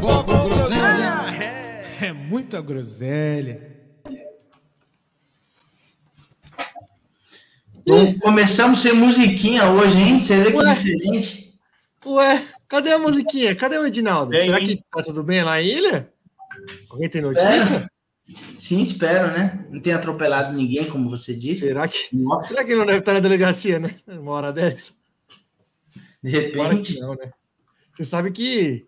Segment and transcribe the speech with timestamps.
[0.00, 1.84] Com groselha.
[2.00, 3.76] É muita groselha.
[7.86, 10.18] Bom, começamos sem musiquinha hoje, hein?
[10.18, 10.74] Você vê que Ué.
[10.74, 11.54] diferente.
[12.04, 13.54] Ué, cadê a musiquinha?
[13.54, 14.30] Cadê o Edinaldo?
[14.30, 16.12] Bem, Será que tá tudo bem lá na ilha?
[16.90, 17.90] Alguém tem notícia?
[18.56, 19.64] Sim, espero, né?
[19.70, 21.60] Não tem atropelado ninguém, como você disse.
[21.60, 22.08] Será que,
[22.48, 23.94] Será que não deve estar na delegacia, né?
[24.06, 24.94] Uma hora dessa?
[26.22, 26.98] De repente.
[26.98, 27.32] Não, né?
[27.94, 28.84] Você sabe que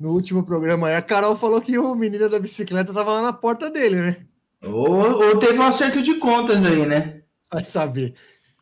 [0.00, 3.34] no último programa aí, a Carol falou que o menino da bicicleta tava lá na
[3.34, 4.26] porta dele, né?
[4.62, 7.22] Ou, ou teve um acerto de contas aí, né?
[7.52, 8.14] Vai saber.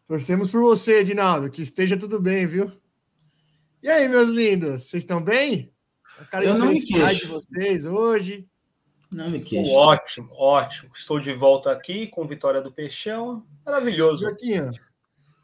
[0.09, 2.73] Torcemos por você, Edinaldo, que esteja tudo bem, viu?
[3.81, 5.73] E aí, meus lindos, vocês estão bem?
[6.19, 7.21] A cara Eu não me queixo.
[7.21, 8.49] de vocês hoje.
[9.13, 9.71] Não me queixo.
[9.71, 10.91] Ótimo, ótimo.
[10.93, 13.47] Estou de volta aqui com vitória do Peixão.
[13.65, 14.25] Maravilhoso.
[14.25, 14.73] Joaquim,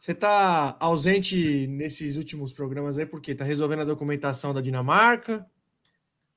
[0.00, 5.46] você está ausente nesses últimos programas aí porque está resolvendo a documentação da Dinamarca?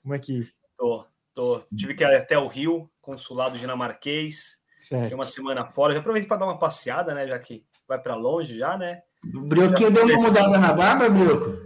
[0.02, 0.50] Como é que.
[0.78, 1.60] Tô, tô.
[1.76, 4.58] Tive que ir até o Rio, consulado dinamarquês.
[4.78, 5.16] Certo.
[5.16, 5.94] uma semana fora.
[5.94, 7.28] Já aproveitei para dar uma passeada, né?
[7.28, 9.02] Já que vai para longe já, né?
[9.34, 11.58] O Brioquinho deu uma mudada na barba, Brioco?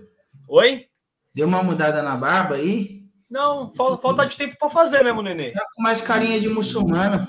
[0.47, 0.87] Oi?
[1.33, 3.01] Deu uma mudada na barba aí?
[3.29, 5.51] Não, falta, falta de tempo para fazer mesmo, Nenê.
[5.51, 7.27] Tá com mais carinha de muçulmano.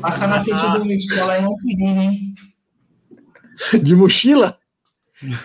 [0.00, 2.34] Passar na frente uma escola aí é um perigo, hein?
[3.82, 4.58] De mochila?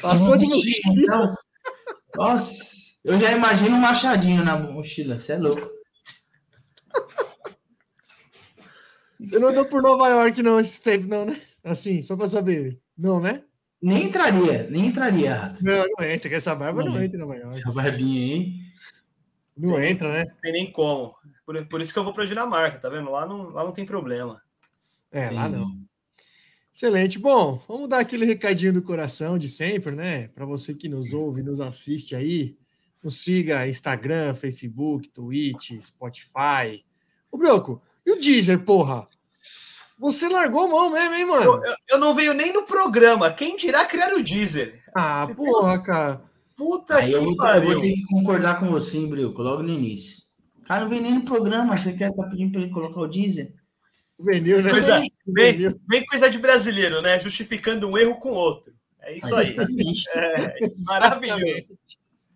[0.02, 0.94] Passou de mochila.
[0.96, 1.36] Então,
[2.16, 2.64] nossa,
[3.04, 5.70] eu já imagino um machadinho na mochila, você é louco.
[9.20, 11.42] Você não andou por Nova York, não, esse tempo, não, né?
[11.64, 12.80] Assim, só para saber.
[12.98, 13.44] Não, né?
[13.82, 15.58] Nem entraria, nem entraria.
[15.62, 17.58] Não, não entra, que essa barba não, não entra em Nova York.
[17.58, 18.54] Essa barbinha aí.
[19.56, 20.26] Não tem, entra, né?
[20.42, 21.16] Tem nem como.
[21.46, 23.10] Por, por isso que eu vou para Dinamarca, tá vendo?
[23.10, 24.42] Lá não, lá não tem problema.
[25.12, 25.36] É, Sim.
[25.36, 25.78] lá não.
[26.74, 27.20] Excelente.
[27.20, 30.30] Bom, vamos dar aquele recadinho do coração de sempre, né?
[30.30, 32.58] Para você que nos ouve, nos assiste aí,
[33.04, 36.84] nos siga Instagram, Facebook, Twitch, Spotify.
[37.32, 39.08] Ô, Broco, e o Deezer, porra?
[40.00, 41.44] Você largou mão mesmo, hein, mano?
[41.44, 43.32] Eu, eu, não venho nem no programa.
[43.32, 44.84] Quem dirá criar o Deezer?
[44.96, 45.84] Ah, você porra, tem...
[45.86, 46.22] cara.
[46.56, 47.72] Puta Aí que eu, pariu.
[47.72, 50.24] Eu vou ter que concordar com você, hein, Brioco, logo no início.
[50.60, 51.78] O cara não vem nem no programa.
[51.78, 53.54] Você quer estar tá pedindo para ele colocar o Deezer?
[54.20, 54.70] Venil, né?
[54.70, 57.20] Coisa, vem, vem coisa de brasileiro, né?
[57.20, 58.74] Justificando um erro com outro.
[59.02, 59.56] É isso aí.
[60.16, 61.78] É, maravilhoso.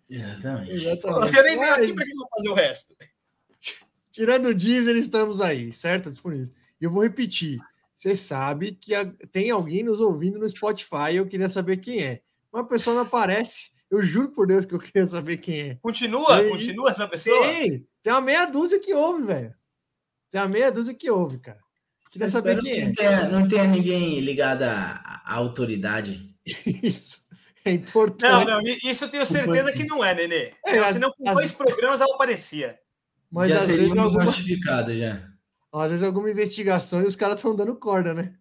[0.09, 0.71] Exatamente.
[0.71, 1.37] Exatamente.
[1.37, 2.95] Eu nem aqui para fazer o resto.
[4.11, 6.09] Tirando o Deezer, estamos aí, certo?
[6.09, 6.53] Disponível.
[6.79, 7.59] E eu vou repetir.
[7.95, 8.93] Você sabe que
[9.31, 12.21] tem alguém nos ouvindo no Spotify eu queria saber quem é.
[12.53, 13.71] Uma pessoa não aparece.
[13.89, 15.75] Eu juro por Deus que eu queria saber quem é.
[15.81, 16.41] Continua?
[16.41, 17.41] Tem, continua essa pessoa?
[17.41, 17.87] Tem.
[18.03, 19.53] Tem uma meia dúzia que ouve, velho.
[20.29, 21.59] Tem uma meia dúzia que ouve, cara.
[22.11, 22.93] Queria saber quem é.
[22.93, 26.35] Tenha, não tem ninguém ligado à, à autoridade.
[26.83, 27.21] Isso.
[27.67, 28.45] É importante.
[28.45, 30.53] Não, não, isso eu tenho certeza que não é, Nenê.
[30.65, 31.35] É, Senão, com as...
[31.35, 32.79] dois programas ela aparecia.
[33.29, 35.29] Mas já às vezes alguma já.
[35.73, 38.33] Às vezes alguma investigação e os caras estão dando corda, né?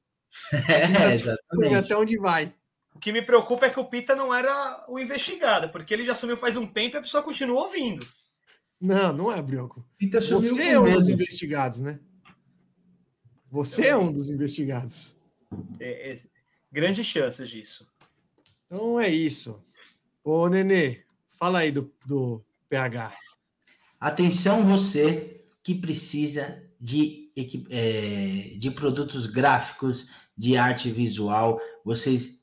[0.53, 1.75] É, exatamente.
[1.75, 2.53] Até onde vai.
[2.95, 6.15] O que me preocupa é que o Pita não era o investigado, porque ele já
[6.15, 8.07] sumiu faz um tempo e a pessoa continua ouvindo.
[8.81, 9.85] Não, não é, Brioco.
[10.31, 11.99] Você é um dos investigados, né?
[13.51, 15.15] Você é um dos investigados.
[15.81, 16.21] É, é,
[16.71, 17.87] grandes chances disso.
[18.67, 19.63] Então é isso.
[20.25, 21.03] Ô, Nenê,
[21.39, 23.13] fala aí do, do PH.
[24.01, 27.33] Atenção você que precisa de,
[27.71, 32.43] é, de produtos gráficos, de arte visual, vocês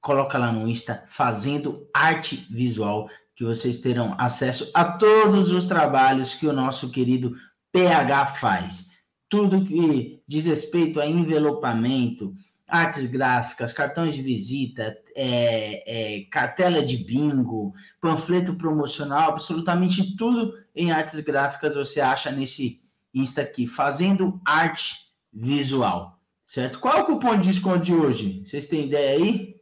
[0.00, 6.34] coloca lá no Insta fazendo arte visual que vocês terão acesso a todos os trabalhos
[6.34, 7.36] que o nosso querido
[7.72, 8.86] PH faz.
[9.28, 12.34] Tudo que diz respeito a envelopamento,
[12.66, 20.90] artes gráficas, cartões de visita, é, é, cartela de bingo, panfleto promocional, absolutamente tudo em
[20.90, 22.82] artes gráficas você acha nesse
[23.14, 24.96] Insta aqui, fazendo arte
[25.32, 26.80] visual, certo?
[26.80, 28.42] Qual é o cupom de desconto de hoje?
[28.44, 29.54] Vocês têm ideia aí?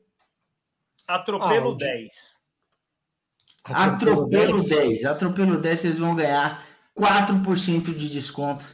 [1.07, 2.41] Atropelo ah, 10.
[3.63, 4.69] Atropelo, Atropelo 10.
[4.69, 5.05] 10.
[5.05, 6.67] Atropelo 10, vocês vão ganhar
[6.99, 8.65] 4% de desconto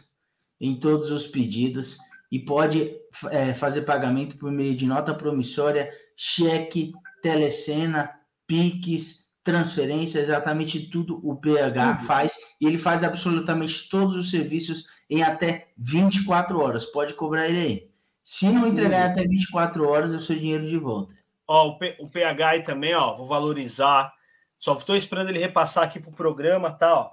[0.60, 1.98] em todos os pedidos
[2.30, 2.94] e pode
[3.30, 6.92] é, fazer pagamento por meio de nota promissória, cheque,
[7.22, 8.10] telecena,
[8.46, 12.32] Pix, transferência, exatamente tudo o PH faz.
[12.60, 16.84] E ele faz absolutamente todos os serviços em até 24 horas.
[16.86, 17.90] Pode cobrar ele aí.
[18.24, 21.14] Se não entregar até 24 horas, é o seu dinheiro de volta.
[21.46, 24.12] Ó, o, P, o PH aí também, ó, vou valorizar.
[24.58, 26.94] Só estou esperando ele repassar aqui para o programa, tá?
[26.94, 27.10] Ó.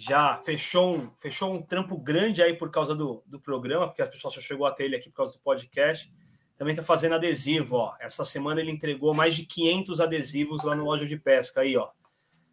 [0.00, 4.08] Já fechou um, fechou um trampo grande aí por causa do, do programa, porque as
[4.08, 6.08] pessoas só chegou até ele aqui por causa do podcast.
[6.56, 7.96] Também está fazendo adesivo, ó.
[7.98, 11.90] Essa semana ele entregou mais de 500 adesivos lá no loja de pesca aí, ó.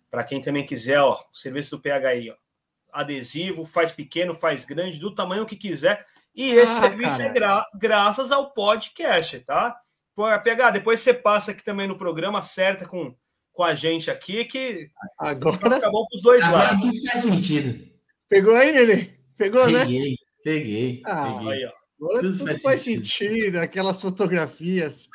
[0.09, 2.35] Para quem também quiser, ó, o serviço do PH aí, ó.
[2.91, 6.03] Adesivo, faz pequeno, faz grande, do tamanho que quiser.
[6.33, 7.29] E esse ah, serviço cara.
[7.29, 9.77] é gra graças ao podcast, tá?
[10.15, 13.15] Pô, PH, depois você passa aqui também no programa, acerta com
[13.55, 16.81] com a gente aqui que agora acabou com os dois agora lados.
[16.81, 17.87] Tudo faz sentido.
[18.27, 19.09] Pegou aí, Nenê?
[19.37, 19.85] Pegou, peguei, né?
[19.85, 21.01] Peguei, peguei.
[21.05, 21.71] Ah, Aí, ó.
[22.01, 23.05] Agora tudo, tudo faz, faz sentido.
[23.05, 23.55] sentido.
[23.57, 25.07] aquelas fotografias,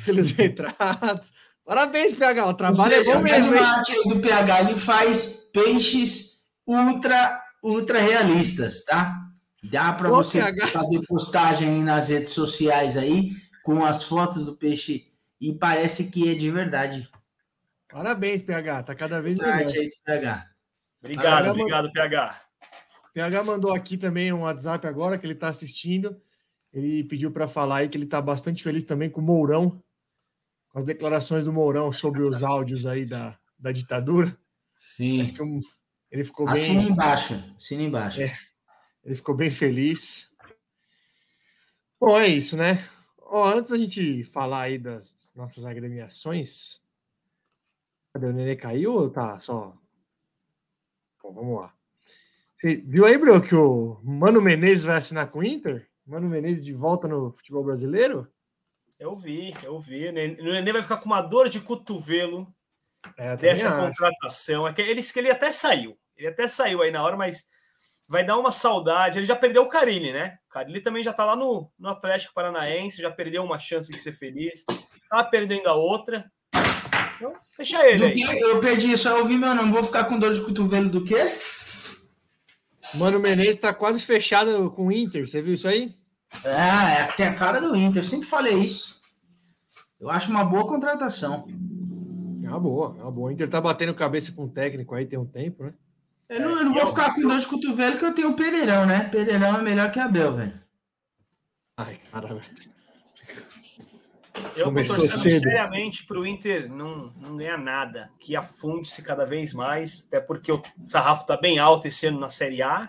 [0.00, 1.32] aqueles retratos.
[1.64, 3.52] Parabéns, PH, o trabalho seja, é bom mesmo.
[4.06, 9.18] O do PH ele faz peixes ultra, ultra realistas, tá?
[9.64, 10.68] Dá para você PH.
[10.68, 13.32] fazer postagem nas redes sociais aí
[13.64, 15.06] com as fotos do peixe
[15.40, 17.08] e parece que é de verdade.
[17.92, 18.82] Parabéns, PH.
[18.84, 19.54] Tá cada vez melhor.
[19.54, 20.46] Aí, PH.
[21.00, 21.92] Obrigado, obrigado, mandou...
[21.92, 22.42] PH.
[23.12, 26.20] PH mandou aqui também um WhatsApp agora que ele está assistindo.
[26.72, 29.82] Ele pediu para falar aí que ele está bastante feliz também com o Mourão,
[30.70, 34.34] com as declarações do Mourão sobre os áudios aí da, da ditadura.
[34.96, 35.16] Sim.
[35.16, 35.42] Parece que
[36.10, 36.62] ele ficou bem.
[36.62, 38.22] Assina embaixo, assina embaixo.
[38.22, 38.34] É,
[39.04, 40.30] ele ficou bem feliz.
[42.00, 42.88] Bom, é isso, né?
[43.18, 46.81] Ó, antes da gente falar aí das nossas agremiações,
[48.12, 49.74] Cadê o Nenê caiu ou tá só?
[51.22, 51.74] Bom, vamos lá.
[52.54, 55.88] Você viu aí, Bruno, que o Mano Menezes vai assinar com o Inter?
[56.06, 58.30] Mano Menezes de volta no futebol brasileiro?
[58.98, 60.08] Eu vi, eu vi.
[60.08, 62.46] O Nenê vai ficar com uma dor de cotovelo
[63.16, 63.86] é, dessa acho.
[63.86, 64.68] contratação.
[64.68, 65.98] É que ele, ele até saiu.
[66.16, 67.46] Ele até saiu aí na hora, mas
[68.06, 69.18] vai dar uma saudade.
[69.18, 70.38] Ele já perdeu o Carilli, né?
[70.48, 73.98] O Carilli também já tá lá no, no Atlético Paranaense, já perdeu uma chance de
[73.98, 74.64] ser feliz.
[75.08, 76.30] Tá perdendo a outra.
[77.22, 78.20] Então, deixa ele aí.
[78.40, 79.70] Eu perdi eu ouvi meu nome.
[79.70, 81.38] Vou ficar com dor de cotovelo do quê?
[82.94, 85.26] Mano Menezes tá quase fechado com o Inter.
[85.28, 85.94] Você viu isso aí?
[86.44, 88.02] Ah, é, tem a cara do Inter.
[88.02, 89.00] Eu sempre falei isso.
[90.00, 91.46] Eu acho uma boa contratação.
[92.42, 93.28] É uma boa, é uma boa.
[93.28, 95.72] O Inter tá batendo cabeça com o técnico aí tem um tempo, né?
[96.28, 98.84] Eu não, eu não vou ficar com dor de cotovelo que eu tenho o Pereirão,
[98.84, 99.04] né?
[99.04, 100.60] Pereirão é melhor que Abel, velho.
[101.76, 102.72] Ai, cara, velho.
[104.56, 105.42] Eu Começou tô torcendo cedo.
[105.42, 110.50] seriamente para o Inter não, não ganhar nada, que afunde-se cada vez mais, até porque
[110.50, 112.88] o sarrafo está bem alto esse ano na Série A.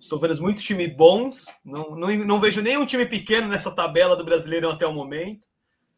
[0.00, 4.24] Estou vendo muitos times bons, não, não, não vejo nenhum time pequeno nessa tabela do
[4.24, 5.46] Brasileirão até o momento.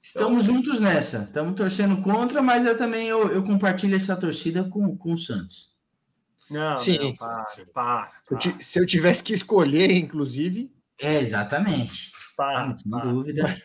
[0.03, 0.57] Estamos então...
[0.57, 5.15] juntos nessa, estamos torcendo contra, mas eu também eu, eu compartilho essa torcida com, com
[5.15, 5.75] o Santos.
[6.49, 6.99] Não, Sim.
[6.99, 7.45] Não, para,
[7.75, 8.53] para, para.
[8.61, 10.71] Se eu tivesse que escolher, inclusive.
[11.01, 12.13] É, exatamente.
[12.37, 13.61] Para, ah, sem dúvida.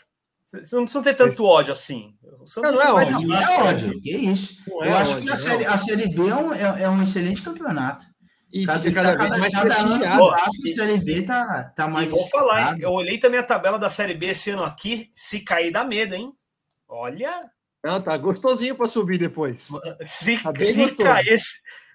[0.51, 2.13] Você não precisa ter tanto ódio assim.
[2.57, 4.01] Não, não é, ódio, é ódio.
[4.01, 4.57] Que isso.
[4.67, 6.89] Não eu é acho ódio, que a série, a série B é um, é, é
[6.89, 8.05] um excelente campeonato.
[8.51, 10.29] E cada, fica cada, cada vez mais prestigiado.
[10.29, 12.07] A Série B tá, tá mais.
[12.07, 12.81] E vou falar, hein?
[12.81, 15.09] Eu olhei também a tabela da Série B esse ano aqui.
[15.13, 16.33] Se cair, dá medo, hein?
[16.87, 17.49] Olha.
[17.83, 19.69] Não, tá gostosinho para subir depois.
[20.05, 21.39] Se, tá se cair,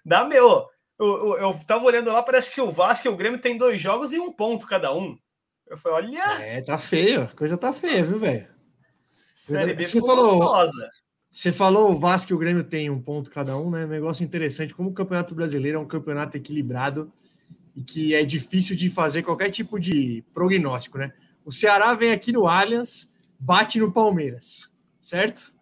[0.04, 0.66] dá meu.
[0.98, 3.80] Eu, eu, eu tava olhando lá, parece que o Vasco e o Grêmio tem dois
[3.80, 5.16] jogos e um ponto cada um.
[5.68, 6.42] Eu falei, olha.
[6.42, 7.24] É, tá feio.
[7.24, 8.48] A coisa tá feia, viu, velho?
[9.46, 10.90] Série B você falou, gostosa.
[11.30, 13.86] Você falou o Vasco e o Grêmio tem um ponto cada um, né?
[13.86, 14.74] Negócio interessante.
[14.74, 17.12] Como o Campeonato Brasileiro é um campeonato equilibrado
[17.74, 21.12] e que é difícil de fazer qualquer tipo de prognóstico, né?
[21.44, 25.52] O Ceará vem aqui no Allianz, bate no Palmeiras, certo?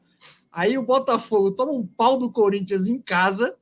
[0.50, 3.54] Aí o Botafogo toma um pau do Corinthians em casa,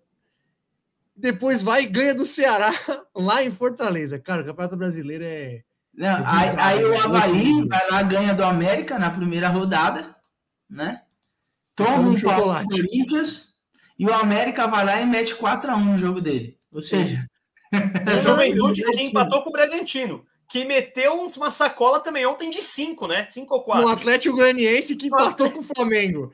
[1.16, 2.72] depois vai e ganha do Ceará
[3.16, 4.18] lá em Fortaleza.
[4.18, 8.98] Cara, o Campeonato Brasileiro é não, aí, aí, o Havaí vai lá, ganha do América
[8.98, 10.16] na primeira rodada,
[10.68, 11.02] né?
[11.74, 12.66] Toma um chocolate.
[12.66, 13.52] do Corinthians
[13.98, 16.56] e o América vai lá e mete 4x1 no jogo dele.
[16.72, 17.26] Ou seja.
[17.72, 20.26] O Juventude que empatou com o Bragantino.
[20.46, 23.24] Que meteu uns, uma sacola também ontem de 5, né?
[23.30, 23.86] 5 ou 4.
[23.86, 26.30] O Atlético Goianiense que empatou com o Flamengo.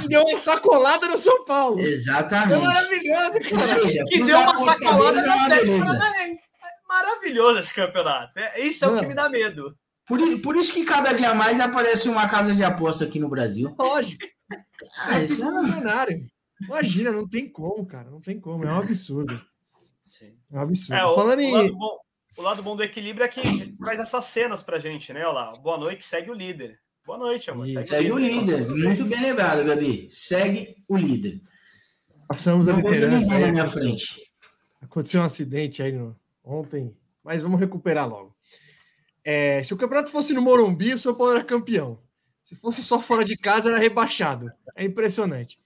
[0.00, 1.80] Que, deu uma sacolada no São Paulo.
[1.80, 2.54] Exatamente.
[2.54, 3.82] É maravilhoso, cara.
[3.82, 6.42] Seja, que deu uma sacolada no Atlético Paranaense
[6.88, 8.38] maravilhoso esse campeonato.
[8.38, 8.96] É, isso é Não.
[8.96, 9.76] o que me dá medo.
[10.06, 13.74] Por, por isso que cada dia mais aparece uma casa de aposta aqui no Brasil.
[13.78, 14.24] Lógico.
[14.98, 16.26] Ah, isso é milionário.
[16.62, 18.10] Imagina, não tem como, cara.
[18.10, 18.64] Não tem como.
[18.64, 19.40] É um absurdo.
[20.10, 20.36] Sim.
[20.52, 21.00] É um absurdo.
[21.00, 21.52] É, o, Falando em...
[21.52, 21.98] o, lado bom,
[22.36, 25.20] o lado bom do equilíbrio é que traz essas cenas pra gente, né?
[25.24, 25.52] Olha lá.
[25.52, 26.78] Boa noite, segue o líder.
[27.06, 27.66] Boa noite, amor.
[27.66, 28.68] Segue, segue o líder.
[28.68, 28.88] líder.
[28.88, 30.08] Muito bem lembrado, Gabi.
[30.12, 31.40] Segue o líder.
[32.28, 33.18] Passamos da Não liderança.
[33.18, 34.06] ninguém na aí, minha frente.
[34.80, 38.36] Aconteceu um acidente aí no- ontem, mas vamos recuperar logo.
[39.24, 41.98] É, se o campeonato fosse no Morumbi, o São Paulo era campeão.
[42.42, 44.52] Se fosse só fora de casa, era rebaixado.
[44.76, 45.58] É impressionante.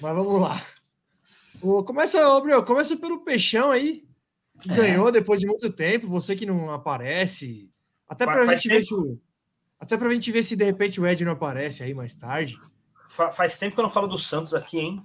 [0.00, 0.60] Mas vamos lá.
[1.62, 4.04] O, começa, Breu, começa pelo Peixão aí,
[4.60, 4.74] que É.
[4.74, 6.08] ganhou depois de muito tempo.
[6.08, 7.70] Você que não aparece.
[8.08, 9.20] Até faz gente ver se o.
[9.78, 12.58] Até pra gente ver se de repente o Ed não aparece aí mais tarde.
[13.08, 15.02] Fa- faz tempo que eu não falo do Santos aqui, hein?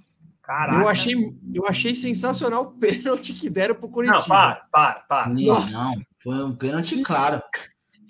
[0.50, 0.80] Caraca.
[0.82, 1.14] Eu achei,
[1.54, 4.18] eu achei sensacional o pênalti que deram pro Curitiba.
[4.18, 5.28] Não, para, para, para.
[5.28, 5.76] Não, Nossa.
[5.78, 7.40] não, foi um pênalti claro.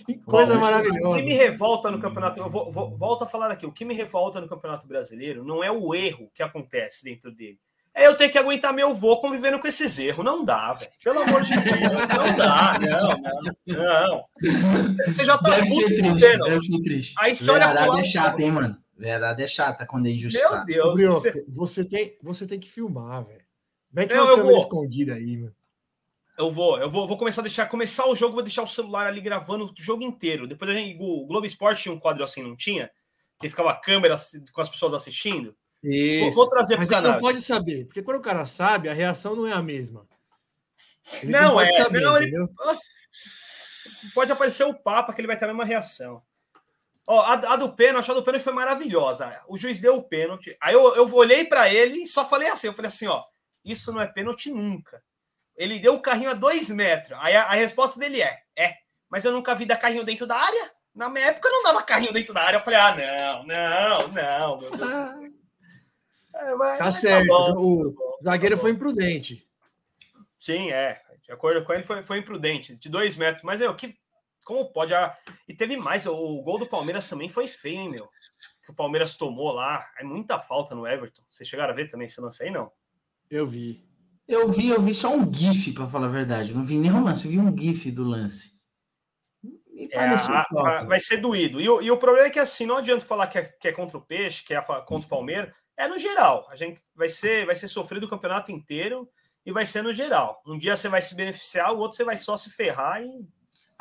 [0.07, 1.19] Que coisa Bom, O maravilhosa.
[1.19, 3.93] que me revolta no campeonato, eu vou, vou- volto a falar aqui, o que me
[3.95, 7.59] revolta no campeonato brasileiro não é o erro que acontece dentro dele.
[7.95, 10.25] É eu ter que aguentar meu vô convivendo com esses erros.
[10.25, 10.91] Não dá, velho.
[11.05, 11.81] Pelo amor de Deus.
[11.81, 13.09] Não dá, não,
[13.67, 14.25] não, não.
[15.07, 16.51] Você já tá Deve puto ser com o triste, pênalti.
[16.51, 17.15] deve ser triste.
[17.19, 18.01] Aí você olha pro lado.
[18.01, 18.77] é chata, hein, mano?
[19.01, 20.67] Verdade é chata quando é Meu injustiçado.
[20.67, 20.95] Deus.
[20.95, 23.45] Brioco, você- você tem, você tem que filmar, velho.
[23.93, 24.63] Mete Eu- uma eu câmera vou.
[24.63, 25.55] escondida aí, mano.
[26.39, 27.67] Eu vou, eu vou, vou começar a deixar.
[27.67, 30.47] Começar o jogo, vou deixar o celular ali gravando o jogo inteiro.
[30.47, 30.97] Depois a gente.
[31.01, 32.91] O Globo Esporte tinha um quadro assim, não tinha?
[33.39, 34.17] Que ficava a câmera
[34.53, 35.57] com as pessoas assistindo.
[35.83, 36.33] Vou, Isso.
[36.37, 37.13] vou trazer pro Mas ele canal.
[37.15, 40.07] não pode saber, porque quando o cara sabe, a reação não é a mesma.
[41.23, 42.49] Ele Não, pode é, não, ele-?
[44.15, 46.23] Pode aparecer o Papa, que ele vai ter a mesma reação.
[47.07, 49.41] Ó, a, a do pênalti, a do pênalti foi maravilhosa.
[49.49, 50.57] O juiz deu o pênalti.
[50.61, 53.23] Aí eu, eu olhei para ele e só falei assim: eu falei assim, ó,
[53.65, 55.03] isso não é pênalti nunca.
[55.57, 57.19] Ele deu o carrinho a dois metros.
[57.21, 58.75] Aí a, a resposta dele é: é,
[59.09, 60.71] mas eu nunca vi dar carrinho dentro da área.
[60.95, 62.57] Na minha época eu não dava carrinho dentro da área.
[62.59, 65.31] Eu falei, ah, não, não, não, meu Deus.
[66.33, 67.27] É, mas- Tá mas certo.
[67.27, 69.45] bom, o tá bom, zagueiro tá foi imprudente.
[70.39, 71.03] Sim, é.
[71.25, 72.77] De acordo com ele, foi, foi imprudente.
[72.77, 73.43] De dois metros.
[73.43, 73.97] Mas, meu, que,
[74.45, 74.95] como pode?
[74.95, 75.17] Ah,
[75.49, 76.07] E teve mais.
[76.07, 78.09] O gol do Palmeiras também foi feio, hein, meu?
[78.65, 79.85] Que o Palmeiras tomou lá.
[79.99, 81.23] É muita falta no Everton.
[81.31, 82.71] Vocês chegaram a ver também esse lance aí, não?
[83.31, 83.85] Eu vi.
[84.27, 86.55] Eu vi, eu vi só um GIF, pra falar a verdade.
[86.55, 88.59] Não vi nem o lance, eu vi um GIF do lance.
[89.93, 90.47] É, a-
[90.81, 91.61] a- vai ser doído.
[91.61, 93.73] E, o- e o problema é que assim, não adianta falar que é, que é
[93.73, 95.53] contra o Peixe, que é a contra o Palmeiras.
[95.77, 96.47] É no geral.
[96.51, 99.09] A gente vai ser, vai ser sofrido o campeonato inteiro
[99.45, 100.43] e vai ser no geral.
[100.47, 103.27] Um dia você vai se beneficiar, o outro você vai só se ferrar e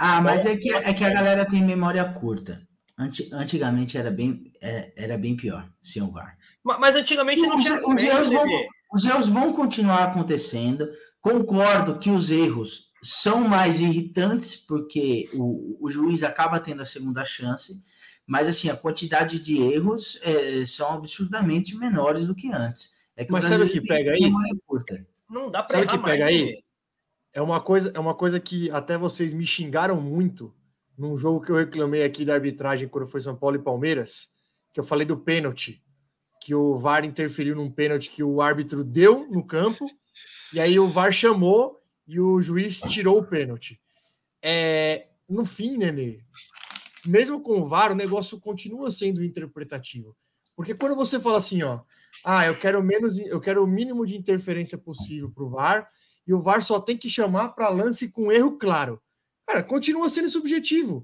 [0.02, 2.62] Ah, mas é que, é que a galera tem memória curta.
[2.98, 6.38] Anti- antigamente era bem, é- era bem pior, sem o VAR.
[6.64, 8.46] Ma- Mas antigamente não Os- tinha os erros vão-.
[8.94, 10.88] Os erros vão continuar acontecendo.
[11.22, 17.24] Concordo que os erros são mais irritantes, porque o, o juiz acaba tendo a segunda
[17.26, 17.74] chance,
[18.26, 22.94] mas assim, a quantidade de erros é, são absurdamente menores do que antes.
[23.18, 24.32] É que Mas sabe o que pega aí?
[25.30, 26.64] Não dá pra Sabe o errar que pega mais, aí?
[27.34, 30.54] É uma coisa, é uma coisa que até vocês me xingaram muito
[30.98, 34.30] num jogo que eu reclamei aqui da arbitragem quando foi São Paulo e Palmeiras,
[34.74, 35.82] que eu falei do pênalti,
[36.42, 39.90] que o VAR interferiu num pênalti que o árbitro deu no campo,
[40.54, 43.80] e aí o VAR chamou e o juiz tirou o pênalti.
[44.42, 46.22] É, no fim, Nenê,
[47.06, 50.18] mesmo com o VAR, o negócio continua sendo interpretativo.
[50.56, 51.82] Porque quando você fala assim, ó,
[52.26, 55.90] ah, eu quero menos, eu quero o mínimo de interferência possível para o VAR,
[56.30, 59.02] e o VAR só tem que chamar para lance com erro claro.
[59.48, 61.04] Cara, continua sendo subjetivo.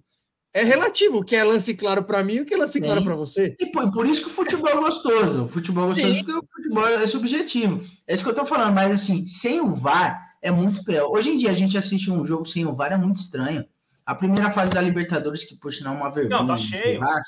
[0.53, 3.03] É relativo o que é lance claro para mim e o que é lance claro
[3.03, 3.55] para você.
[3.60, 5.46] E por, por isso que o futebol é gostoso.
[5.46, 6.24] O futebol é gostoso Sim.
[6.24, 7.84] porque o futebol é subjetivo.
[8.05, 11.10] É isso que eu tô falando, mas assim, sem o VAR é muito pior.
[11.10, 13.65] Hoje em dia a gente assiste um jogo sem o VAR é muito estranho.
[14.05, 16.39] A primeira fase da Libertadores, que por sinal é uma vergonha.
[16.39, 17.00] Não, tá de cheio.
[17.00, 17.24] VAR,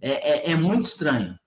[0.00, 1.38] É, é, é muito estranho.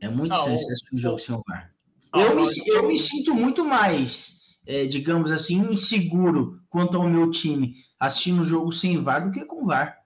[0.00, 1.70] É muito Não, estranho assistir um jogo sem o VAR.
[2.10, 4.36] Ah, eu, me, eu me sinto muito mais,
[4.66, 9.44] é, digamos assim, inseguro quanto ao meu time assistindo um jogo sem VAR do que
[9.44, 9.98] com VAR.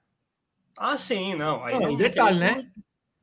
[0.79, 1.65] Ah, sim, não.
[1.65, 2.71] Aí Não, não um detalhe, né?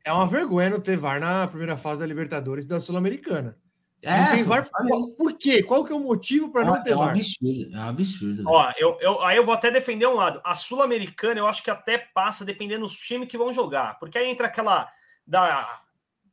[0.03, 3.57] É uma vergonha não ter VAR na primeira fase da Libertadores e da Sul-Americana.
[4.03, 4.69] não tem VAR.
[4.69, 5.63] Qual- Por quê?
[5.63, 7.11] Qual que é o motivo para é, não ter é um VAR?
[7.11, 8.43] absurdo, é um absurdo.
[8.45, 10.41] Ó, eu, eu, aí eu vou até defender um lado.
[10.43, 13.97] A Sul-Americana eu acho que até passa dependendo dos times que vão jogar.
[13.99, 14.89] Porque aí entra aquela
[15.25, 15.81] da.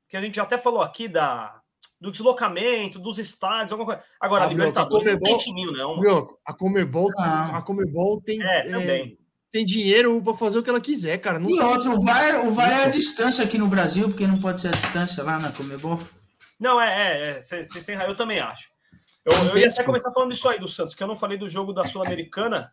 [0.09, 1.61] Que a gente já até falou aqui da.
[2.05, 4.03] Do deslocamento, dos estádios, alguma coisa.
[4.21, 5.89] Agora, Ah, a Libertadores meu, não tem Comebol- timinho, não.
[5.91, 6.01] mano.
[6.01, 7.57] Brioco, a Comebol, Ah.
[7.57, 9.19] a Comebol tem, É, é, também.
[9.51, 11.39] tem dinheiro para fazer o que ela quiser, cara.
[11.39, 14.27] Não E tem- outro, o VAR, o VAR é a distância aqui no Brasil, porque
[14.27, 15.99] não pode ser a distância lá na Comebol.
[16.61, 18.69] Não, é, é, é, Vocês têm razão, eu também acho.
[19.25, 21.49] Eu, eu ia até começar falando disso aí do Santos, que eu não falei do
[21.49, 22.71] jogo da Sul-Americana,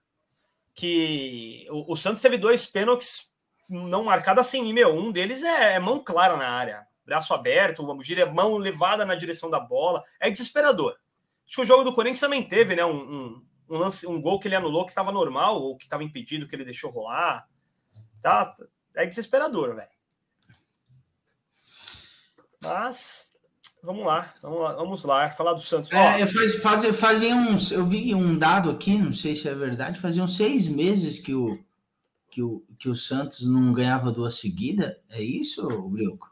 [0.76, 3.30] que o, o Santos teve dois pênaltis
[3.70, 7.86] não marcados assim, e, meu, um deles é, é mão clara na área, braço aberto,
[8.03, 10.96] gira- mão levada na direção da bola, é desesperador.
[11.46, 14.39] Acho que o jogo do Corinthians também teve, né, um, um, um lance, um gol
[14.39, 17.48] que ele anulou que estava normal, ou que estava impedido, que ele deixou rolar,
[18.22, 18.53] tá,
[18.96, 19.89] é desesperador, velho.
[22.62, 23.31] Mas
[23.84, 25.91] Vamos lá, vamos lá, vamos lá falar do Santos.
[25.91, 30.00] É, faz, faz, fazia uns, eu vi um dado aqui, não sei se é verdade,
[30.00, 31.46] faziam seis meses que o,
[32.29, 34.96] que o, que o Santos não ganhava duas seguidas.
[35.10, 36.31] É isso, Brioco?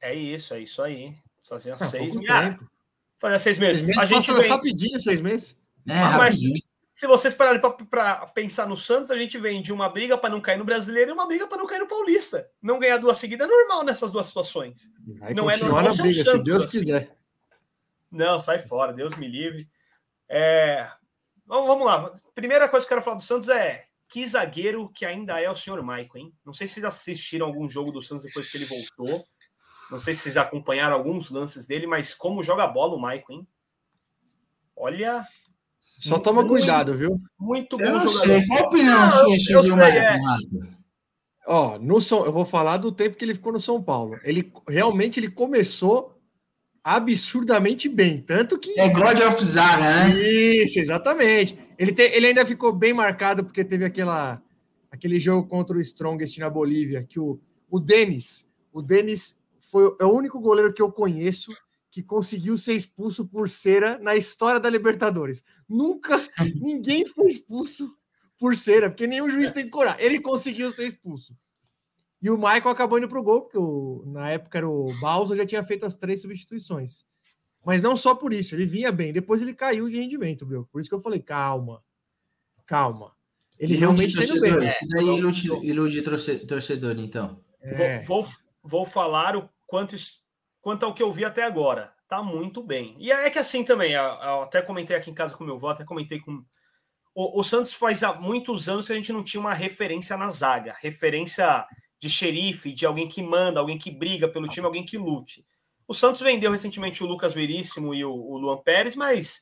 [0.00, 1.16] É isso, é isso aí.
[1.42, 2.48] Fazia Ah, seis pouco meses.
[2.50, 2.70] tempo.
[3.18, 3.76] Fazia seis meses.
[3.80, 5.58] Seis meses a gente passa vem, rapidinho, seis meses.
[5.86, 6.62] É, Ah, mas- rapidinho.
[6.94, 10.40] se vocês pararem para pensar no Santos, a gente vem de uma briga para não
[10.40, 12.48] cair no brasileiro e uma briga para não cair no paulista.
[12.62, 14.90] Não ganhar duas seguidas é normal nessas duas situações.
[15.18, 16.70] Vai Não é normal na briga, se Santos, Deus assim.
[16.78, 17.16] quiser.
[18.10, 19.68] Não, sai fora, Deus me livre.
[20.28, 20.88] É,
[21.46, 22.14] Vamos, vamos lá.
[22.32, 25.56] Primeira coisa que eu quero falar do Santos é que zagueiro que ainda é o
[25.56, 26.32] senhor Maicon, hein?
[26.46, 29.26] Não sei se vocês assistiram algum jogo do Santos depois que ele voltou.
[29.90, 33.48] Não sei se vocês acompanharam alguns lances dele, mas como joga bola o Maicon, hein?
[34.76, 35.26] Olha,
[35.98, 37.20] Só toma Muito- cuidado, viu?
[37.38, 38.24] muito bom não jogador.
[38.26, 38.46] sei.
[38.46, 40.18] Qual a opinião sua sobre o Maicon, é.
[41.46, 44.14] Ó, no São, eu vou falar do tempo que ele ficou no São Paulo.
[44.24, 46.16] Ele realmente ele começou
[46.82, 50.18] absurdamente bem, tanto que É God of Zaga, né?
[50.20, 51.58] Isso, exatamente.
[51.78, 54.42] Ele, te- ele ainda ficou bem marcado porque teve aquela,
[54.90, 57.38] aquele jogo contra o Strongest na Bolívia, que o,
[57.70, 59.38] o Denis, o Denis
[59.70, 61.50] foi é o único goleiro que eu conheço
[61.90, 65.44] que conseguiu ser expulso por cera na história da Libertadores.
[65.68, 66.20] Nunca
[66.60, 67.92] ninguém foi expulso
[68.38, 70.02] por cera, porque nenhum juiz tem coragem.
[70.04, 71.36] Ele conseguiu ser expulso.
[72.22, 75.44] E o Michael acabou indo pro gol, porque o- na época era o Balsa já
[75.46, 77.04] tinha feito as três substituições.
[77.64, 79.12] Mas não só por isso, ele vinha bem.
[79.12, 80.66] Depois ele caiu de rendimento, viu?
[80.72, 81.82] Por isso que eu falei, calma,
[82.66, 83.12] calma.
[83.58, 84.52] Ele realmente tá indo bem.
[84.52, 84.70] torcedor?
[84.70, 87.42] Isso daí ilude, ilude torce- torcedor, então.
[87.60, 89.96] É, Vou, vou, vou falar o quanto,
[90.60, 91.94] quanto ao que eu vi até agora.
[92.08, 92.96] Tá muito bem.
[92.98, 95.84] E é que assim também, eu, até comentei aqui em casa com meu avô, até
[95.84, 96.44] comentei com.
[97.14, 100.28] O, o Santos faz há muitos anos que a gente não tinha uma referência na
[100.28, 100.76] zaga.
[100.80, 101.66] Referência
[102.00, 105.46] de xerife, de alguém que manda, alguém que briga pelo time, alguém que lute.
[105.86, 109.40] O Santos vendeu recentemente o Lucas Veríssimo e o, o Luan Pérez, mas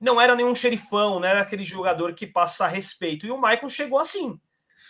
[0.00, 3.26] não era nenhum xerifão, não era aquele jogador que passa respeito.
[3.26, 4.40] E o Maicon chegou assim.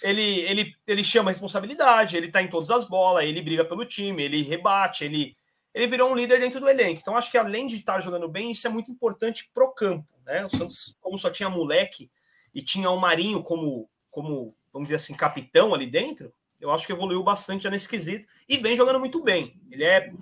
[0.05, 3.87] Ele, ele, ele chama a responsabilidade, ele tá em todas as bolas, ele briga pelo
[3.87, 5.35] time, ele rebate, ele,
[5.73, 7.01] ele virou um líder dentro do elenco.
[7.01, 10.07] Então, acho que além de estar jogando bem, isso é muito importante pro campo.
[10.27, 10.45] Né?
[10.45, 12.11] O Santos, como só tinha moleque
[12.55, 16.93] e tinha o Marinho como, como, vamos dizer assim, capitão ali dentro, eu acho que
[16.93, 19.59] evoluiu bastante já nesse quesito e vem jogando muito bem.
[19.71, 20.13] Ele é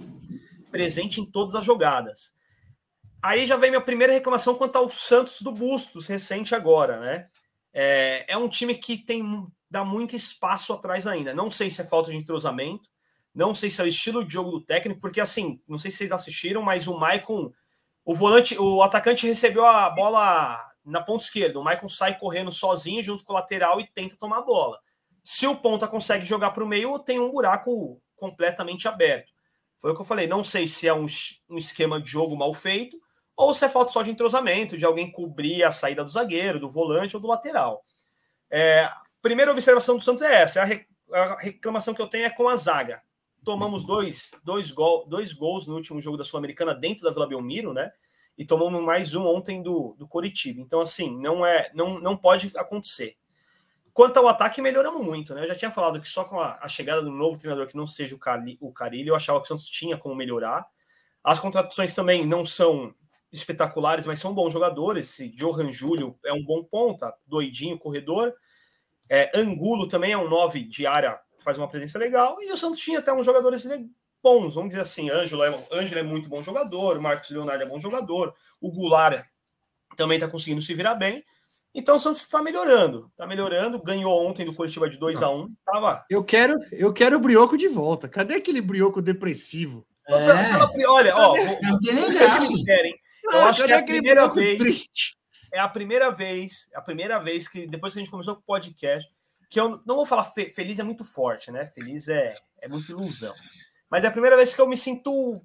[0.71, 2.33] presente em todas as jogadas.
[3.21, 7.29] Aí já vem minha primeira reclamação quanto ao Santos do Bustos, recente agora, né?
[7.73, 9.23] É, é um time que tem
[9.73, 11.33] dá muito espaço atrás ainda.
[11.33, 12.91] Não sei se é falta de entrosamento,
[13.35, 15.97] não sei se é o estilo de jogo do técnico, porque assim, não sei se
[15.97, 17.51] vocês assistiram, mas o Maicon,
[18.05, 21.59] o volante, o atacante recebeu a bola na ponta esquerda.
[21.59, 24.79] O Maicon sai correndo sozinho junto com o lateral e tenta tomar a bola.
[25.25, 29.33] Se o ponta consegue jogar para o meio, tem um buraco completamente aberto.
[29.79, 30.27] Foi o que eu falei.
[30.27, 31.07] Não sei se é um,
[31.49, 33.01] um esquema de jogo mal feito
[33.35, 36.69] ou se é falta só de entrosamento, de alguém cobrir a saída do zagueiro, do
[36.69, 37.83] volante ou do lateral.
[38.51, 38.91] É,
[39.23, 42.49] primeira observação do Santos é essa: a, re, a, reclamação que eu tenho é com
[42.49, 43.03] a zaga.
[43.45, 47.73] Tomamos dois, dois, gol, dois gols no último jogo da Sul-Americana dentro da Vila Belmiro,
[47.73, 47.91] né?
[48.37, 50.61] E tomamos mais um ontem do, do Coritiba.
[50.61, 53.17] Então, assim, não é, não, não pode acontecer.
[53.93, 55.45] Quanto ao ataque, melhoramos muito, né?
[55.45, 57.87] Eu já tinha falado que só com a, a chegada do novo treinador que não
[57.87, 60.67] seja o, Cali, o Carilho, eu achava que o Santos tinha como melhorar.
[61.23, 62.95] As contratações também não são
[63.31, 65.11] espetaculares, mas são bons jogadores.
[65.11, 68.33] Esse Johan Júlio é um bom ponta, doidinho, corredor.
[69.09, 72.37] É, Angulo também é um 9 de área, faz uma presença legal.
[72.41, 73.67] E o Santos tinha até uns jogadores
[74.23, 75.11] bons, vamos dizer assim.
[75.11, 79.23] Ângelo é, Ângelo é muito bom jogador, Marcos Leonardo é bom jogador, o Goulart
[79.97, 81.23] também está conseguindo se virar bem.
[81.75, 83.83] Então o Santos está melhorando, está melhorando.
[83.83, 86.05] Ganhou ontem do Curitiba de 2 a 1 um, Tava.
[86.11, 88.09] Eu quero, eu quero o brioco de volta.
[88.09, 89.87] Cadê aquele brioco depressivo?
[90.07, 90.87] É.
[90.87, 92.95] Olha, ó, vou, vou ser sincero, hein?
[93.25, 94.59] Eu ah, acho que é a primeira vez.
[94.59, 95.17] Triste?
[95.53, 98.41] É a primeira vez, é a primeira vez que depois que a gente começou com
[98.41, 99.11] o podcast,
[99.51, 101.67] que eu não vou falar fe feliz é muito forte, né?
[101.67, 103.35] Feliz é, é muita ilusão.
[103.91, 105.41] Mas é a primeira vez que eu me sinto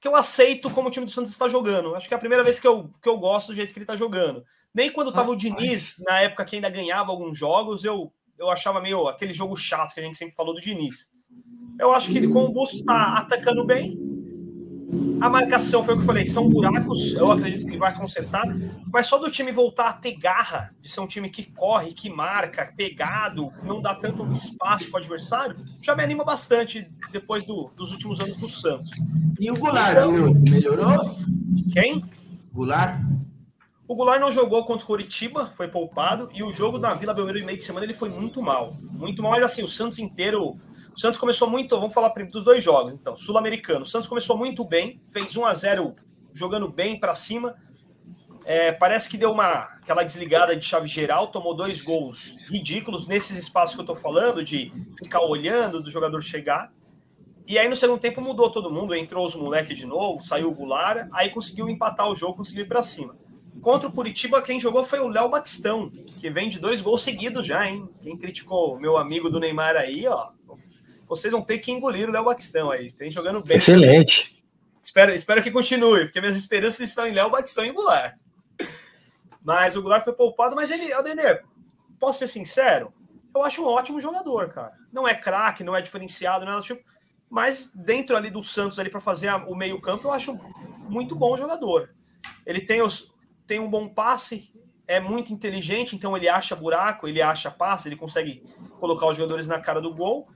[0.00, 1.94] que eu aceito como o time do Santos está jogando.
[1.94, 3.84] Acho que é a primeira vez que eu, que eu gosto do jeito que ele
[3.84, 4.44] está jogando.
[4.74, 8.50] Nem quando estava ah, o Diniz, na época que ainda ganhava alguns jogos, eu, eu
[8.50, 11.10] achava meio aquele jogo chato que a gente sempre falou do Diniz.
[11.78, 14.09] Eu acho que ele, com o Busto, está atacando bem.
[15.20, 18.46] A marcação foi o que eu falei, são buracos, eu acredito que vai consertar,
[18.90, 22.08] mas só do time voltar a ter garra, de ser um time que corre, que
[22.08, 27.70] marca, pegado, não dá tanto espaço para o adversário, já me anima bastante depois do,
[27.76, 28.90] dos últimos anos do Santos.
[29.38, 31.16] E o Goulart, então, melhorou?
[31.72, 32.02] Quem?
[32.52, 33.00] Goulart.
[33.86, 37.38] O Goulart não jogou contra o Coritiba, foi poupado, e o jogo da Vila Belmiro
[37.38, 38.72] em meio de semana ele foi muito mal.
[38.92, 40.56] Muito mal, mas assim, o Santos inteiro.
[41.00, 43.84] O Santos começou muito, vamos falar dos dois jogos, então, sul-americano.
[43.84, 45.96] O Santos começou muito bem, fez 1 a 0
[46.30, 47.56] jogando bem para cima.
[48.44, 53.38] É, parece que deu uma aquela desligada de chave geral, tomou dois gols ridículos nesses
[53.38, 56.70] espaços que eu tô falando, de ficar olhando do jogador chegar.
[57.48, 60.54] E aí no segundo tempo mudou todo mundo, entrou os moleques de novo, saiu o
[60.54, 63.16] Goulart, aí conseguiu empatar o jogo, conseguiu ir para cima.
[63.62, 67.46] Contra o Curitiba, quem jogou foi o Léo Batistão, que vem de dois gols seguidos
[67.46, 67.88] já, hein?
[68.02, 70.28] Quem criticou meu amigo do Neymar aí, ó,
[71.10, 72.92] vocês vão ter que engolir o Léo Batistão aí.
[72.92, 73.56] Tem jogando bem.
[73.56, 74.40] Excelente.
[74.80, 78.14] Espero, espero que continue, porque minhas esperanças estão em Léo Batistão e Goulart.
[79.42, 81.40] Mas o Goulart foi poupado, mas ele, o Denê,
[81.98, 82.94] posso ser sincero?
[83.34, 84.72] Eu acho um ótimo jogador, cara.
[84.92, 86.82] Não é craque, não é diferenciado, não é tipo,
[87.28, 90.38] mas dentro ali do Santos ali para fazer o meio-campo, eu acho
[90.88, 91.92] muito bom jogador.
[92.46, 93.12] Ele tem os
[93.48, 94.54] tem um bom passe,
[94.86, 98.44] é muito inteligente, então ele acha buraco, ele acha passe, ele consegue
[98.78, 100.28] colocar os jogadores na cara do gol.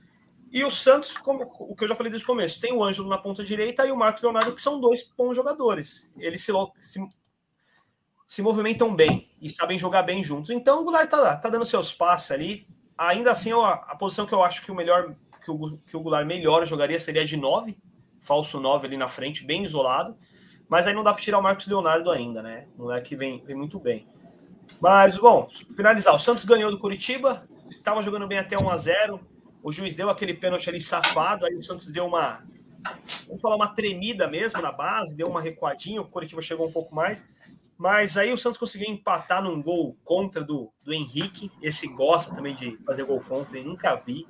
[0.55, 3.09] E o Santos, como o que eu já falei desde o começo, tem o Ângelo
[3.09, 6.09] na ponta direita e o Marcos Leonardo, que são dois bons jogadores.
[6.17, 7.05] Eles se, se,
[8.25, 10.49] se movimentam bem e sabem jogar bem juntos.
[10.51, 12.65] Então o Goulart tá, tá dando seus passos ali.
[12.97, 15.13] Ainda assim, a, a posição que eu acho que o melhor
[15.43, 17.77] que o, que o Goulart melhor jogaria seria de 9,
[18.21, 20.15] falso 9 ali na frente, bem isolado.
[20.69, 22.69] Mas aí não dá para tirar o Marcos Leonardo ainda, né?
[22.77, 24.05] O moleque vem, vem muito bem.
[24.79, 26.15] Mas, bom, finalizar.
[26.15, 29.34] O Santos ganhou do Curitiba, estava jogando bem até 1 a 0
[29.65, 32.45] o juiz deu aquele pênalti ali safado, aí o Santos deu uma,
[33.25, 36.93] vamos falar, uma tremida mesmo na base, deu uma recuadinha, o Coritiba chegou um pouco
[36.93, 37.25] mais.
[37.75, 41.51] Mas aí o Santos conseguiu empatar num gol contra do, do Henrique.
[41.63, 44.27] Esse gosta também de fazer gol contra, e nunca vi.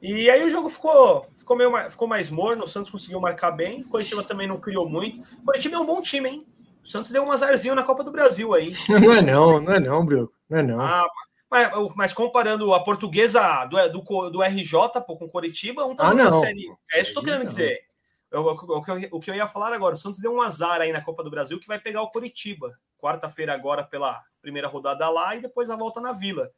[0.00, 3.82] E aí o jogo ficou, ficou, meio, ficou mais morno, o Santos conseguiu marcar bem,
[3.82, 5.20] o Coritiba também não criou muito.
[5.42, 6.46] O Coritiba é um bom time, hein?
[6.82, 8.72] O Santos deu um azarzinho na Copa do Brasil aí.
[8.88, 10.32] Não é não, não é não, Bruno.
[10.48, 10.80] Não é não.
[10.80, 11.06] Ah,
[11.52, 14.72] mas, mas, comparando a portuguesa do, do, do RJ
[15.06, 16.74] pô, com Coritiba, um tá ah, na série.
[16.90, 17.84] É isso que eu tô querendo dizer.
[18.30, 20.90] Eu, o, o, o, que eu ia falar agora, o Santos deu um azar aí
[20.90, 22.74] na Copa do Brasil que vai pegar o Coritiba.
[22.98, 26.50] Quarta-feira agora pela primeira rodada lá e depois a volta na Vila.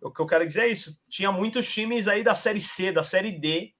[0.00, 0.98] O que eu quero dizer é isso.
[1.06, 3.74] Tinha muitos times aí da Série C, da Série D,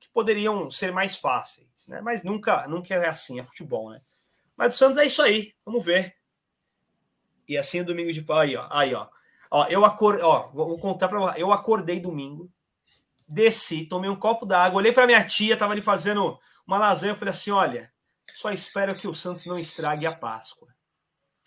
[0.00, 2.00] que poderiam ser mais fáceis, né?
[2.00, 4.00] Mas nunca, nunca é assim, é futebol, né?
[4.56, 6.16] Mas o Santos é isso aí, vamos ver.
[7.48, 8.66] E assim é domingo de aí, ó.
[8.68, 9.06] Aí, ó.
[9.54, 11.42] Ó, eu acordei, ó, vou contar para você.
[11.42, 12.50] Eu acordei domingo,
[13.28, 17.16] desci, tomei um copo d'água, olhei para minha tia, tava ali fazendo uma lasanha, eu
[17.16, 17.92] falei assim: olha,
[18.32, 20.68] só espero que o Santos não estrague a Páscoa.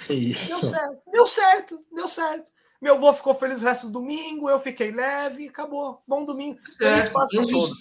[0.08, 0.50] Isso.
[0.50, 2.52] Deu certo, deu certo, deu certo.
[2.80, 6.04] Meu avô ficou feliz o resto do domingo, eu fiquei leve, acabou.
[6.08, 6.60] Bom domingo.
[6.78, 7.76] Feliz Páscoa Jesus, todo.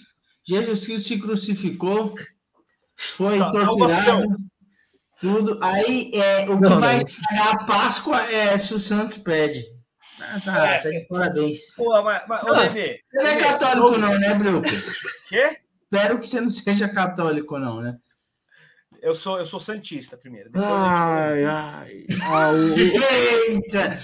[0.47, 2.15] Jesus Cristo se crucificou,
[3.15, 4.25] foi torturado,
[5.21, 5.59] tudo.
[5.61, 9.74] Aí é, o que não, vai estragar a Páscoa é se o Santos pede.
[10.19, 10.79] Ah, tá, é.
[10.79, 11.59] tá parabéns.
[11.75, 14.67] Pô, mas, mas ô, Nenê, Você não é católico, não, né, Bruco?
[15.27, 15.57] Quê?
[15.83, 17.97] Espero que você não seja católico, não, né?
[19.01, 20.49] Eu sou, eu sou santista primeiro.
[20.55, 22.05] ai, ai.
[23.47, 23.99] Eita!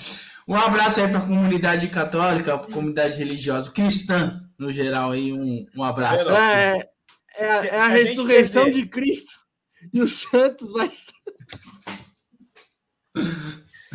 [0.47, 5.32] Um abraço aí para a comunidade católica, para a comunidade religiosa, cristã, no geral, aí,
[5.32, 6.30] um, um abraço.
[6.30, 6.89] É,
[7.36, 9.39] é, a, é a ressurreição de Cristo.
[9.93, 10.89] E o Santos vai.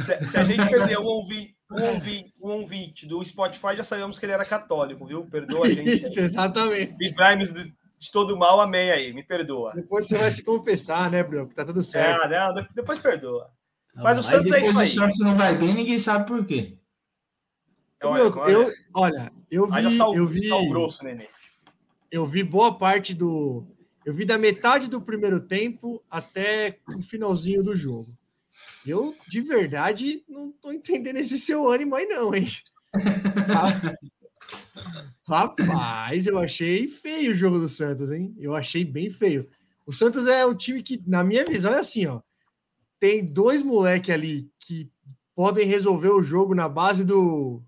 [0.02, 4.18] Se, se a gente perder um ouvinte, um ouvinte, um ouvinte do Spotify já sabemos
[4.18, 5.26] que ele era católico, viu?
[5.26, 6.04] Perdoa a gente.
[6.04, 6.94] Isso, exatamente.
[6.98, 7.64] Livrai-nos de,
[7.98, 9.72] de, todo mal, amém aí, me perdoa.
[9.74, 11.48] Depois você vai se confessar, né, Bruno?
[11.48, 12.24] Que tá tudo certo.
[12.24, 13.50] É, não, depois perdoa.
[13.94, 14.88] Não, Mas o Santos é isso aí.
[14.88, 16.78] O Santos não vai bem, ninguém sabe por quê.
[18.02, 21.26] Olha, eu, olha, eu vi, sal, eu vi, grosso, nenê.
[22.12, 23.66] eu vi boa parte do,
[24.06, 28.16] eu vi da metade do primeiro tempo até o finalzinho do jogo.
[28.86, 32.48] Eu, de verdade, não tô entendendo esse seu ânimo aí, não, hein?
[35.26, 38.34] Rapaz, eu achei feio o jogo do Santos, hein?
[38.38, 39.48] Eu achei bem feio.
[39.84, 42.20] O Santos é um time que, na minha visão, é assim, ó.
[42.98, 44.90] Tem dois moleques ali que
[45.34, 47.62] podem resolver o jogo na base do,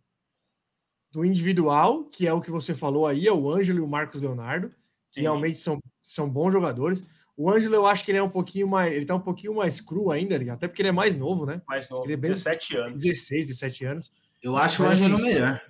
[1.10, 4.20] do individual, que é o que você falou aí, é o Ângelo e o Marcos
[4.20, 4.72] Leonardo,
[5.10, 7.04] que realmente são, são bons jogadores.
[7.38, 8.92] O Ângelo, eu acho que ele é um pouquinho mais.
[8.92, 11.62] Ele tá um pouquinho mais cru ainda, até porque ele é mais novo, né?
[11.68, 13.02] Mais novo, ele é bem, 17 anos.
[13.02, 14.12] 16, 17 anos.
[14.42, 15.62] Eu acho Mas, o Ângelo assim, melhor.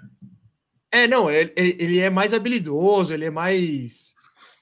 [0.90, 4.14] É, não, ele, ele é mais habilidoso, ele é mais.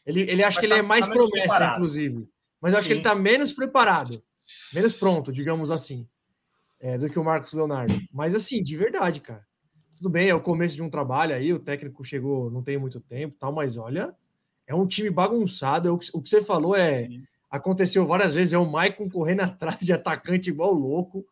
[0.04, 1.74] Ele, ele acha que tá, ele é tá mais tá promessa, preparado.
[1.76, 2.28] inclusive.
[2.60, 2.94] Mas eu acho Sim.
[2.94, 4.20] que ele tá menos preparado,
[4.74, 6.08] menos pronto, digamos assim,
[6.80, 7.96] é, do que o Marcos Leonardo.
[8.12, 9.46] Mas assim, de verdade, cara.
[9.96, 13.00] Tudo bem, é o começo de um trabalho aí, o técnico chegou não tem muito
[13.00, 14.12] tempo tal, mas olha,
[14.66, 15.88] é um time bagunçado.
[15.88, 17.08] É o que, o que você falou é.
[17.48, 21.24] Aconteceu várias vezes, é o Maicon correndo atrás de atacante igual louco.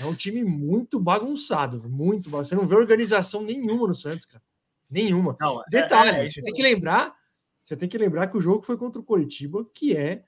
[0.00, 2.48] É um time muito bagunçado, muito bagunçado.
[2.48, 4.42] Você não vê organização nenhuma no Santos, cara.
[4.90, 5.36] Nenhuma.
[5.38, 7.14] Não, é- Detalhe, é, é você tem que lembrar,
[7.62, 10.24] você tem que lembrar que o jogo foi contra o Coritiba, que é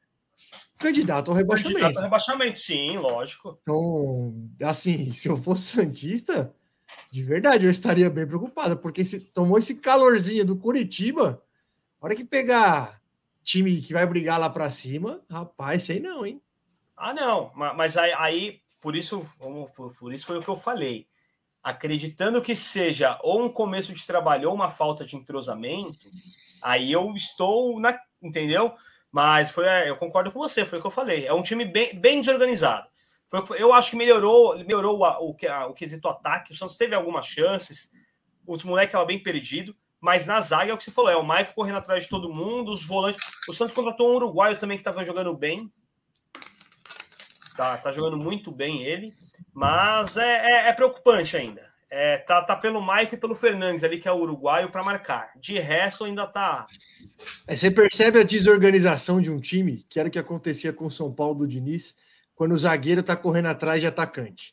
[0.78, 1.80] candidato ao rebaixamento.
[1.80, 3.58] Candidato a rebaixamento, sim, lógico.
[3.62, 6.54] Então, assim, se eu fosse Santista,
[7.10, 11.53] de verdade, eu estaria bem preocupado, porque se tomou esse calorzinho do Curitiba, a
[12.04, 13.00] hora que pegar
[13.42, 16.40] time que vai brigar lá para cima, rapaz, sei não, hein?
[16.96, 19.26] Ah, não, ma- mas aí, aí, por isso,
[19.98, 21.06] por, isso foi o que eu falei.
[21.62, 26.08] Acreditando que seja ou um começo de trabalho ou uma falta de entrosamento,
[26.60, 28.74] aí eu estou na, entendeu?
[29.10, 31.26] Mas foi, é, eu concordo com você, foi o que eu falei.
[31.26, 32.86] É um time bem, bem desorganizado.
[33.28, 36.52] Foi o eu acho que melhorou, melhorou o, a- o quesito ataque.
[36.52, 37.90] O Santos teve algumas chances,
[38.46, 41.22] os moleques estavam bem perdidos, mas na zaga é o que você falou: é o
[41.24, 43.18] Maicon correndo atrás de todo mundo, os volantes.
[43.48, 45.72] O Santos contratou um uruguaio também que estava jogando bem,
[47.56, 49.14] Tá, tá jogando muito bem ele,
[49.52, 51.72] mas é, é- é preocupante ainda.
[51.88, 55.30] É, tá, tá pelo Maico e pelo Fernandes ali, que é o uruguaio, para marcar.
[55.38, 56.66] De resto, ainda tá.
[57.46, 60.90] É, você percebe a desorganização de um time, que era o que acontecia com o
[60.90, 61.94] São Paulo do Diniz,
[62.34, 64.52] quando o zagueiro tá correndo atrás de atacante.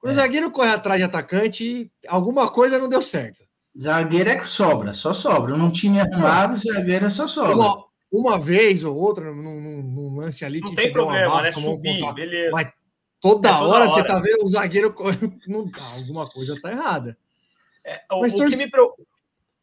[0.00, 0.20] Quando o É.
[0.20, 3.44] zagueiro corre atrás de atacante, alguma coisa não deu certo.
[3.80, 5.56] Zagueiro é que sobra, só sobra.
[5.56, 7.54] Num time arrumado, zagueiro é só sobra.
[7.56, 11.04] Uma, uma vez ou outra, num, num- num lance ali Não que tem você deu
[11.04, 11.52] uma problema, bafo, né?
[11.52, 12.50] tomou um Subir, contra- beleza.
[12.52, 12.72] Mas
[13.20, 14.08] toda, É, toda hora, você hora.
[14.08, 14.94] tá vendo o zagueiro.
[15.48, 17.16] Não, tá, alguma coisa tá errada.
[17.84, 18.94] É, o, Mas o torce- que me, preo-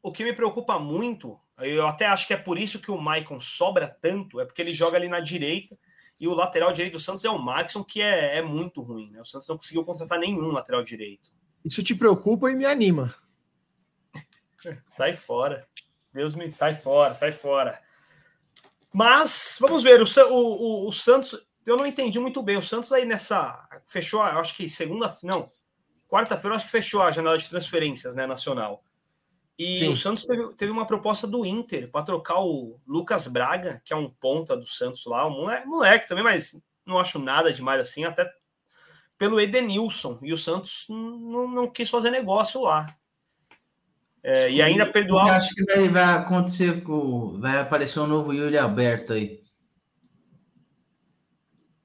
[0.01, 3.39] o que me preocupa muito, eu até acho que é por isso que o Maicon
[3.39, 5.77] sobra tanto, é porque ele joga ali na direita
[6.19, 9.21] e o lateral direito do Santos é o Maxson, que é, é muito ruim, né?
[9.21, 11.29] O Santos não conseguiu contratar nenhum lateral direito.
[11.63, 13.13] Isso te preocupa e me anima.
[14.87, 15.67] Sai fora.
[16.13, 17.79] Deus me sai fora, sai fora.
[18.93, 22.57] Mas vamos ver, o, o, o, Santos, eu não entendi muito bem.
[22.57, 23.67] O Santos aí nessa.
[23.85, 25.15] Fechou, acho que segunda.
[25.21, 25.51] Não,
[26.07, 28.83] quarta-feira, acho que fechou a janela de transferências né, nacional.
[29.57, 29.89] E Sim.
[29.89, 33.95] o Santos teve, teve uma proposta do Inter para trocar o Lucas Braga, que é
[33.95, 38.05] um ponta do Santos lá, um moleque, moleque também, mas não acho nada demais assim,
[38.05, 38.31] até
[39.17, 40.17] pelo Edenilson.
[40.21, 42.87] E o Santos não, não quis fazer negócio lá.
[44.23, 45.37] É, e ainda Eu perdoar.
[45.37, 47.39] acho que vai, vai acontecer com.
[47.39, 49.41] Vai aparecer um novo Yuri Alberto aí.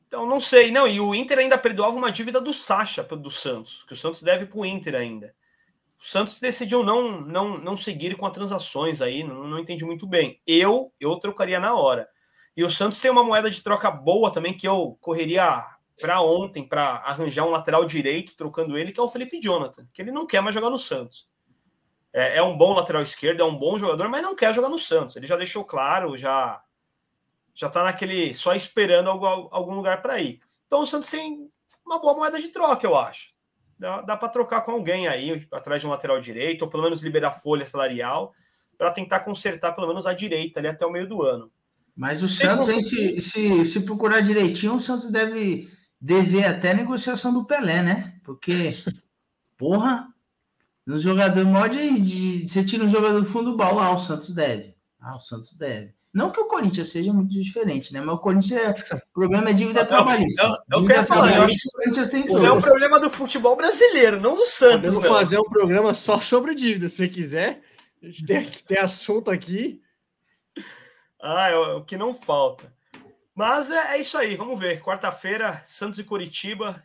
[0.09, 0.71] Então, não sei.
[0.71, 4.23] Não, e o Inter ainda perdoava uma dívida do Sacha do Santos, que o Santos
[4.23, 5.35] deve para o Inter ainda.
[6.01, 10.07] O Santos decidiu não, não, não seguir com as transações aí, não, não entendi muito
[10.07, 10.41] bem.
[10.47, 12.09] Eu, eu trocaria na hora.
[12.57, 15.65] E o Santos tem uma moeda de troca boa também, que eu correria
[16.01, 20.03] para ontem para arranjar um lateral direito, trocando ele, que é o Felipe Jonathan, que
[20.03, 21.27] ele não quer mais jogar no Santos.
[22.15, 24.79] É, é um bom lateral esquerdo, é um bom jogador, mas não quer jogar no
[24.79, 25.17] Santos.
[25.17, 26.63] Ele já deixou claro, já
[27.53, 30.41] já tá naquele só esperando algum, algum lugar para ir.
[30.67, 31.49] Então o Santos tem
[31.85, 33.35] uma boa moeda de troca, eu acho.
[33.77, 37.03] Dá, dá para trocar com alguém aí atrás de um lateral direito, ou pelo menos
[37.03, 38.33] liberar folha salarial
[38.79, 41.51] para tentar consertar pelo menos a direita ali até o meio do ano.
[41.97, 45.69] Mas o Sem Santos, conseguir- se, se, se procurar direitinho, o Santos deve
[46.01, 48.15] dever até a negociação do Pelé, né?
[48.25, 48.83] Porque,
[49.57, 50.14] porra,
[50.87, 53.99] no jogador mó de, de- Você tira um jogador do fundo do baú, ah, o
[53.99, 54.75] Santos deve.
[55.01, 55.93] Ah, o Santos deve.
[56.13, 58.01] Não que o Corinthians seja muito diferente, né?
[58.01, 60.43] Mas o Corinthians, é, o problema é dívida Não, trabalhista.
[60.43, 63.11] eu- eu Dívida quero falar, eu acho o Corinthians tem Isso é o problema do
[63.11, 65.03] futebol brasileiro, não do Santos, não.
[65.03, 67.63] fazer um programa só sobre dívida, se você quiser.
[68.03, 69.81] A gente tem, tem assunto aqui.
[71.21, 72.73] Ah, é o que não falta.
[73.35, 74.81] Mas é, é isso aí, vamos ver.
[74.83, 76.81] Quarta-feira, Santos e Curitiba.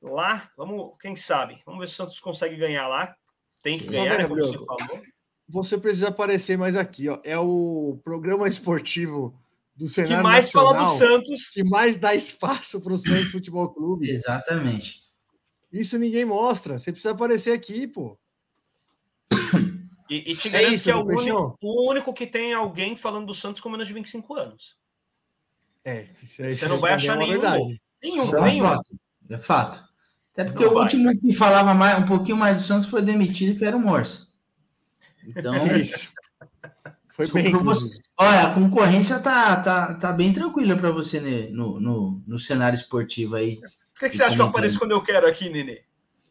[0.00, 1.60] Lá, vamos, quem sabe?
[1.66, 3.14] Vamos ver se o Santos consegue ganhar lá.
[3.60, 4.28] Tem que ganhar, né?
[4.28, 5.02] Como você falou.
[5.48, 7.18] Você precisa aparecer mais aqui, ó.
[7.24, 9.34] É o programa esportivo
[9.74, 11.48] do Que cenário mais fala nacional do Santos.
[11.50, 14.10] que mais dá espaço para o Santos Futebol Clube.
[14.10, 15.02] Exatamente.
[15.72, 16.78] Isso ninguém mostra.
[16.78, 18.16] Você precisa aparecer aqui, pô.
[20.10, 22.96] E, e te É garanto isso, que é o único, o único que tem alguém
[22.96, 24.76] falando do Santos com menos de 25 anos.
[25.84, 27.40] É, isso aí- Você isso não vai achar é nenhum.
[28.02, 28.64] Nenhum, Isso é nenhum.
[28.66, 28.98] fato.
[29.30, 29.87] É fato.
[30.38, 30.84] Até porque Não o vai.
[30.84, 34.28] último que falava mais, um pouquinho mais do Santos foi demitido, que era o Morsa.
[35.26, 36.08] Então, Isso.
[37.10, 37.98] Foi Isso bem, foi você.
[38.16, 42.76] olha, a concorrência tá, tá, tá bem tranquila para você né, no, no, no cenário
[42.76, 43.56] esportivo aí.
[43.56, 45.82] Por que, que você acha que eu apareço quando eu quero aqui, Nenê?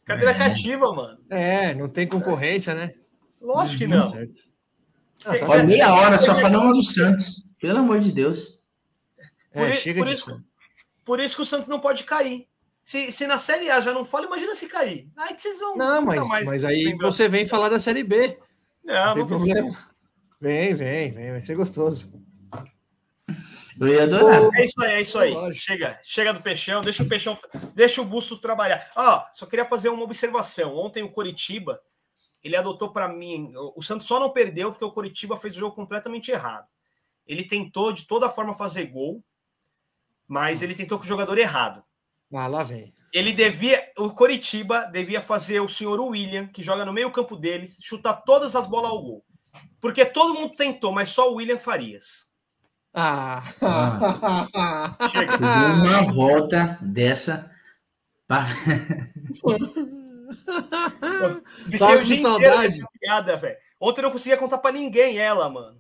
[0.06, 0.34] Cadeira É.
[0.34, 1.20] cativa, mano.
[1.30, 2.94] É, não tem concorrência, né?
[3.42, 4.08] Lógico que não.
[4.08, 4.40] certo.
[5.26, 7.46] Ah, tá Olha, meia hora só falando do Santos.
[7.60, 8.58] Pelo amor de Deus.
[9.54, 10.46] É, Por por de isso-.
[11.04, 12.47] Por isso que o Santos não pode cair.
[12.88, 15.12] Se, se na Série A já não fala, imagina se cair.
[15.18, 15.76] Aí que vocês vão.
[15.76, 17.12] Não, mas, mais mas aí lembrar.
[17.12, 18.40] você vem falar da Série B.
[18.82, 19.54] Não, Não não tem precisa.
[19.56, 19.90] problema.
[20.40, 21.32] Vem, vem, vem.
[21.32, 22.10] Vai ser gostoso.
[23.78, 24.42] Eu ia adorar.
[24.56, 25.34] É isso aí, é isso aí.
[25.34, 25.66] Lógico.
[25.66, 27.38] Chega, chega do peixão, deixa o peixão,
[27.76, 28.90] deixa o busto trabalhar.
[28.96, 30.74] Ó, só queria fazer uma observação.
[30.74, 31.82] Ontem o Coritiba,
[32.42, 33.52] ele adotou para mim.
[33.76, 36.66] O Santos só não perdeu porque o Coritiba fez o jogo completamente errado.
[37.28, 39.22] Ele tentou de toda forma fazer gol,
[40.26, 41.84] mas ele tentou com o jogador errado.
[42.34, 42.94] Ah, lá vem.
[43.14, 48.14] Ele devia, o Coritiba devia fazer o senhor William, que joga no meio-campo deles, chutar
[48.14, 49.26] todas as bolas ao gol.
[49.80, 52.26] Porque todo mundo tentou, mas só o William Farias.
[52.94, 53.44] Ah.
[55.00, 57.50] Você deu uma volta dessa.
[61.64, 62.86] Fiquei Tava o com dia inteiro saudade.
[63.00, 63.58] piada, velho.
[63.80, 65.80] Ontem eu não conseguia contar pra ninguém ela, mano.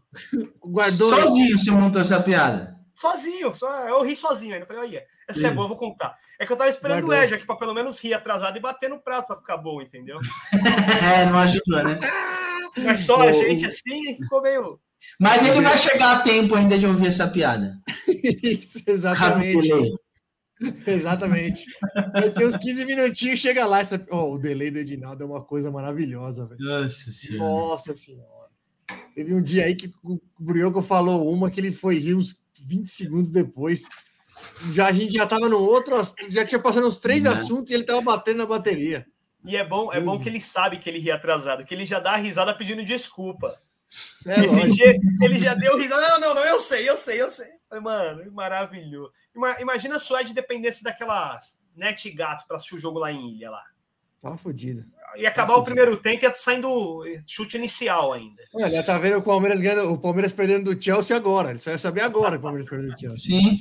[0.63, 1.09] Guardou.
[1.09, 2.79] Sozinho você montou essa piada.
[2.93, 4.65] Sozinho, só, eu ri sozinho ainda.
[4.65, 5.55] Falei, olha, essa é Sim.
[5.55, 6.15] boa, eu vou contar.
[6.39, 7.23] É que eu tava esperando o Guardou.
[7.23, 10.19] Edge aqui pra pelo menos rir atrasado e bater no prato pra ficar bom, entendeu?
[11.03, 11.99] É, não ajudou, né?
[12.77, 14.79] Mas só a gente assim ficou meio.
[15.19, 17.79] Mas ele vai chegar a tempo ainda de ouvir essa piada.
[18.43, 19.69] Isso, exatamente.
[20.87, 21.65] Exatamente.
[22.11, 23.79] Vai ter uns 15 minutinhos, chega lá.
[23.79, 24.03] Essa...
[24.09, 26.59] Oh, o delay do Edinaldo é uma coisa maravilhosa, velho.
[26.59, 27.49] Nossa senhora.
[27.51, 28.47] Nossa senhora.
[29.13, 32.87] Teve um dia aí que o Brioco falou uma que ele foi rir uns 20
[32.87, 33.87] segundos depois.
[34.73, 35.95] Já, a gente já tava no outro,
[36.29, 37.29] já tinha passado uns três Né?
[37.31, 39.05] assuntos e ele tava batendo na bateria.
[39.45, 41.99] E é bom, é bom que ele sabe que ele ri atrasado, que ele já
[41.99, 43.55] dá a risada pedindo desculpa.
[44.25, 44.75] É, Esse lógico.
[44.75, 46.01] dia ele já deu risada.
[46.09, 47.47] Não, não, não, eu sei, eu sei, eu sei.
[47.81, 49.11] Mano, maravilhoso.
[49.35, 51.39] Ima- Imagina o Ed dependesse daquela
[51.75, 53.63] net gato para assistir o jogo lá em Ilha lá.
[54.21, 54.83] Tava fodido.
[55.15, 58.43] Ia acabar o primeiro tempo e ia saindo chute inicial ainda.
[58.53, 61.51] Olha, já tá vendo o Palmeiras ganhando, o Palmeiras perdendo do Chelsea agora.
[61.51, 63.19] Ele só ia saber agora que o Palmeiras perdeu do Chelsea.
[63.39, 63.59] Sim.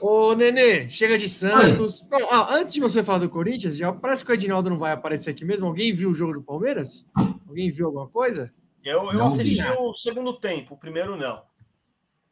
[0.00, 2.04] Ô, Nenê, chega de Santos.
[2.10, 4.92] Não, ah, antes de você falar do Corinthians, já parece que o Edinaldo não vai
[4.92, 5.66] aparecer aqui mesmo.
[5.66, 7.06] Alguém viu o jogo do Palmeiras?
[7.46, 8.52] Alguém viu alguma coisa?
[8.82, 11.42] Eu, eu assisti o segundo tempo, o primeiro não.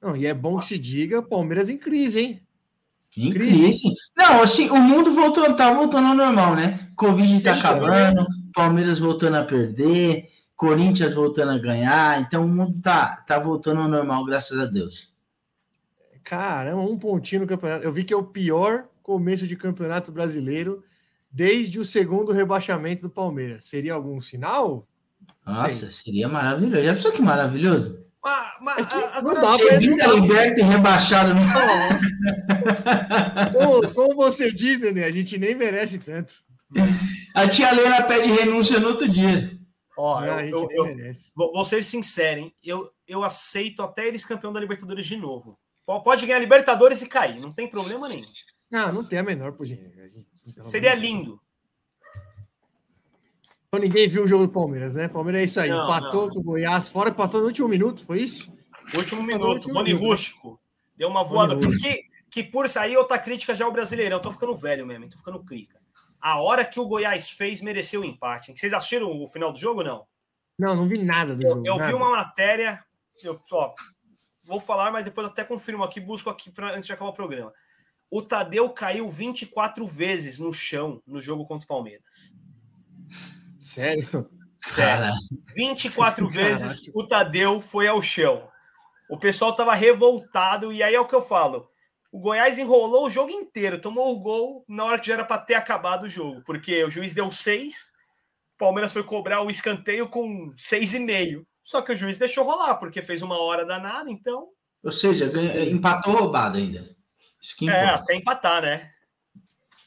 [0.00, 2.42] Não, e é bom que se diga, Palmeiras em crise, hein?
[3.16, 3.64] Em Crise.
[3.64, 3.94] crise.
[4.16, 6.88] Não, assim, o mundo voltou, tá voltando ao normal, né?
[6.96, 12.48] Covid tá Deixa eu acabando, Palmeiras voltando a perder, Corinthians voltando a ganhar, então o
[12.48, 15.12] mundo tá, tá voltando ao normal, graças a Deus.
[16.28, 17.84] Caramba, um pontinho no campeonato.
[17.84, 20.84] Eu vi que é o pior começo de campeonato brasileiro
[21.32, 23.64] desde o segundo rebaixamento do Palmeiras.
[23.66, 24.86] Seria algum sinal?
[25.46, 26.84] Nossa, seria maravilhoso.
[26.84, 28.04] Já pensou que maravilhoso?
[28.22, 31.40] Ah, mas, É que agora, não dá pra Vida liberta e rebaixado no.
[31.40, 31.98] Nossa.
[33.52, 36.34] como, como você diz, Nenê, a gente nem merece tanto.
[37.34, 39.50] A tia Helena pede renúncia no outro dia.
[39.96, 41.30] ó, Não, a eu, gente eu- nem eu- merece.
[41.34, 42.52] vou, vou ser sincero, hein?
[42.62, 45.58] Eu, eu aceito até eles campeão da Libertadores de novo.
[46.04, 48.26] Pode ganhar Libertadores e cair, não tem problema nenhum.
[48.70, 49.56] Não, não tem a menor
[50.70, 51.40] Seria lindo.
[53.68, 55.08] Então ninguém viu o jogo do Palmeiras, né?
[55.08, 55.70] Palmeiras é isso aí.
[55.70, 56.34] Não, empatou não.
[56.34, 58.52] com o Goiás, fora empatou no último minuto, foi isso?
[58.94, 60.60] Último minuto, Rony o- Rústico.
[60.96, 61.54] Deu uma voada.
[61.54, 64.20] Rony Que, que por sair outra crítica já ao Brasileirão.
[64.20, 65.78] Tô ficando velho mesmo, tô ficando crica.
[66.20, 68.52] A hora que o Goiás fez mereceu o empate.
[68.56, 70.06] Vocês assistiram o final do jogo ou não?
[70.58, 71.66] Não, não vi nada do Eu, jogo.
[71.66, 71.96] eu vi nada.
[71.96, 72.82] uma matéria.
[73.22, 73.74] Eu só
[74.48, 77.52] vou falar, mas depois até confirmo aqui, busco aqui pra, antes de acabar o programa.
[78.10, 82.34] O Tadeu caiu 24 vezes no chão no jogo contra o Palmeiras.
[83.60, 84.28] Sério?
[84.64, 85.04] Sério.
[85.04, 85.14] Cara,
[85.54, 86.40] 24 Caraca.
[86.40, 88.48] vezes o Tadeu foi ao chão.
[89.08, 91.70] O pessoal tava revoltado, e aí é o que eu falo.
[92.10, 95.42] O Goiás enrolou o jogo inteiro, tomou o gol na hora que já era para
[95.42, 97.74] ter acabado o jogo, porque o juiz deu seis,
[98.54, 101.46] o Palmeiras foi cobrar o escanteio com seis e meio.
[101.68, 104.48] Só que o juiz deixou rolar, porque fez uma hora danada, então.
[104.82, 106.96] ou seja, ganha- empatou roubado ainda.
[107.38, 108.90] Isso que É, até empatar, né?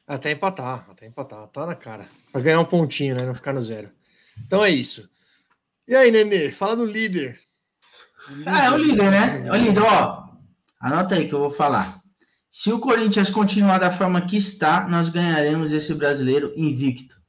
[0.05, 1.47] Até empatar, até empatar.
[1.47, 2.07] Tá na cara.
[2.31, 3.23] Pra ganhar um pontinho, né?
[3.25, 3.91] Não ficar no zero.
[4.45, 5.09] Então é isso.
[5.87, 6.51] E aí, Nenê?
[6.51, 7.41] Fala do líder.
[8.29, 9.47] O Ah, é o líder, né?
[9.47, 10.27] É o líder, ó.
[10.79, 11.99] Anota aí que eu vou falar.
[12.51, 17.19] Se o Corinthians continuar da forma que está, nós ganharemos esse brasileiro invicto.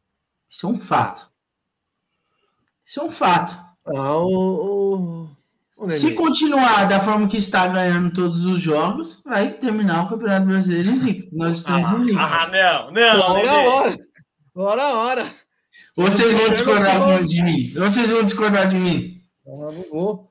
[0.51, 1.31] Isso é um fato.
[2.85, 3.72] Isso é um fato.
[3.87, 5.29] Ah, o, o,
[5.77, 5.91] o.
[5.91, 10.91] Se continuar da forma que está ganhando todos os jogos, vai terminar o Campeonato Brasileiro
[10.91, 11.37] invicto.
[11.37, 12.23] Nós estamos invictos.
[12.23, 13.21] Ah, não, não.
[13.21, 13.67] Hora a Nenê.
[13.69, 13.97] hora.
[14.55, 15.27] Hora a hora.
[15.97, 17.75] Vocês vão discordar de mim.
[17.75, 19.21] Vocês vão discordar de mim.
[19.45, 20.29] Não, não vou.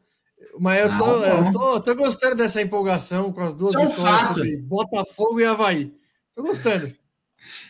[0.60, 4.62] Mas eu tô, Ah, eu tô, tô gostando dessa empolgação com as duas é vitórias
[4.64, 5.93] Botafogo e Havaí.
[6.36, 6.91] Tô gostando.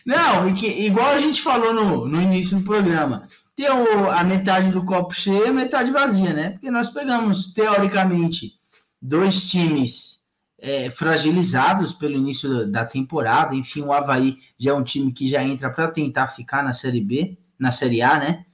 [0.06, 5.14] Não, igual a gente falou no, no início do programa, tem a metade do copo
[5.14, 6.50] cheio e a metade vazia, né?
[6.50, 8.54] Porque nós pegamos, teoricamente,
[9.00, 10.20] dois times
[10.58, 13.54] é, fragilizados pelo início da- da temporada.
[13.54, 17.00] Enfim, o Havaí já é um time que já entra para tentar ficar na Série
[17.00, 18.44] B, na Série A, né?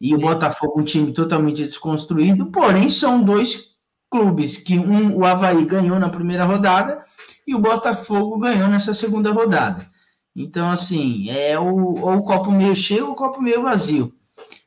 [0.00, 3.74] E o Botafogo, um time totalmente desconstruído, porém, são dois
[4.10, 7.04] clubes que um, o Havaí ganhou na primeira rodada
[7.46, 9.88] e o Botafogo ganhou nessa segunda rodada.
[10.36, 11.66] Então, assim, é o,
[12.00, 14.12] ou o copo meio cheio ou o copo meio vazio.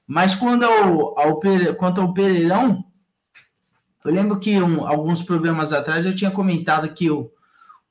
[0.07, 1.41] Mas quando ao, ao,
[1.77, 2.85] quanto ao Pereirão,
[4.05, 7.29] eu lembro que um, alguns programas atrás eu tinha comentado que o,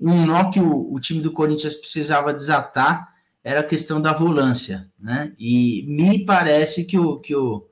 [0.00, 3.14] um nó que o, o time do Corinthians precisava desatar
[3.44, 5.32] era a questão da volância, né?
[5.38, 7.68] E me parece que o, que o,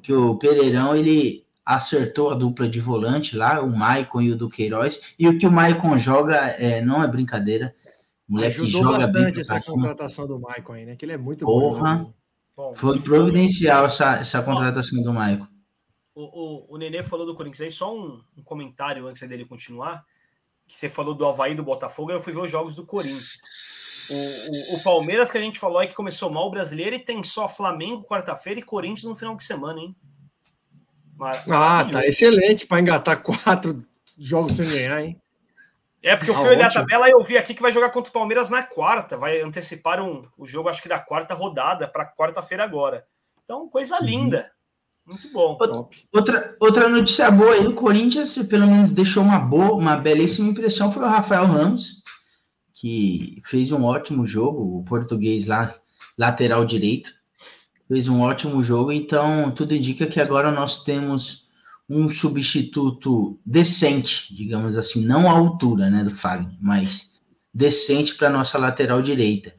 [0.00, 5.02] que o Pereirão ele acertou a dupla de volante lá, o Maicon e o Duqueiroz,
[5.18, 7.74] e o que o Maicon joga é, não é brincadeira.
[8.26, 10.96] O moleque Ajudou joga bastante essa contratação do Maicon aí, né?
[10.96, 12.04] Que ele é muito Porra, bom.
[12.04, 12.06] Né?
[12.74, 15.46] Foi providencial essa, essa contratação do Maicon.
[16.14, 16.22] O,
[16.72, 20.04] o, o Nenê falou do Corinthians aí, só um, um comentário antes dele continuar.
[20.66, 23.28] Que você falou do Havaí do Botafogo, eu fui ver os jogos do Corinthians.
[24.10, 26.98] O, o, o, Palmeiras, que a gente falou aí que começou mal o brasileiro e
[26.98, 29.94] tem só Flamengo quarta-feira e Corinthians no final de semana, hein?
[31.16, 33.82] Mar ah, tá excelente para engatar quatro
[34.18, 35.20] jogos sem ganhar, hein?
[36.02, 36.82] É, porque eu fui ah, olhar ótimo.
[36.82, 39.16] a tabela e eu vi aqui que vai jogar contra o Palmeiras na quarta.
[39.16, 43.04] Vai antecipar um, o jogo, acho que da quarta rodada para quarta-feira agora.
[43.44, 44.06] Então, coisa uhum.
[44.06, 44.50] linda.
[45.04, 45.58] Muito bom.
[46.12, 50.92] Outra, outra notícia boa aí, o Corinthians, pelo menos deixou uma boa, uma belíssima impressão,
[50.92, 52.02] foi o Rafael Ramos
[52.80, 55.74] que fez um ótimo jogo, o português lá,
[56.16, 57.10] lateral direito,
[57.88, 61.47] fez um ótimo jogo, então tudo indica que agora nós temos
[61.88, 67.12] um substituto decente, digamos assim, não à altura né, do Fagner, mas
[67.52, 69.54] decente para nossa lateral direita.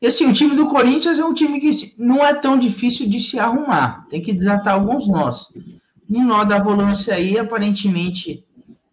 [0.00, 3.20] E assim, o time do Corinthians é um time que não é tão difícil de
[3.20, 5.46] se arrumar, tem que desatar alguns nós.
[6.08, 8.44] Um nó da volância aí, aparentemente,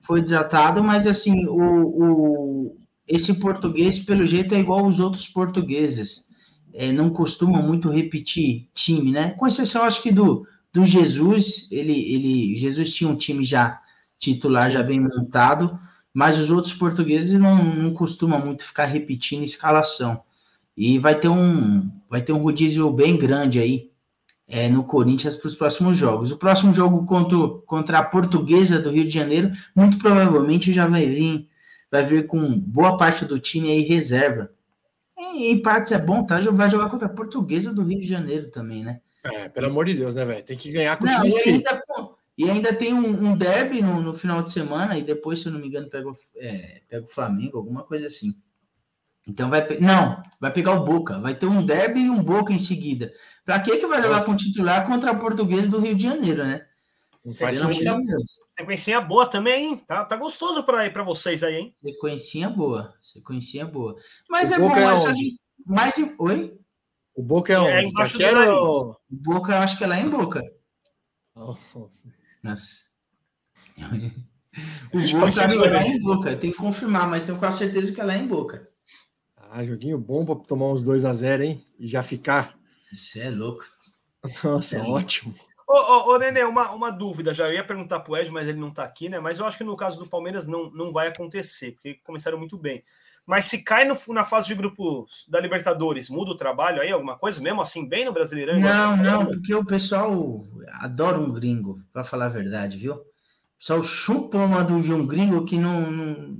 [0.06, 2.78] foi desatado, mas assim, o, o,
[3.08, 6.28] esse português, pelo jeito, é igual aos outros portugueses.
[6.74, 9.32] É, não costuma muito repetir time, né?
[9.32, 13.82] Com exceção, acho que do, do Jesus, ele, ele, Jesus tinha um time já
[14.18, 14.74] titular, Sim.
[14.74, 15.80] já bem montado,
[16.14, 20.22] mas os outros portugueses não, não costumam muito ficar repetindo escalação.
[20.76, 23.92] E vai ter um, vai ter um rodízio bem grande aí
[24.48, 26.32] é, no Corinthians para os próximos jogos.
[26.32, 31.06] O próximo jogo contra, contra a Portuguesa do Rio de Janeiro, muito provavelmente já vai
[31.06, 31.50] vir
[31.92, 34.52] vai vir com boa parte do time aí reserva.
[35.18, 36.40] Em, em partes é bom, tá?
[36.52, 39.02] Vai jogar contra a Portuguesa do Rio de Janeiro também, né?
[39.34, 40.44] É, pelo amor de Deus, né, velho?
[40.44, 41.84] Tem que ganhar com o time e ainda,
[42.38, 45.52] e ainda tem um, um derby no, no, final de semana e depois, se eu
[45.52, 48.36] não me engano, pega, é, pega o Flamengo, alguma coisa assim.
[49.28, 52.60] Então vai não, vai pegar o Boca, vai ter um derby e um Boca em
[52.60, 53.14] seguida.
[53.46, 56.44] Para que que vai jogar com o titular contra a Portuguesa do Rio de Janeiro,
[56.44, 56.66] né?
[57.20, 57.98] Sequência,
[58.48, 59.78] sequência boa também, hein?
[59.86, 61.76] Tá, tá gostoso para ir para vocês aí, hein?
[61.82, 63.96] Sequencinha boa, sequencinha boa.
[64.30, 65.14] Mas o é Boca bom, é essa
[65.66, 66.58] mais oi?
[67.20, 68.48] O Boca é, um, é embaixo do nariz.
[68.48, 70.42] O Boca, eu acho que é lá em Boca.
[71.36, 71.58] Oh.
[72.42, 72.86] Nossa.
[73.78, 78.06] o Boca é lá em Boca, tem que confirmar, mas tenho quase certeza que é
[78.06, 78.70] lá em Boca.
[79.36, 81.66] Ah, joguinho bom para tomar uns 2 a 0 hein?
[81.78, 82.58] E já ficar.
[82.90, 83.66] Isso é louco.
[84.42, 85.36] Nossa, é ótimo.
[85.68, 88.72] Ô, ô, ô Nenê, uma, uma dúvida, já ia perguntar pro Ed, mas ele não
[88.72, 89.20] tá aqui, né?
[89.20, 92.58] Mas eu acho que no caso do Palmeiras não, não vai acontecer, porque começaram muito
[92.58, 92.82] bem.
[93.30, 97.16] Mas se cai no, na fase de grupos da Libertadores, muda o trabalho aí, alguma
[97.16, 98.60] coisa, mesmo assim, bem no Brasileirão?
[98.60, 102.96] Não, não, porque o pessoal adora um gringo, para falar a verdade, viu?
[102.96, 103.06] O
[103.60, 106.40] pessoal chupa uma do de um gringo que não, não,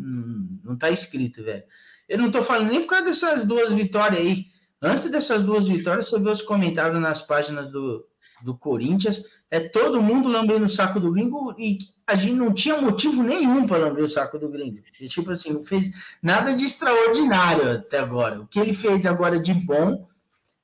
[0.64, 1.62] não tá escrito, velho.
[2.08, 4.48] Eu não tô falando nem por causa dessas duas vitórias aí.
[4.82, 8.06] Antes dessas duas vitórias, você vê os comentários nas páginas do,
[8.44, 9.22] do Corinthians,
[9.52, 13.68] é todo mundo lambendo o saco do gringo e a gente não tinha motivo nenhum
[13.68, 14.80] para lamber o saco do gringo.
[15.00, 18.40] E, tipo assim, não fez nada de extraordinário até agora.
[18.40, 20.08] O que ele fez agora de bom,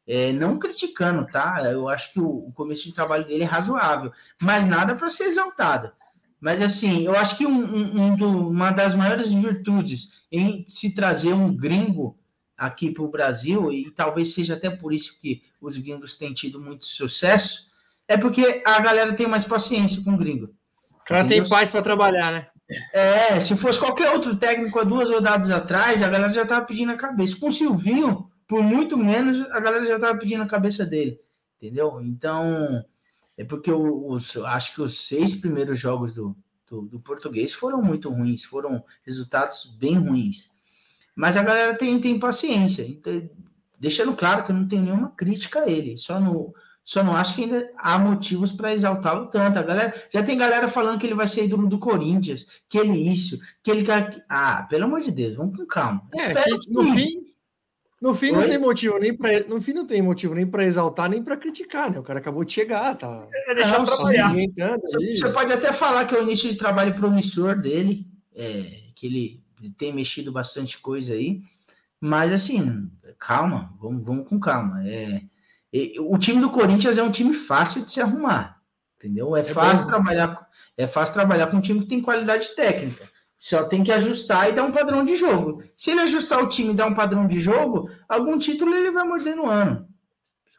[0.07, 1.61] é, não criticando, tá?
[1.69, 5.25] Eu acho que o, o começo de trabalho dele é razoável, mas nada para ser
[5.25, 5.91] exaltado.
[6.39, 10.93] Mas assim, eu acho que um, um, um do, uma das maiores virtudes em se
[10.93, 12.15] trazer um gringo
[12.57, 16.59] aqui para o Brasil, e talvez seja até por isso que os gringos têm tido
[16.59, 17.71] muito sucesso,
[18.07, 20.53] é porque a galera tem mais paciência com o gringo.
[20.91, 22.47] O cara tem paz para trabalhar, né?
[22.91, 26.91] É, se fosse qualquer outro técnico há duas rodadas atrás, a galera já estava pedindo
[26.91, 27.37] a cabeça.
[27.39, 31.19] Com o Silvinho, por muito menos, a galera já estava pedindo a cabeça dele.
[31.57, 32.01] Entendeu?
[32.01, 32.83] Então,
[33.37, 36.35] é porque os, acho que os seis primeiros jogos do,
[36.69, 40.54] do, do português foram muito ruins, foram resultados bem ruins.
[41.15, 42.83] Mas a galera tem, tem paciência.
[42.83, 43.29] Então,
[43.79, 45.97] deixando claro que eu não tenho nenhuma crítica a ele.
[45.97, 46.53] Só, no,
[46.83, 49.57] só não acho que ainda há motivos para exaltá-lo tanto.
[49.57, 52.97] A galera, já tem galera falando que ele vai ser ídolo do Corinthians, que ele
[53.09, 53.85] isso, que ele.
[54.27, 56.01] Ah, pelo amor de Deus, vamos com calma.
[56.13, 57.25] É, que, no fim.
[58.01, 61.09] No fim não tem motivo nem para no fim não tem motivo nem para exaltar
[61.09, 61.97] nem para criticar, né?
[61.97, 63.25] O cara acabou de chegar, tá?
[63.47, 64.33] É não, trabalhar.
[64.33, 68.05] Você, você pode até falar que é o início de trabalho promissor dele,
[68.35, 71.41] é, que ele tem mexido bastante coisa aí,
[71.99, 72.89] mas assim,
[73.19, 74.87] calma, vamos, vamos com calma.
[74.87, 75.21] É,
[75.71, 78.61] E, o time do Corinthians é um time fácil de se arrumar,
[78.97, 79.35] entendeu?
[79.35, 79.91] É, fácil bom.
[79.91, 80.47] trabalhar,
[80.77, 83.09] é fácil trabalhar com um time que tem qualidade técnica.
[83.37, 85.63] Só tem que ajustar e dar um padrão de jogo.
[85.77, 89.03] Se ele ajustar o time e dar um padrão de jogo, algum título ele vai
[89.03, 89.87] morder no ano.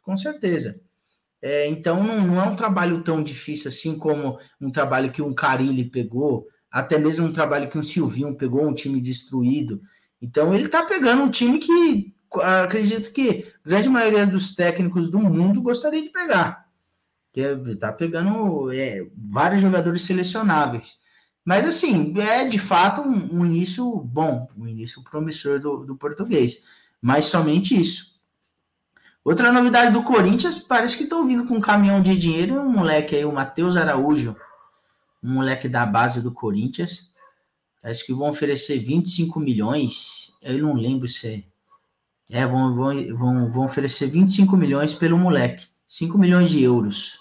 [0.02, 0.80] Com certeza.
[1.42, 5.34] É, então não, não, é um trabalho tão difícil assim como um trabalho que um
[5.34, 6.46] Carilli pegou,
[6.76, 9.80] até mesmo um trabalho que um Silvinho pegou, um time destruído.
[10.20, 15.18] Então ele está pegando um time que acredito que a grande maioria dos técnicos do
[15.18, 16.66] mundo gostaria de pegar.
[17.32, 20.98] Que está pegando é, vários jogadores selecionáveis.
[21.42, 26.62] Mas, assim, é de fato um, um início bom, um início promissor do, do, português.
[27.00, 28.20] Mas somente isso.
[29.24, 33.16] Outra novidade do Corinthians, parece que estão vindo com um caminhão de dinheiro, um moleque
[33.16, 34.36] aí, o Matheus Araújo,
[35.26, 37.10] um moleque da base do Corinthians.
[37.82, 40.32] Acho que vão oferecer 25 milhões.
[40.40, 41.42] Eu não lembro se é.
[42.28, 45.66] É, vão, vão, vão, vão oferecer 25 milhões pelo moleque.
[45.88, 47.18] 5 milhões de euros.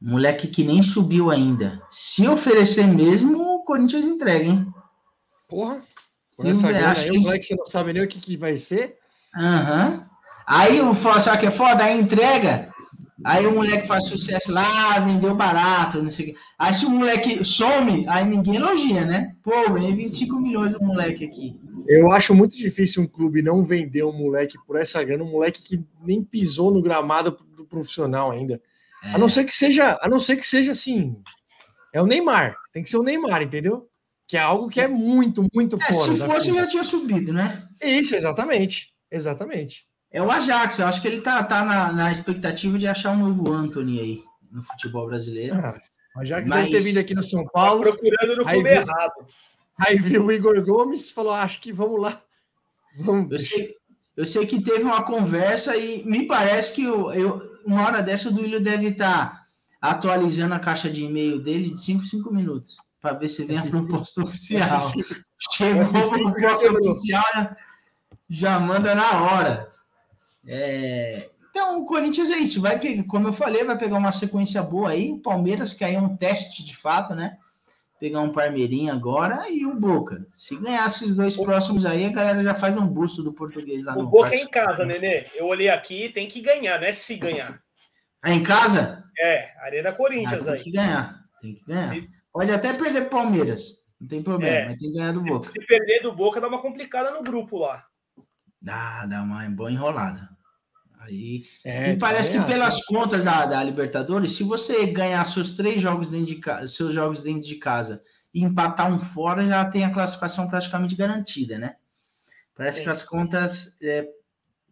[0.00, 1.80] Moleque que nem subiu ainda.
[1.90, 4.66] Se oferecer mesmo, o Corinthians entrega, hein?
[5.48, 5.82] Porra.
[6.36, 8.98] Com essa grana aí, o moleque você não sabe nem o que, que vai ser.
[9.36, 9.90] Aham.
[9.90, 10.12] Uhum.
[10.44, 12.71] Aí o só que é foda, aí entrega.
[13.24, 16.38] Aí o moleque faz sucesso lá, vendeu barato, não sei o quê.
[16.58, 19.34] Aí se o moleque some, aí ninguém elogia, né?
[19.42, 21.60] Pô, ganhei 25 milhões do moleque aqui.
[21.86, 25.62] Eu acho muito difícil um clube não vender um moleque por essa grana, um moleque
[25.62, 28.60] que nem pisou no gramado do profissional ainda.
[29.04, 29.14] É.
[29.14, 31.16] A não ser que seja, a não ser que seja assim.
[31.92, 32.56] É o Neymar.
[32.72, 33.88] Tem que ser o Neymar, entendeu?
[34.26, 36.12] Que é algo que é muito, muito é, fora.
[36.12, 37.64] Se fosse, já tinha subido, né?
[37.82, 38.92] Isso, exatamente.
[39.10, 39.84] Exatamente.
[40.12, 40.78] É o Ajax.
[40.78, 44.24] Eu acho que ele tá, tá na, na expectativa de achar um novo Anthony aí
[44.50, 45.54] no futebol brasileiro.
[45.54, 45.80] Ah,
[46.16, 46.60] o Ajax Mas...
[46.60, 47.82] deve ter vindo aqui no São Paulo.
[47.82, 49.26] Tá procurando no clube errado.
[49.78, 52.20] Aí viu o Igor Gomes falou: acho que vamos lá.
[52.98, 53.32] Vamos.
[53.32, 53.74] Eu sei,
[54.16, 58.28] eu sei que teve uma conversa e me parece que eu, eu uma hora dessa
[58.28, 59.46] o Duílio deve estar tá
[59.80, 63.62] atualizando a caixa de e-mail dele de 5 5 minutos para ver se vem a
[63.62, 64.80] proposta oficial.
[65.50, 67.56] Chegou a proposta oficial,
[68.30, 69.71] já manda na hora.
[70.46, 72.62] É, então, o Corinthians é isso.
[72.62, 75.12] Vai pegar, como eu falei, vai pegar uma sequência boa aí.
[75.12, 77.36] O Palmeiras, que aí é um teste de fato, né?
[78.00, 80.26] Pegar um Parmeirinho agora e o Boca.
[80.34, 83.92] Se ganhar esses dois próximos aí, a galera já faz um busto do português lá
[83.92, 85.26] o no O Boca é em casa, Nenê.
[85.34, 86.92] Eu olhei aqui, tem que ganhar, né?
[86.92, 87.62] Se ganhar.
[88.24, 89.04] É em casa?
[89.18, 90.62] É, Arena Corinthians ah, tem aí.
[90.62, 91.20] Tem que ganhar.
[91.40, 91.92] Tem que ganhar.
[91.92, 92.08] Se...
[92.32, 93.82] Pode até perder Palmeiras.
[94.00, 94.64] Não tem problema, é.
[94.68, 95.52] mas tem que ganhar do Boca.
[95.52, 97.84] Se perder do Boca, dá uma complicada no grupo lá.
[98.62, 100.30] Dá, dá uma boa enrolada.
[101.00, 102.84] Aí, é, me parece que pelas assim.
[102.86, 107.20] contas da, da, Libertadores, se você ganhar seus três jogos dentro de casa, seus jogos
[107.20, 108.00] dentro de casa
[108.32, 111.74] e empatar um fora, já tem a classificação praticamente garantida, né?
[112.54, 112.84] Parece Sim.
[112.84, 114.08] que as contas é,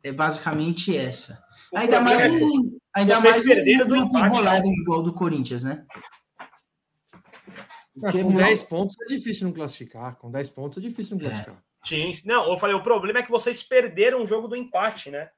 [0.05, 1.43] é basicamente essa.
[1.73, 2.31] O ainda mais, é
[2.95, 4.39] ainda mais perderam do empate
[4.83, 5.85] igual do Corinthians, né?
[8.05, 10.17] É, com 10 pontos é difícil não classificar.
[10.17, 11.29] Com 10 pontos é difícil não é.
[11.29, 11.70] classificar.
[11.83, 15.31] Sim, não, eu falei, o problema é que vocês perderam o jogo do empate, né?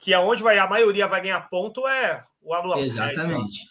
[0.00, 2.88] que aonde vai a maioria vai ganhar ponto é o anulamento.
[2.88, 3.64] Exatamente.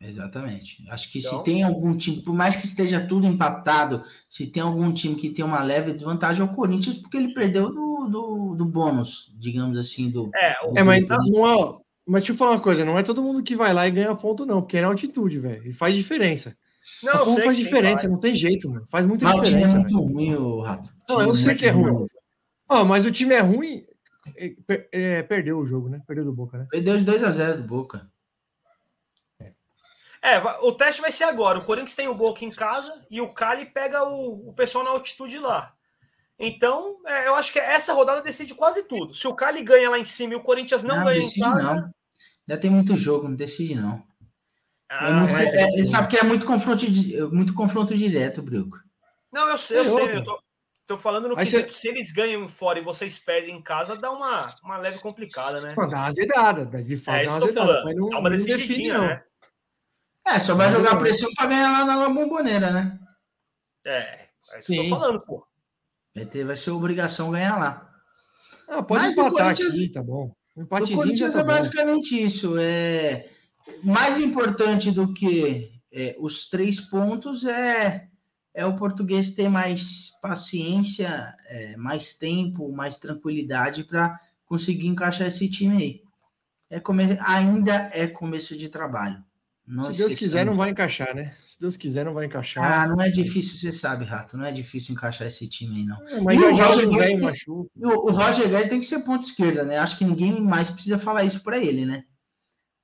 [0.00, 0.08] Né?
[0.08, 0.84] Exatamente.
[0.90, 4.62] Acho que então, se tem algum time, por mais que esteja tudo empatado, se tem
[4.62, 8.54] algum time que tem uma leve desvantagem é o Corinthians, porque ele perdeu do, do,
[8.54, 10.30] do bônus, digamos assim, do.
[10.34, 11.84] É, do, é mas não é.
[12.06, 14.14] Mas deixa eu falar uma coisa, não é todo mundo que vai lá e ganha
[14.14, 15.66] ponto, não, porque é na altitude, velho.
[15.66, 16.54] E faz diferença.
[17.02, 18.86] Não, faz diferença, não tem jeito, mano.
[18.88, 19.78] Faz muita mas diferença.
[19.78, 20.90] O time é muito ruim, o Rato.
[21.08, 22.06] Não, eu sei que é ruim.
[22.68, 23.86] Oh, mas o time é ruim,
[24.36, 24.54] é,
[24.90, 26.00] é, perdeu o jogo, né?
[26.06, 26.66] Perdeu do Boca, né?
[26.70, 28.10] Perdeu de 2 a 0 do Boca.
[30.22, 31.58] É, o teste vai ser agora.
[31.58, 34.90] O Corinthians tem o Boca em casa e o Cali pega o, o pessoal na
[34.90, 35.74] altitude lá.
[36.38, 39.12] Então, é, eu acho que essa rodada decide quase tudo.
[39.12, 41.62] Se o Cali ganha lá em cima e o Corinthians não, não ganha em casa.
[41.62, 41.94] Não.
[42.48, 44.02] Já tem muito jogo, não decide, não.
[45.00, 46.84] Ah, é muito, é, é, sabe que é muito confronto,
[47.32, 48.78] muito confronto direto, Bruco.
[49.32, 50.16] Não, eu sei, eu sei.
[50.16, 50.38] Eu tô,
[50.86, 51.66] Tô falando no que você...
[51.70, 55.74] se eles ganham fora e vocês perdem em casa, dá uma, uma leve complicada, né?
[55.76, 57.84] Não, dá uma azedada, de fato, é, dá uma azedada.
[57.84, 59.06] Mas não, dá uma não define, não.
[59.06, 59.24] Né?
[60.26, 62.98] É, só vai jogar pressão para ganhar lá na bomboneira, né?
[63.86, 63.98] É,
[64.52, 65.46] é isso que eu tô falando, pô.
[66.14, 67.90] Vai, ter, vai ser obrigação ganhar lá.
[68.68, 70.34] Ah, pode Mas empatar aqui, tá bom.
[70.54, 72.26] Um empatezinho o Corinthians tá é basicamente bom.
[72.26, 72.58] isso.
[72.58, 73.30] É
[73.82, 78.08] mais importante do que é, os três pontos é
[78.56, 85.48] é o português ter mais paciência, é, mais tempo, mais tranquilidade para conseguir encaixar esse
[85.50, 86.00] time aí.
[86.70, 87.18] É come...
[87.20, 89.22] Ainda é começo de trabalho.
[89.66, 90.18] Não Se Deus esqueçamos.
[90.18, 91.34] quiser, não vai encaixar, né?
[91.48, 92.82] Se Deus quiser, não vai encaixar.
[92.82, 94.36] Ah, não é difícil, você sabe, Rato.
[94.36, 96.22] Não é difícil encaixar esse time aí, não.
[96.22, 97.70] Mas E já o Roger Guedes- machuca.
[97.76, 99.78] O, o Roger Guedes tem que ser ponta esquerda, né?
[99.78, 102.04] Acho que ninguém mais precisa falar isso para ele, né?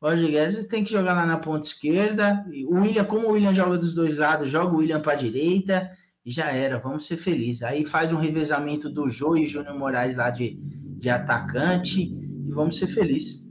[0.01, 2.45] Roger Guedes tem que jogar lá na ponta esquerda.
[2.69, 5.91] O William, como o William joga dos dois lados, joga o William para direita
[6.25, 6.79] e já era.
[6.79, 7.63] Vamos ser felizes.
[7.63, 12.79] Aí faz um revezamento do Jô e Júnior Moraes lá de, de atacante e vamos
[12.79, 13.47] ser felizes.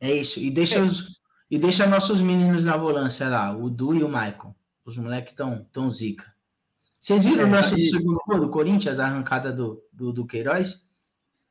[0.00, 0.38] É isso.
[0.40, 1.14] E deixa os
[1.50, 4.54] e deixa nossos meninos na volância lá, o Du e o Michael.
[4.84, 6.24] Os moleques estão tão zica.
[7.00, 10.26] Vocês viram É, o nosso e- segundo gol do Corinthians, a arrancada do, do, do
[10.26, 10.83] Queiroz?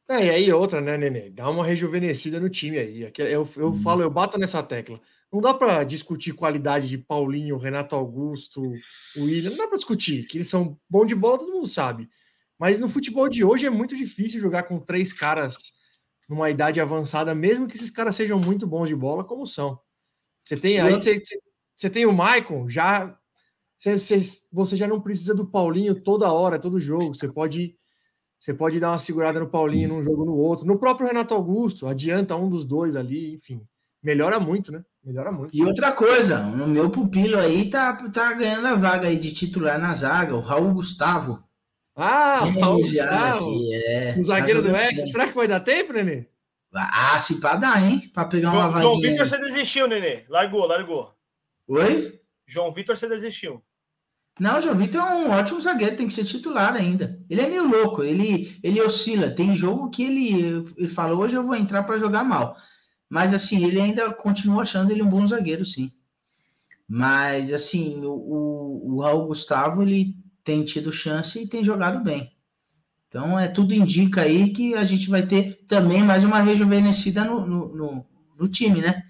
[0.10, 1.30] É, e aí outra, né, Nenê?
[1.30, 3.06] Dá uma rejuvenescida no time aí.
[3.06, 3.76] Aqui Eu, eu Hum.
[3.76, 5.00] falo, eu bato nessa tecla.
[5.32, 8.62] Não dá para discutir qualidade de Paulinho, Renato Augusto,
[9.18, 9.52] William.
[9.52, 12.10] Não dá para discutir, que eles são bons de bola, todo mundo sabe.
[12.60, 15.74] Mas no futebol de hoje é muito difícil jogar com três caras
[16.30, 19.80] numa idade avançada, mesmo que esses caras sejam muito bons de bola, como são.
[20.44, 21.22] Você tem aí, você,
[21.76, 23.18] você- tem o Maicon, já
[23.80, 24.20] você-
[24.52, 27.16] você já não precisa do Paulinho toda hora, todo jogo.
[27.16, 27.76] Você pode
[28.44, 30.68] você pode dar uma segurada no Paulinho num jogo no outro.
[30.68, 33.66] No próprio Renato Augusto, adianta um dos dois ali, enfim.
[34.04, 34.84] Melhora muito, né?
[35.02, 35.56] Melhora muito.
[35.56, 39.80] E outra coisa, o meu pupilo aí tá, tá ganhando a vaga aí de titular
[39.80, 41.42] na zaga, o Raul Gustavo.
[41.96, 45.04] Ah, o Raul Gustavo, é, o zagueiro tá do jogando Hexa.
[45.04, 45.12] bem.
[45.14, 46.28] Será que vai dar tempo, Nenê?
[46.74, 48.12] Ah, se pá dá, hein?
[48.14, 49.00] Pra pegar uma João, João.
[49.00, 50.26] Vitor, você desistiu, Nenê.
[50.28, 51.14] Largou, largou.
[51.66, 52.20] Oi?
[52.46, 53.64] João Vitor, você desistiu.
[54.40, 57.20] Não, o João Vitor é um ótimo zagueiro, tem que ser titular ainda.
[57.30, 59.30] Ele é meio louco, ele, ele oscila.
[59.30, 62.58] Tem jogo que ele, ele fala, hoje eu vou entrar para jogar mal.
[63.08, 65.92] Mas assim, ele ainda continua achando ele um bom zagueiro, sim.
[66.88, 72.34] Mas assim, o, o, o Raul Gustavo, ele tem tido chance e tem jogado bem.
[73.08, 77.46] Então, é tudo indica aí que a gente vai ter também mais uma rejuvenescida no,
[77.46, 78.06] no, no,
[78.40, 79.04] no time, né?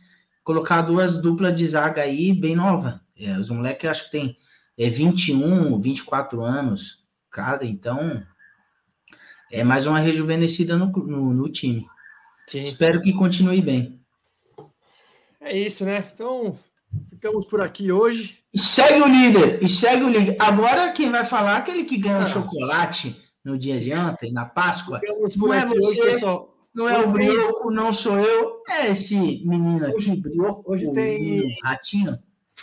[0.44, 3.02] Colocar duas duplas de zaga aí bem nova.
[3.18, 4.38] É, os moleques acho que tem
[4.78, 8.24] é 21, 24 anos cada, então
[9.52, 11.86] é mais uma rejuvenescida no, no, no time.
[12.48, 12.64] Sim.
[12.64, 14.00] Espero que continue bem.
[15.40, 16.10] É isso, né?
[16.14, 16.58] Então,
[17.10, 18.40] ficamos por aqui hoje.
[18.54, 20.36] E segue o líder, e segue o líder.
[20.40, 22.26] Agora quem vai falar é aquele que ganhou Ah.
[22.28, 25.02] chocolate no dia de ontem, na Páscoa.
[25.36, 26.12] Não é aqui hoje, você.
[26.12, 26.50] pessoal.
[26.74, 29.16] Não é o Brioco, não sou eu, é esse
[29.46, 32.18] menino aqui, Brioco, hoje o tem- ratinho.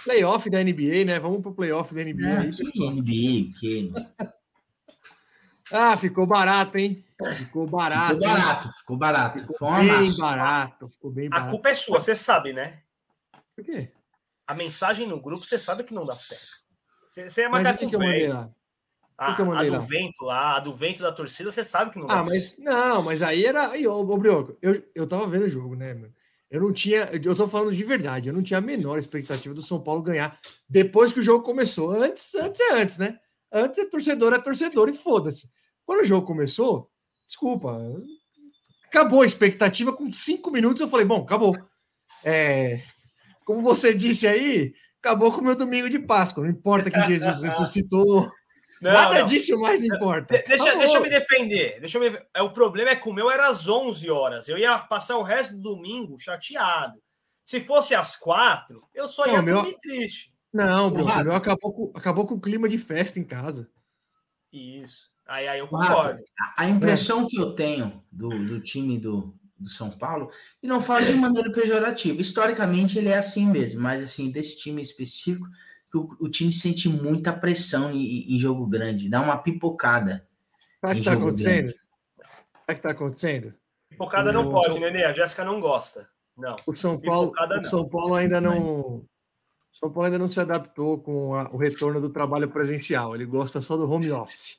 [0.04, 1.18] Playoff da NBA, né?
[1.20, 2.50] Vamos pro playoff da NBA Ah, aí.
[2.50, 2.62] que.
[2.90, 3.92] NBA, que
[5.72, 7.04] Ah, ficou barato, hein?
[7.36, 8.14] Ficou barato.
[8.14, 8.34] ficou hein?
[8.34, 9.38] barato, ficou barato.
[9.40, 10.88] Ficou Foi bem barato.
[10.88, 11.50] Ficou bem A barato.
[11.50, 12.82] culpa é sua, você sabe, né?
[13.54, 13.92] Por quê?
[14.46, 16.42] A mensagem no grupo, você sabe que não dá certo.
[17.06, 18.34] Você, você é macaco que, que eu mandei velho.
[18.34, 18.50] lá?
[19.16, 19.86] A, que eu mandei a do lá?
[19.86, 22.30] vento lá, a do vento da torcida, você sabe que não dá Ah, certo.
[22.30, 23.70] mas não, mas aí era.
[23.70, 26.12] Aí, ô, ô Brioco, eu, eu tava vendo o jogo, né, mano?
[26.50, 27.08] Eu não tinha.
[27.12, 30.38] Eu tô falando de verdade, eu não tinha a menor expectativa do São Paulo ganhar
[30.68, 31.90] depois que o jogo começou.
[31.90, 33.18] Antes, antes é antes, né?
[33.52, 35.48] Antes é torcedor, é torcedor e foda-se.
[35.84, 36.90] Quando o jogo começou,
[37.26, 37.80] desculpa,
[38.86, 39.92] acabou a expectativa.
[39.92, 41.56] Com cinco minutos eu falei, bom, acabou.
[42.24, 42.82] É,
[43.44, 44.72] como você disse aí,
[45.02, 46.42] acabou com o meu domingo de Páscoa.
[46.42, 48.30] Não importa que Jesus ressuscitou.
[48.80, 49.26] Não, nada não.
[49.26, 50.36] disso mais importa.
[50.38, 51.80] De- Deixa, deixa eu me defender.
[51.80, 52.18] Deixa eu me...
[52.34, 54.48] é, O problema é que o meu era às 11 horas.
[54.48, 56.98] Eu ia passar o resto do domingo chateado.
[57.44, 60.32] Se fosse às quatro, eu só Não, ia meu- dormir triste.
[60.52, 63.70] Não, Bruno, meu acabou com, acabou com o clima de festa em casa.
[64.52, 65.08] Isso.
[65.26, 66.20] Aí, aí eu concordo.
[66.56, 70.30] A impressão que eu tenho do, do time do, do São Paulo,
[70.62, 74.82] e não falo de maneira pejorativa, historicamente ele é assim mesmo, mas assim, desse time
[74.82, 75.46] específico,
[75.90, 80.26] que o, o time sente muita pressão em, em jogo grande, dá uma pipocada.
[80.80, 81.68] Sabe o que Em tá jogo acontecendo?
[81.68, 81.80] Sabe
[82.68, 83.54] o que tá acontecendo?
[83.88, 85.04] Pipocada não o- pode, Nenê.
[85.04, 86.08] A Jéssica não gosta.
[86.36, 86.56] Não.
[86.66, 87.64] O São Paulo, o não.
[87.64, 89.04] São Paulo ainda não.
[89.72, 93.14] São Paulo ainda não se adaptou com a- o retorno do trabalho presencial.
[93.14, 94.58] Ele gosta só do home office.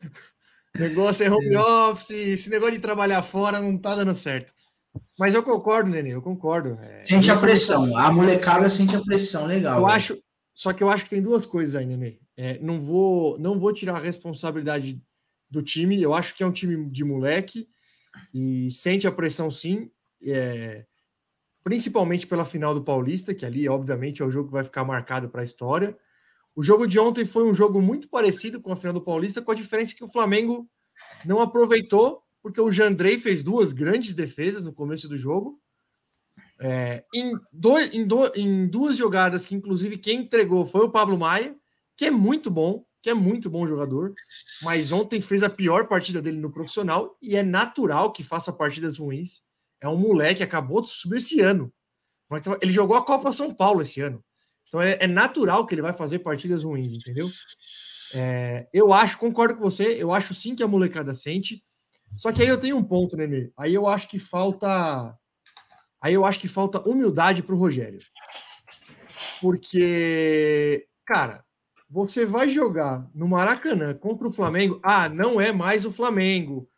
[0.72, 4.52] O negócio é home office, esse negócio de trabalhar fora não tá dando certo.
[5.18, 6.78] Mas eu concordo, Nenê, eu concordo.
[6.82, 9.78] É, Sente a pressão, a molecada sente a pressão, legal.
[9.78, 9.96] Eu velho.
[9.96, 10.22] acho,
[10.54, 12.18] só que eu acho que tem duas coisas aí, Nenê.
[12.36, 15.00] É, não vou, não vou tirar a responsabilidade
[15.50, 16.00] do time.
[16.00, 17.68] Eu acho que é um time de moleque
[18.32, 19.90] e sente a pressão, sim.
[20.22, 20.86] é,
[21.62, 25.28] principalmente pela final do Paulista, que ali, obviamente, é o jogo que vai ficar marcado
[25.28, 25.92] para a história.
[26.54, 29.52] O jogo de ontem foi um jogo muito parecido com a final do Paulista, com
[29.52, 30.68] a diferença que o Flamengo
[31.24, 35.60] não aproveitou, porque o Jandrei fez duas grandes defesas no começo do jogo.
[36.58, 37.32] É, em,
[37.92, 41.56] em, do- em duas jogadas que, inclusive, quem entregou foi o Pablo Maia,
[41.96, 44.12] que é muito bom, que é muito bom jogador,
[44.62, 48.98] mas ontem fez a pior partida dele no profissional e é natural que faça partidas
[48.98, 49.40] ruins.
[49.80, 51.72] É um moleque, acabou de subir esse ano.
[52.60, 54.22] Ele jogou a Copa São Paulo esse ano.
[54.68, 57.28] Então é, é natural que ele vai fazer partidas ruins, entendeu?
[58.12, 61.64] É, eu acho, concordo com você, eu acho sim que a molecada sente.
[62.16, 63.50] Só que aí eu tenho um ponto, Nenê.
[63.56, 65.16] Aí eu acho que falta.
[66.00, 68.00] Aí eu acho que falta humildade para o Rogério.
[69.40, 71.44] Porque, cara,
[71.88, 74.80] você vai jogar no Maracanã contra o Flamengo.
[74.82, 76.68] Ah, não é mais o Flamengo.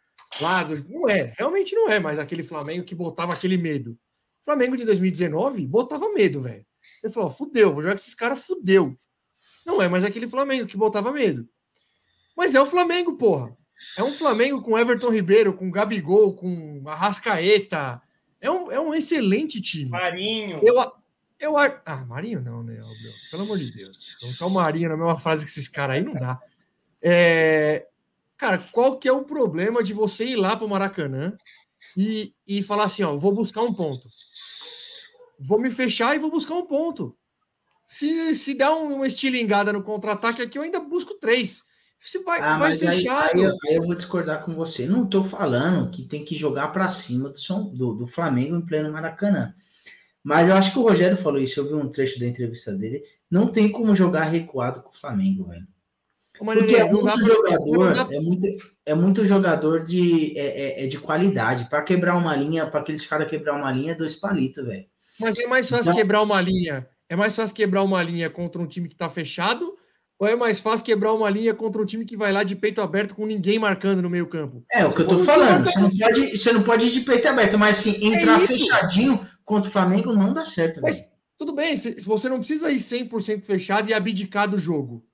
[0.40, 0.76] Lá do...
[0.88, 3.98] Não é, realmente não é mais aquele Flamengo que botava aquele medo.
[4.44, 6.64] Flamengo de 2019 botava medo, velho.
[7.02, 8.96] Ele falou: fudeu, vou jogar com esses caras, fudeu.
[9.64, 11.48] Não é mais aquele Flamengo que botava medo.
[12.36, 13.56] Mas é o Flamengo, porra.
[13.96, 18.00] É um Flamengo com Everton Ribeiro, com Gabigol, com Arrascaeta.
[18.40, 19.90] É um, é um excelente time.
[19.90, 20.60] Marinho.
[20.62, 20.76] Eu,
[21.38, 22.80] eu, ah, Marinho não, né,
[23.30, 24.16] Pelo amor de Deus.
[24.20, 26.40] Colocar o Marinho na mesma fase que esses caras aí não dá.
[27.02, 27.86] É,
[28.36, 31.36] cara, qual que é o problema de você ir lá para o Maracanã
[31.96, 34.08] e, e falar assim, ó, vou buscar um ponto.
[35.38, 37.16] Vou me fechar e vou buscar um ponto.
[37.86, 41.64] Se, se der uma estilingada no contra-ataque aqui, eu ainda busco três.
[42.04, 43.26] Você vai, ah, vai fechar.
[43.26, 44.86] Aí, aí, eu, aí, eu, vou discordar com você.
[44.86, 48.92] Não estou falando que tem que jogar para cima do, do, do, Flamengo em pleno
[48.92, 49.54] Maracanã.
[50.22, 51.60] Mas eu acho que o Rogério falou isso.
[51.60, 53.02] Eu vi um trecho da entrevista dele.
[53.30, 55.66] Não tem como jogar recuado com o Flamengo, velho.
[56.38, 61.68] Porque é muito jogador, é muito, é muito jogador de, é, é, é de qualidade.
[61.68, 64.86] Para quebrar uma linha, para aqueles caras quebrar uma linha, é dois palitos, velho.
[65.20, 66.88] Mas é mais fácil então, quebrar uma linha.
[67.08, 69.76] É mais fácil quebrar uma linha contra um time que está fechado
[70.22, 72.80] ou é mais fácil quebrar uma linha contra um time que vai lá de peito
[72.80, 74.64] aberto com ninguém marcando no meio campo?
[74.70, 75.64] É, o que eu tô falando.
[75.64, 79.26] Você não, pode, você não pode ir de peito aberto, mas assim, entrar é fechadinho
[79.44, 80.80] contra o Flamengo não dá certo.
[80.80, 81.12] Mas véio.
[81.36, 85.04] tudo bem, você não precisa ir 100% fechado e abdicar do jogo.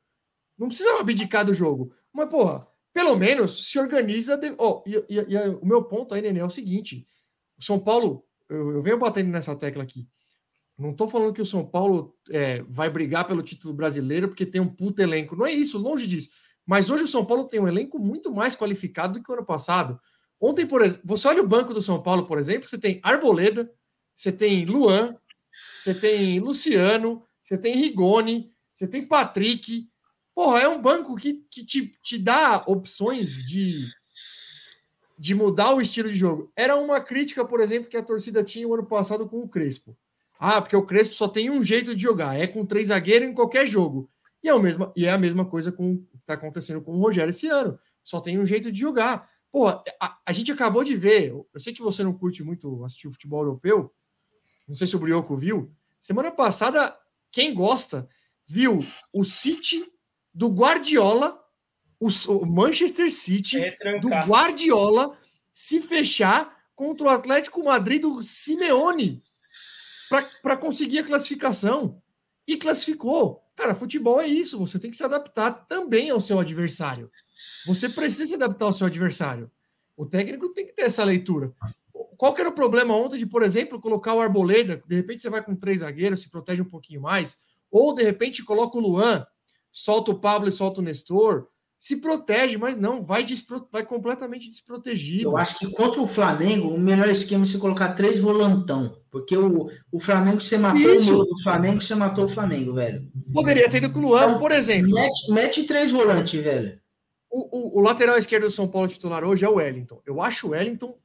[0.58, 1.90] Não precisa abdicar do jogo.
[2.12, 4.36] Mas, porra, pelo menos se organiza.
[4.36, 4.52] De...
[4.58, 7.06] Oh, e, e, e, o meu ponto aí, Nenê, é o seguinte:
[7.58, 10.06] o São Paulo, eu, eu venho batendo nessa tecla aqui.
[10.78, 14.60] Não estou falando que o São Paulo é, vai brigar pelo título brasileiro porque tem
[14.60, 15.34] um puto elenco.
[15.34, 16.30] Não é isso, longe disso.
[16.64, 19.44] Mas hoje o São Paulo tem um elenco muito mais qualificado do que o ano
[19.44, 19.98] passado.
[20.40, 23.68] Ontem, por exemplo, você olha o banco do São Paulo, por exemplo, você tem Arboleda,
[24.16, 25.16] você tem Luan,
[25.80, 29.88] você tem Luciano, você tem Rigoni, você tem Patrick.
[30.32, 33.84] Porra, é um banco que, que te, te dá opções de,
[35.18, 36.52] de mudar o estilo de jogo.
[36.54, 39.96] Era uma crítica, por exemplo, que a torcida tinha o ano passado com o Crespo.
[40.38, 43.34] Ah, porque o Crespo só tem um jeito de jogar, é com três zagueiros em
[43.34, 44.08] qualquer jogo.
[44.42, 47.00] E é, o mesmo, e é a mesma coisa com que está acontecendo com o
[47.00, 47.76] Rogério esse ano.
[48.04, 49.28] Só tem um jeito de jogar.
[49.50, 49.82] Pô, a,
[50.24, 51.30] a, gente acabou de ver.
[51.30, 53.92] Eu sei que você não curte muito assistir o futebol europeu.
[54.68, 55.72] Não sei se o Brioco viu.
[55.98, 56.96] Semana passada,
[57.32, 58.08] quem gosta,
[58.46, 59.84] viu o City
[60.32, 61.42] do Guardiola,
[61.98, 63.58] o, o Manchester City
[64.00, 65.18] do Guardiola
[65.52, 69.20] se fechar contra o Atlético Madrid do Simeone
[70.08, 72.00] para conseguir a classificação.
[72.46, 73.42] E classificou.
[73.54, 74.58] Cara, futebol é isso.
[74.58, 77.10] Você tem que se adaptar também ao seu adversário.
[77.66, 79.50] Você precisa se adaptar ao seu adversário.
[79.94, 81.52] O técnico tem que ter essa leitura.
[82.16, 84.82] Qual que era o problema ontem de, por exemplo, colocar o Arboleda?
[84.86, 87.38] De repente você vai com três zagueiros, se protege um pouquinho mais.
[87.70, 89.26] Ou, de repente, coloca o Luan,
[89.70, 91.48] solta o Pablo e solta o Nestor
[91.78, 95.22] se protege, mas não, vai, despro, vai completamente desprotegido.
[95.22, 99.36] Eu acho que contra o Flamengo, o melhor esquema é você colocar três volantão, porque
[99.36, 101.22] o, o Flamengo você matou Isso.
[101.22, 103.08] o Flamengo, você matou o Flamengo, velho.
[103.32, 104.90] Poderia ter ido com o Luan, então, por exemplo.
[104.90, 106.80] Mete, mete três volantes, velho.
[107.30, 110.02] O, o, o, lateral esquerdo do São Paulo titular hoje é o Wellington.
[110.04, 110.98] Eu acho o Wellington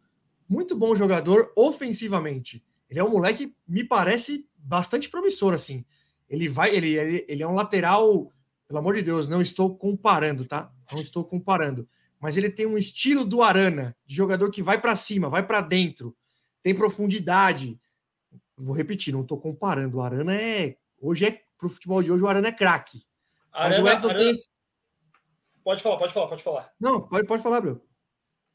[0.49, 2.63] muito bom jogador ofensivamente.
[2.89, 5.85] Ele é um moleque, me parece, bastante promissor, assim.
[6.27, 8.31] Ele vai, ele, ele, ele é um lateral
[8.67, 10.71] pelo amor de Deus, não estou comparando, tá?
[10.91, 11.87] Não estou comparando.
[12.19, 15.61] Mas ele tem um estilo do Arana, de jogador que vai para cima, vai para
[15.61, 16.15] dentro,
[16.61, 17.79] tem profundidade.
[18.57, 19.97] Vou repetir, não estou comparando.
[19.97, 20.77] O Arana é.
[20.99, 21.43] Hoje é.
[21.57, 23.05] Pro futebol de hoje, o Arana é craque.
[23.53, 24.13] Mas o Arana...
[24.15, 24.31] tem.
[25.63, 26.73] Pode falar, pode falar, pode falar.
[26.79, 27.81] Não, pode, pode falar, Bruno.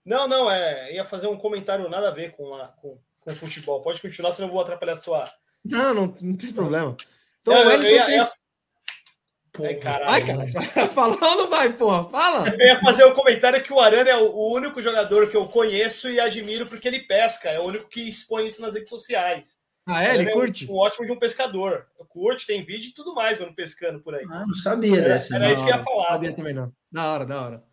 [0.04, 0.94] Não, não, é.
[0.94, 3.82] Ia fazer um comentário nada a ver com, a, com, com o futebol.
[3.82, 5.30] Pode continuar, senão eu vou atrapalhar a sua.
[5.64, 6.96] Não, não, não tem problema.
[7.40, 8.16] Então, o Wellington ia, tem.
[8.16, 8.24] Ia
[9.58, 9.70] Porra.
[9.70, 10.10] Ai, caralho.
[10.10, 10.90] Ai, cara,
[11.26, 12.08] ou não vai, porra?
[12.10, 12.48] Fala!
[12.48, 15.48] Eu ia fazer o um comentário que o Arana é o único jogador que eu
[15.48, 17.48] conheço e admiro porque ele pesca.
[17.48, 19.58] É o único que expõe isso nas redes sociais.
[19.84, 20.14] Ah, é?
[20.14, 20.64] Ele curte?
[20.64, 21.86] É um, um, ótimo de um pescador.
[21.98, 24.24] Eu curte, tem vídeo e tudo mais quando pescando por aí.
[24.30, 25.34] Ah, não sabia era, dessa.
[25.34, 26.04] Era não, isso que ia falar.
[26.04, 26.72] Não sabia também não.
[26.92, 27.64] Da hora, da hora.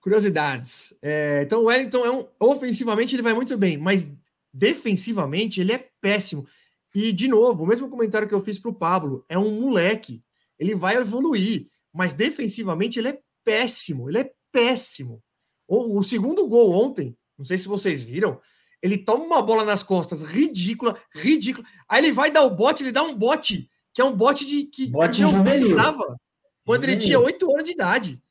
[0.00, 0.98] Curiosidades.
[1.00, 2.26] É, então, o Wellington é um.
[2.40, 4.10] Ofensivamente, ele vai muito bem, mas
[4.52, 6.44] defensivamente, ele é péssimo.
[6.92, 10.24] E, de novo, o mesmo comentário que eu fiz para o Pablo: é um moleque
[10.58, 15.22] ele vai evoluir, mas defensivamente ele é péssimo, ele é péssimo.
[15.66, 18.40] O, o segundo gol ontem, não sei se vocês viram,
[18.82, 21.66] Ele toma uma bola nas costas, ridícula, ridícula.
[21.88, 24.64] Aí ele vai dar o bote, ele dá um bote, que é um bote de
[24.64, 25.74] que Bote juvenil.
[25.76, 26.16] dava
[26.64, 28.22] quando ele tinha 8 anos de idade.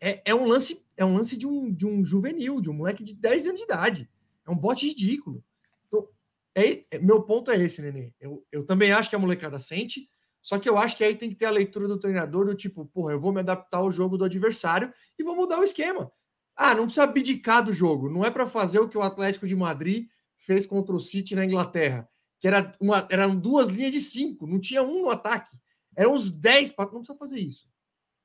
[0.00, 3.02] É, é um lance, é um lance de um, de um juvenil, de um moleque
[3.04, 4.08] de 10 anos de idade.
[4.46, 5.42] É um bote ridículo.
[5.88, 6.08] Então,
[6.54, 8.12] é, é- meu ponto é esse, Nenê.
[8.20, 10.08] Eu, eu também acho que a molecada sente,
[10.42, 12.86] só que eu acho que aí tem que ter a leitura do treinador do tipo,
[12.86, 16.10] porra, eu vou me adaptar ao jogo do adversário e vou mudar o esquema.
[16.56, 18.08] Ah, não precisa abdicar do jogo.
[18.10, 21.44] Não é para fazer o que o Atlético de Madrid fez contra o City na
[21.44, 25.56] Inglaterra, que era uma, eram duas linhas de cinco, não tinha um no ataque.
[25.96, 27.68] Eram uns 10, pra- não precisa fazer isso.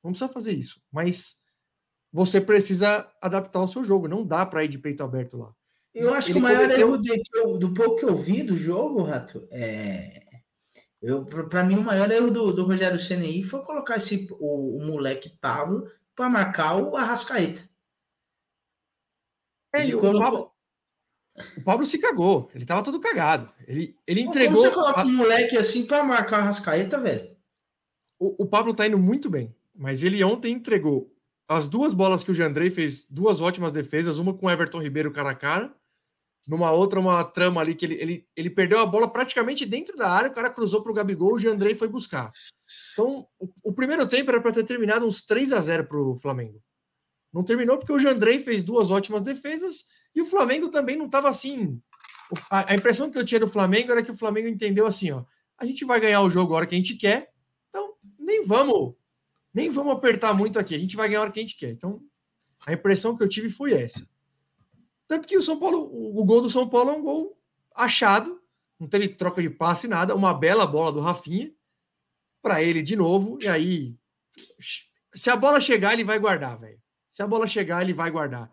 [0.03, 0.81] Não precisa fazer isso.
[0.91, 1.37] Mas
[2.11, 4.07] você precisa adaptar o seu jogo.
[4.07, 5.53] Não dá para ir de peito aberto lá.
[5.93, 7.01] Eu acho que o maior cometeu-
[7.35, 10.24] erro do pouco que eu vi do jogo, Rato, é.
[11.07, 14.85] Eu, para mim, o maior erro do, do Rogério CNI foi colocar esse, o, o
[14.85, 17.61] moleque Pablo para marcar o Arrascaeta.
[19.73, 20.51] É, e o, colocou- Pablo,
[21.57, 22.49] o Pablo se cagou.
[22.55, 23.51] Ele tava todo cagado.
[23.67, 24.57] Ele, ele Como entregou.
[24.57, 27.35] você coloca a- um moleque assim para marcar o Arrascaeta, velho?
[28.17, 31.13] o, o Pablo tá indo muito bem, mas ele ontem entregou
[31.49, 35.11] as duas bolas que o Jandrei fez, duas ótimas defesas, uma com o Everton Ribeiro
[35.11, 35.75] cara a cara,
[36.47, 40.09] numa outra, uma trama ali que ele, ele, ele perdeu a bola praticamente dentro da
[40.09, 42.31] área, o cara cruzou para o Gabigol, o Jandrei foi buscar.
[42.93, 46.15] Então, o, o primeiro tempo era para ter terminado uns 3 a 0 para o
[46.17, 46.61] Flamengo.
[47.33, 49.85] Não terminou porque o Jandrei fez duas ótimas defesas
[50.15, 51.81] e o Flamengo também não estava assim.
[52.49, 55.25] A, a impressão que eu tinha do Flamengo era que o Flamengo entendeu assim: ó,
[55.57, 57.29] a gente vai ganhar o jogo a hora que a gente quer,
[57.69, 58.95] então nem vamos,
[59.53, 61.71] nem vamos apertar muito aqui, a gente vai ganhar a hora que a gente quer.
[61.71, 62.01] Então,
[62.65, 64.07] a impressão que eu tive foi essa.
[65.07, 65.89] Tanto que o São Paulo,
[66.19, 67.37] o, gol do São Paulo é um gol
[67.73, 68.41] achado,
[68.79, 71.53] não teve troca de passe, nada, uma bela bola do Rafinha
[72.41, 73.95] para ele de novo, e aí
[75.15, 76.79] se a bola chegar, ele vai guardar, velho.
[77.09, 78.51] Se a bola chegar, ele vai guardar.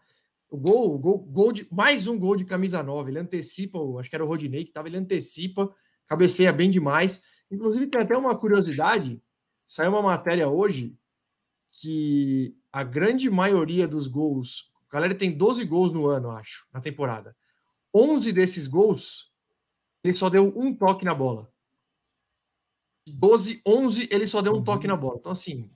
[0.48, 4.08] O gol, o gol, gol de mais um gol de camisa 9, ele antecipa, acho
[4.08, 5.74] que era o Rodinei que tava, ele antecipa,
[6.06, 7.22] cabeceia bem demais.
[7.50, 9.20] Inclusive tem até uma curiosidade,
[9.66, 10.96] saiu uma matéria hoje
[11.72, 16.78] que a grande maioria dos gols, o galera tem 12 gols no ano, acho, na
[16.78, 17.34] temporada.
[17.94, 19.32] 11 desses gols,
[20.04, 21.50] ele só deu um toque na bola.
[23.08, 25.16] 12, 11, ele só deu um toque na bola.
[25.18, 25.70] Então, assim,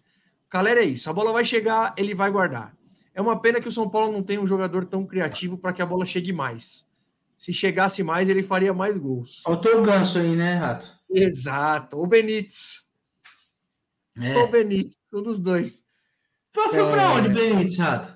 [0.53, 1.09] galera, é isso.
[1.09, 2.77] A bola vai chegar, ele vai guardar.
[3.15, 5.81] É uma pena que o São Paulo não tem um jogador tão criativo para que
[5.81, 6.91] a bola chegue mais.
[7.39, 9.41] Se chegasse mais, ele faria mais gols.
[9.43, 10.87] Faltou o ganso aí, né, Rato?
[11.11, 11.99] Exato.
[11.99, 12.83] O Benítez.
[14.19, 14.37] É.
[14.37, 15.87] O Benítez, um dos dois.
[16.53, 17.07] Foi, foi pra É.
[17.09, 18.16] onde, Benítez, Rato?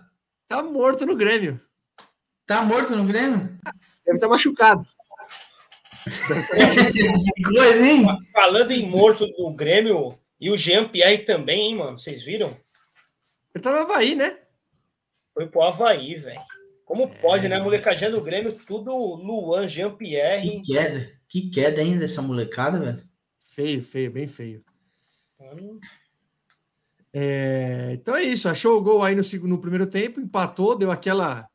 [0.51, 1.61] Tá morto no Grêmio.
[2.44, 3.57] Tá morto no Grêmio?
[4.05, 4.84] Deve estar machucado.
[7.36, 8.05] Que coisa, hein?
[8.32, 11.96] Falando em morto do Grêmio e o Jean Pierre também, hein, mano?
[11.96, 12.48] Vocês viram?
[13.55, 14.40] Ele tá no Havaí, né?
[15.32, 16.40] Foi pro Havaí, velho.
[16.84, 17.61] Como pode, né?
[17.61, 20.42] Molecadinha do Grêmio, tudo Luan, Jean Pierre.
[20.42, 21.12] Que queda.
[21.28, 23.09] Que queda ainda dessa molecada, velho.
[23.53, 24.64] Feio, feio, bem feio.
[25.38, 25.78] Mano,
[27.13, 31.49] É, então é isso, achou o gol aí no, no primeiro tempo, empatou, deu aquela.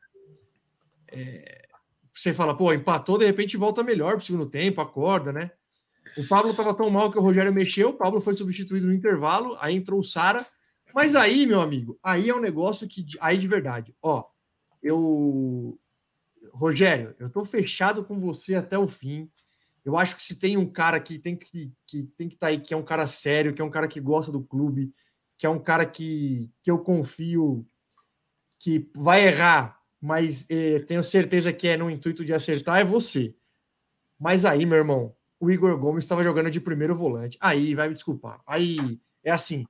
[1.08, 1.66] é,
[2.14, 5.50] você fala, pô, empatou, de repente volta melhor pro segundo tempo, acorda, né?
[6.16, 9.54] O Pablo tava tão mal que o Rogério mexeu, o Pablo foi substituído no intervalo,
[9.60, 10.46] aí entrou o Sara.
[10.94, 13.04] Mas aí, meu amigo, aí é um negócio que.
[13.20, 14.24] Aí de verdade, ó,
[14.82, 15.78] eu.
[16.52, 19.30] Rogério, eu tô fechado com você até o fim.
[19.84, 22.58] Eu acho que se tem um cara que tem que que tem que estar aí,
[22.58, 24.90] que é um cara sério, que é um cara que gosta do clube,
[25.38, 27.66] que é um cara que, que eu confio
[28.58, 33.34] que vai errar, mas eh, tenho certeza que é no intuito de acertar, é você.
[34.18, 37.36] Mas aí, meu irmão, o Igor Gomes estava jogando de primeiro volante.
[37.40, 38.40] Aí, vai me desculpar.
[38.46, 39.66] Aí é assim.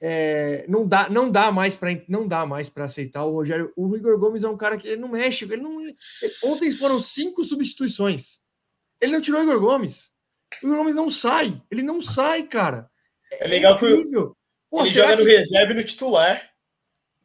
[0.00, 3.72] é, não dá, não dá mais para não dá mais para aceitar o Rogério.
[3.76, 5.80] O Igor Gomes é um cara que ele não mexe, ele não.
[5.80, 5.96] ele-
[6.42, 8.40] ontem foram cinco substituições.
[9.00, 10.10] Ele não tirou o Igor Gomes.
[10.62, 11.62] O Igor Gomes não sai.
[11.70, 12.90] Ele não sai, cara.
[13.32, 14.36] É legal que o-.
[14.72, 16.50] Pô, ele joga no que- reserva e no titular.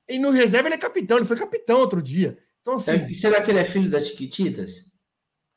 [0.09, 2.37] E no reserva ele é capitão, ele foi capitão outro dia.
[2.61, 4.85] Então, assim, Será que- Será que ele é filho das Chiquititas?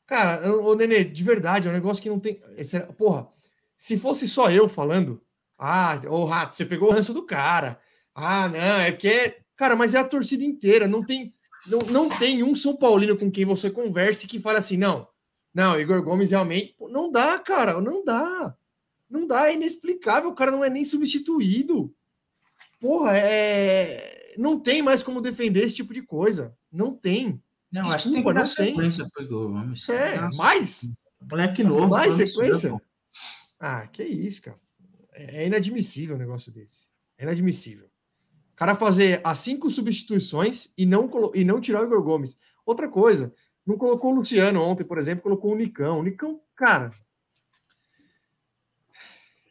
[0.07, 2.41] cara, ô Nenê, de verdade, é um negócio que não tem.
[2.57, 3.27] esse é- Porra,
[3.77, 5.21] se fosse só eu falando,
[5.57, 7.79] ah, ô Rato, você pegou o ranço do cara.
[8.15, 9.07] Ah, não, é porque.
[9.07, 11.33] é- Cara, mas é a torcida inteira, não tem.
[11.67, 15.07] Não, não tem um São Paulino com quem você converse que fale assim, não,
[15.53, 16.73] não, Igor Gomes realmente.
[16.89, 18.55] Não dá, cara, não dá.
[19.11, 21.93] Não dá, é inexplicável, o cara não é nem substituído.
[22.79, 24.33] Porra, é.
[24.37, 26.57] Não tem mais como defender esse tipo de coisa.
[26.71, 27.43] Não tem.
[27.71, 28.75] Não, acho que tem Desculpa, que não tem.
[28.75, 29.89] sequência pro Igor Gomes.
[29.89, 30.95] É, Nossa, mais?
[31.29, 31.87] Moleque novo.
[31.89, 32.81] Mais sequência?
[33.59, 34.59] Ah, que isso, cara.
[35.13, 36.85] É inadmissível um negócio desse.
[37.17, 37.85] É inadmissível.
[38.53, 42.37] O cara fazer as cinco substituições e não, e não tirar o Igor Gomes.
[42.65, 43.33] Outra coisa,
[43.65, 45.99] Não colocou o Luciano ontem, por exemplo, colocou o Nicão.
[45.99, 46.89] O Nicão, cara.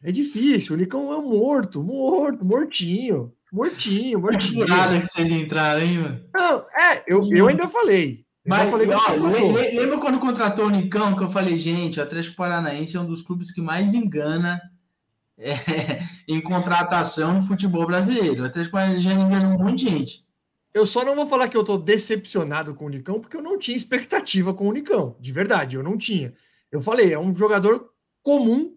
[0.02, 0.74] É difícil.
[0.74, 3.32] O Nicão é um morto, morto, mortinho.
[3.52, 4.66] Mortinho, mortinho.
[4.66, 6.20] Nada que vocês entraram, hein, mano?
[6.34, 8.24] Não, é, eu, eu ainda falei.
[8.44, 12.02] Eu Mas, falei que ó, lembra quando contratou o Nicão, que eu falei, gente, o
[12.02, 14.60] Atlético Paranaense é um dos clubes que mais engana
[15.36, 18.42] é, em contratação no futebol brasileiro.
[18.42, 20.30] O Atlético Paranaense já enganou um monte de gente.
[20.72, 23.58] Eu só não vou falar que eu tô decepcionado com o Nicão, porque eu não
[23.58, 25.16] tinha expectativa com o Nicão.
[25.20, 26.32] De verdade, eu não tinha.
[26.70, 27.90] Eu falei, é um jogador
[28.22, 28.72] comum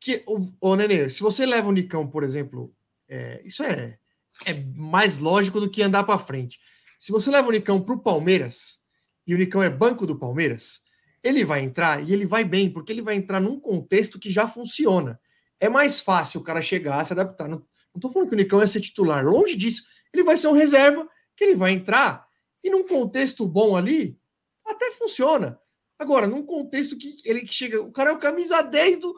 [0.00, 0.22] que.
[0.26, 2.74] Ô, ô Nenê, se você leva o Nicão, por exemplo,
[3.08, 3.98] é, isso é,
[4.44, 6.58] é mais lógico do que andar para frente.
[6.98, 8.78] Se você leva o Nicão pro Palmeiras
[9.26, 10.80] e o Nicão é banco do Palmeiras,
[11.22, 14.48] ele vai entrar e ele vai bem, porque ele vai entrar num contexto que já
[14.48, 15.20] funciona.
[15.60, 17.48] É mais fácil o cara chegar, se adaptar.
[17.48, 17.64] Não,
[18.00, 19.82] tô falando que o Nicão é ser titular, longe disso
[20.12, 22.26] ele vai ser um reserva que ele vai entrar
[22.62, 24.18] e num contexto bom ali,
[24.66, 25.58] até funciona.
[25.98, 29.14] Agora, num contexto que ele chega, o cara é o camisa 10 do.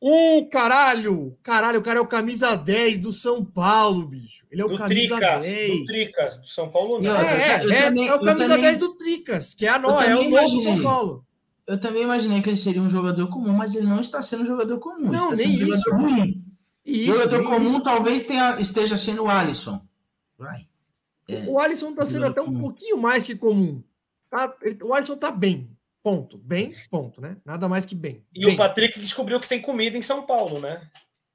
[0.00, 1.36] Ô, caralho!
[1.42, 4.44] Caralho, o cara é o camisa 10 do São Paulo, bicho.
[4.50, 5.78] Ele é o Do camisa Tricas, 10.
[5.78, 7.10] do Tricas, do São Paulo não.
[7.10, 9.78] Outra, É, é, também- é o eu camisa também- 10 do Tricas, que é a
[9.78, 10.62] nó, é o novo imaginei.
[10.62, 11.24] São Paulo.
[11.66, 14.46] Eu também imaginei que ele seria um jogador comum, mas ele não está sendo um
[14.46, 15.10] jogador comum.
[15.12, 15.82] Não, está nem sendo um isso.
[15.84, 16.44] jogador ruim.
[16.84, 17.80] Isso, jogador nem comum isso.
[17.82, 19.80] talvez tenha, esteja sendo o Alisson.
[20.38, 20.66] Vai.
[21.28, 21.44] É.
[21.46, 22.60] O Alisson tá sendo Jogador até um comum.
[22.62, 23.82] pouquinho mais que comum.
[24.30, 24.52] Tá?
[24.62, 25.70] Ele- O Alisson tá bem.
[26.02, 26.38] Ponto.
[26.38, 27.36] Bem, ponto, né?
[27.44, 28.24] Nada mais que bem.
[28.34, 28.54] E Bem.
[28.54, 30.88] o Patrick descobriu que tem comida em São Paulo, né?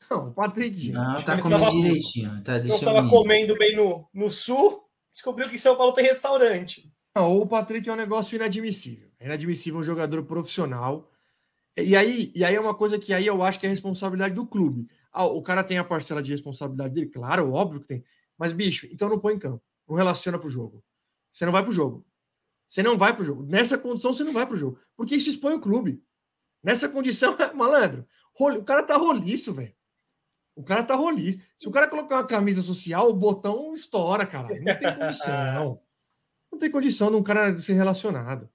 [0.10, 0.92] Não, o Patrick.
[0.92, 2.44] Não, Acho tá comendo tava- direitinho.
[2.44, 3.10] Tá Não ir.
[3.10, 6.92] comendo bem no, no sul, descobriu que em São Paulo tem restaurante.
[7.16, 9.10] Não, o Patrick é um negócio inadmissível.
[9.20, 11.10] É inadmissível um jogador profissional.
[11.78, 14.46] E aí, e aí é uma coisa que aí eu acho que é responsabilidade do
[14.46, 14.88] clube.
[15.12, 18.04] Ah, o cara tem a parcela de responsabilidade dele, claro, óbvio que tem.
[18.38, 19.64] Mas, bicho, então não põe em campo.
[19.88, 20.84] Não relaciona pro jogo.
[21.32, 22.06] Você não vai pro jogo.
[22.68, 23.44] Você não vai pro jogo.
[23.44, 24.80] Nessa condição, você não vai pro jogo.
[24.96, 26.04] Porque isso expõe o clube.
[26.64, 28.08] Nessa condição, malandro,
[28.38, 29.74] o cara tá roliço, velho.
[30.56, 31.40] O cara tá roliço.
[31.58, 34.48] Se o cara colocar uma camisa social, o botão estoura, cara.
[34.60, 35.82] Não tem condição.
[36.52, 38.50] Não tem condição de um cara ser relacionado.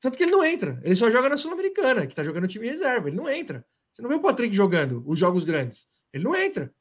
[0.00, 0.80] Tanto que ele não entra.
[0.84, 3.08] Ele só joga na Sul-Americana, que tá jogando time reserva.
[3.08, 3.66] Ele não entra.
[3.92, 5.88] Você não vê o Patrick jogando os jogos grandes.
[6.12, 6.72] Ele não entra.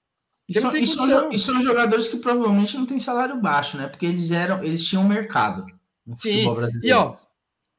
[0.50, 3.88] E são, tem e são e são jogadores que provavelmente não têm salário baixo, né?
[3.88, 5.66] Porque eles eram, eles tinham mercado
[6.06, 6.32] no Sim.
[6.34, 6.88] futebol brasileiro.
[6.88, 7.16] E ó,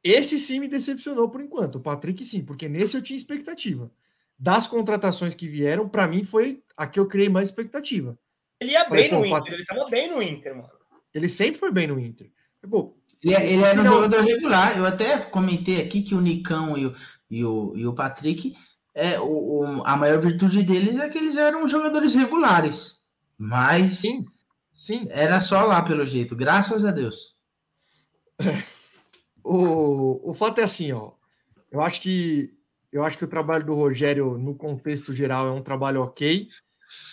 [0.04, 1.74] esse sim me decepcionou por enquanto.
[1.76, 3.90] O Patrick sim, porque nesse eu tinha expectativa.
[4.38, 8.16] Das contratações que vieram, para mim foi a que eu criei mais expectativa.
[8.60, 10.70] Ele ia Falei, bem no Inter, Patrick- ele tava bem no Inter, mano.
[11.12, 12.30] Ele sempre foi bem no Inter.
[12.70, 13.92] Pô, Ele, ele era um Não.
[13.94, 14.78] jogador regular.
[14.78, 16.96] Eu até comentei aqui que o Nicão e o,
[17.28, 18.54] e o, e o Patrick,
[18.94, 22.98] é, o, o- a maior virtude deles é que eles eram jogadores regulares.
[23.38, 24.26] Mas sim,
[24.74, 25.06] sim.
[25.10, 27.34] era só lá pelo jeito, graças a Deus.
[29.42, 31.12] O, o fato é assim, ó.
[31.70, 32.52] Eu acho que
[32.92, 36.48] eu acho que o trabalho do Rogério, no contexto geral, é um trabalho ok,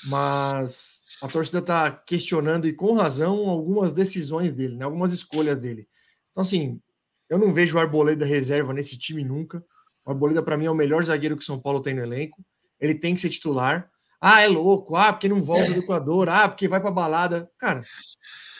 [0.05, 4.85] mas a torcida está questionando e com razão algumas decisões dele, né?
[4.85, 5.87] algumas escolhas dele.
[6.31, 6.81] Então, assim,
[7.29, 9.63] eu não vejo o Arboleda reserva nesse time nunca.
[10.07, 12.41] O Arboleda, para mim, é o melhor zagueiro que o São Paulo tem no elenco.
[12.79, 13.89] Ele tem que ser titular.
[14.21, 14.95] Ah, é louco.
[14.95, 16.29] Ah, porque não volta do Equador.
[16.29, 17.51] Ah, porque vai para balada.
[17.59, 17.83] Cara,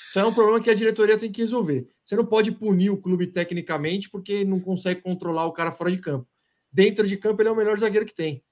[0.10, 1.88] isso é um problema que a diretoria tem que resolver.
[2.04, 6.00] Você não pode punir o clube tecnicamente porque não consegue controlar o cara fora de
[6.00, 6.28] campo.
[6.70, 8.44] Dentro de campo, ele é o melhor zagueiro que tem.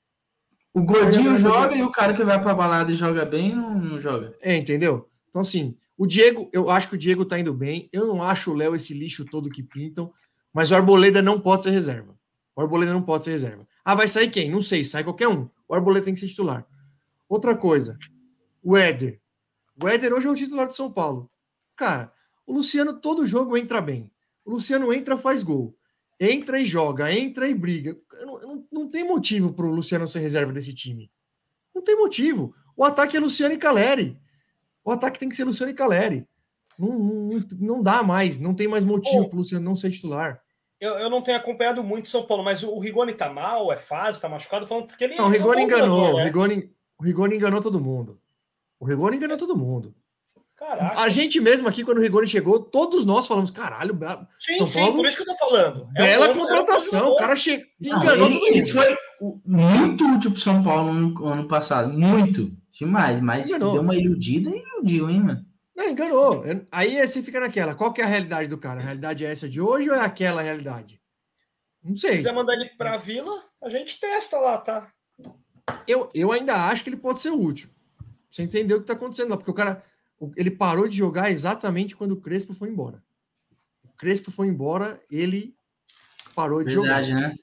[0.73, 3.99] O gordinho joga e o cara que vai pra balada e joga bem não, não
[3.99, 4.33] joga.
[4.41, 5.09] É, entendeu?
[5.27, 7.89] Então, assim, o Diego, eu acho que o Diego tá indo bem.
[7.91, 10.13] Eu não acho o Léo esse lixo todo que pintam,
[10.53, 12.14] mas o Arboleda não pode ser reserva.
[12.55, 13.67] O Arboleda não pode ser reserva.
[13.83, 14.49] Ah, vai sair quem?
[14.49, 15.49] Não sei, sai qualquer um.
[15.67, 16.65] O Arboleda tem que ser titular.
[17.27, 17.97] Outra coisa,
[18.63, 19.19] o Éder.
[19.81, 21.29] O Éder hoje é o titular do São Paulo.
[21.75, 22.13] Cara,
[22.45, 24.09] o Luciano todo jogo entra bem.
[24.45, 25.75] O Luciano entra, faz gol.
[26.19, 27.97] Entra e joga, entra e briga.
[28.21, 31.11] Não, não, não tem motivo para o Luciano ser reserva desse time.
[31.73, 32.55] Não tem motivo.
[32.77, 34.17] O ataque é Luciano e Caleri.
[34.83, 36.25] O ataque tem que ser Luciano e Caleri.
[36.77, 37.29] Não, não,
[37.59, 40.41] não dá mais, não tem mais motivo para o Luciano não ser titular.
[40.79, 43.77] Eu, eu não tenho acompanhado muito São Paulo, mas o, o Rigoni tá mal, é
[43.77, 45.85] fase, tá machucado, falando porque ele Não, o é Rigoni enganou.
[45.97, 46.23] jogador, O né?
[46.25, 48.19] Rigoni, o Rigoni enganou todo mundo.
[48.79, 49.95] O Rigoni enganou todo mundo.
[50.57, 51.01] Caraca.
[51.01, 53.97] A gente mesmo aqui, quando o Rigoni chegou, todos nós falamos: caralho,
[54.39, 55.87] Sim, São sim, Paulo- por isso que eu tô falando.
[55.95, 56.99] É bela contratação.
[56.99, 57.63] é um bom O cara che...
[57.79, 58.71] Não, enganou ele, todo ele mundo.
[58.73, 61.91] foi o- muito útil pro São Paulo no ano passado.
[61.93, 62.51] Muito.
[62.77, 63.21] Demais.
[63.21, 63.73] Mas Enganou.
[63.73, 65.45] deu uma iludida e iludiu, hein, mano?
[65.75, 66.43] Não, enganou.
[66.71, 67.75] Aí você fica naquela.
[67.75, 68.79] Qual que é a realidade do cara?
[68.79, 71.01] A realidade é essa de hoje ou é aquela realidade?
[71.83, 72.17] Não Se sei.
[72.17, 74.91] quiser mandar ele pra vila, a gente testa lá, tá?
[75.87, 77.69] Eu, eu ainda acho que ele pode ser útil.
[78.31, 79.83] Você entendeu o que está acontecendo lá, porque o cara
[80.19, 83.03] o- ele parou de jogar exatamente quando o Crespo foi embora.
[83.97, 85.55] Crespo foi embora, ele
[86.33, 87.21] parou de Verdade, jogar.
[87.29, 87.35] né?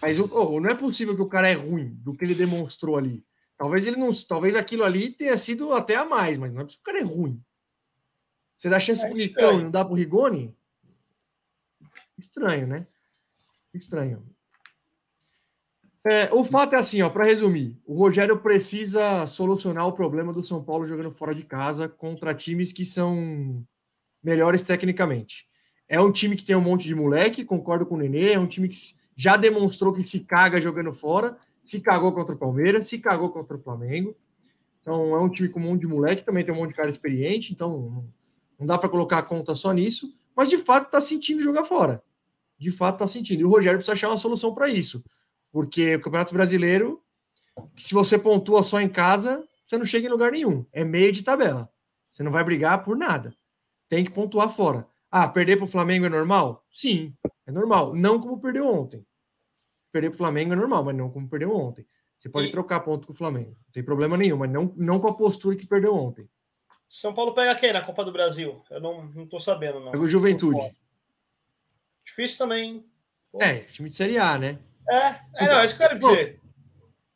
[0.00, 2.96] Mas o- oh, não é possível que o cara é ruim do que ele demonstrou
[2.96, 3.24] ali.
[3.58, 6.84] Talvez ele não, talvez aquilo ali tenha sido até a mais, mas não é possível
[6.84, 7.42] que o cara é ruim.
[8.56, 9.16] Você dá chance É pro.
[9.18, 10.56] Ricão e não dá pro Rigoni?
[12.16, 12.86] Estranho, né?
[13.74, 14.24] Estranho.
[16.06, 20.44] É, o fato é assim, ó, para resumir, o Rogério precisa solucionar o problema do
[20.44, 23.66] São Paulo jogando fora de casa contra times que são
[24.22, 25.46] melhores tecnicamente.
[25.88, 28.46] É um time que tem um monte de moleque, concordo com o Nenê, é um
[28.46, 28.76] time que
[29.16, 31.36] já demonstrou que se caga jogando fora,
[31.68, 34.16] se cagou contra o Palmeiras, se cagou contra o Flamengo.
[34.80, 36.88] Então é um time com um monte de moleque, também tem um monte de cara
[36.88, 38.08] experiente, então
[38.58, 42.02] não, dá para colocar a conta só nisso, mas de fato está sentindo jogar fora.
[42.58, 43.42] De fato está sentindo.
[43.42, 45.04] E o Rogério precisa achar uma solução para isso.
[45.52, 47.02] Porque o Campeonato Brasileiro,
[47.76, 50.64] se você pontua só em casa, você não chega em lugar nenhum.
[50.72, 51.70] É meio de tabela.
[52.10, 53.34] Você não vai brigar por nada.
[53.90, 54.88] Tem que pontuar fora.
[55.10, 56.64] Ah, perder para o Flamengo é normal?
[56.72, 57.14] Sim,
[57.46, 57.94] é normal.
[57.94, 59.06] Não como perdeu ontem.
[59.92, 61.86] Perder para o Flamengo é normal, mas não como perdeu ontem.
[62.18, 63.50] Você pode E- trocar ponto com o Flamengo.
[63.50, 66.28] Não tem problema nenhum, mas não, não com a postura que perdeu ontem.
[66.88, 68.62] São Paulo pega quem na Copa do Brasil?
[68.70, 69.92] Eu não, não tô sabendo, não.
[69.92, 70.58] Pega o Juventude.
[72.04, 72.64] Difícil também.
[72.70, 72.84] hein?
[73.40, 74.58] É, time de Série A, né?
[74.88, 74.96] É,
[75.44, 76.40] é não, é isso que eu quero dizer.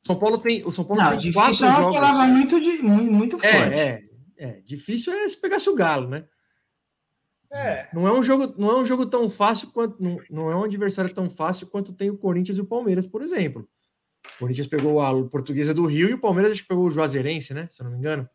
[0.07, 1.95] São Paulo tem, o São Paulo Não, tem difícil quatro é uma jogos.
[2.01, 3.57] palavra muito, de, muito, muito forte.
[3.57, 4.05] É,
[4.37, 4.61] é, é.
[4.61, 6.27] Difícil é se pegasse o Galo, né?
[7.53, 7.89] É.
[7.93, 10.65] Não é um jogo, não é um jogo tão fácil quanto não, não é um
[10.65, 13.69] adversário tão fácil quanto tem o Corinthians e o Palmeiras, por exemplo.
[14.37, 17.53] O Corinthians pegou a Portuguesa do Rio e o Palmeiras acho que pegou o Juazeirense,
[17.53, 17.69] né?
[17.71, 18.29] Se eu não me engano.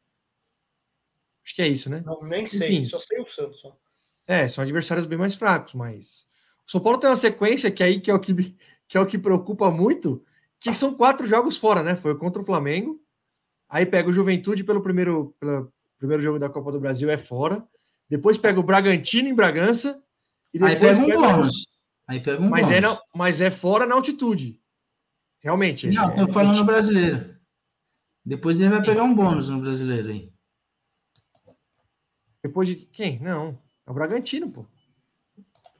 [1.43, 2.03] Acho que é isso, né?
[2.05, 2.89] Não, nem sei, Enfim.
[2.89, 3.59] só sei o Santos.
[3.59, 3.75] Só.
[4.27, 6.29] É, são adversários bem mais fracos, mas
[6.67, 8.55] o São Paulo tem uma sequência que aí que é o que,
[8.87, 10.23] que é o que preocupa muito,
[10.59, 11.95] que são quatro jogos fora, né?
[11.95, 13.01] Foi contra o Flamengo,
[13.69, 17.65] aí pega o Juventude pelo primeiro, pelo primeiro jogo da Copa do Brasil é fora,
[18.09, 20.01] depois pega o Bragantino em Bragança
[20.53, 21.67] e Aí depois pega um pega- bônus.
[22.07, 22.95] Aí pega um mas é, bônus.
[22.95, 24.59] na- mas é fora na altitude.
[25.39, 25.87] Realmente.
[25.87, 27.35] Não, é, tô é- falando no brasileiro.
[28.25, 30.31] Depois ele vai pegar um bônus no brasileiro aí.
[32.43, 33.19] depois de quem?
[33.19, 34.65] Não, é o Bragantino, pô.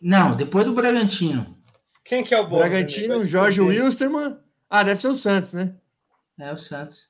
[0.02, 1.58] Não, depois do Bragantino.
[2.04, 2.58] Quem que é o bom?
[2.58, 4.38] Bragantino, Jorge Wilstermann.
[4.70, 5.76] Ah, deve ser o Santos, né?
[6.38, 7.10] É o Santos.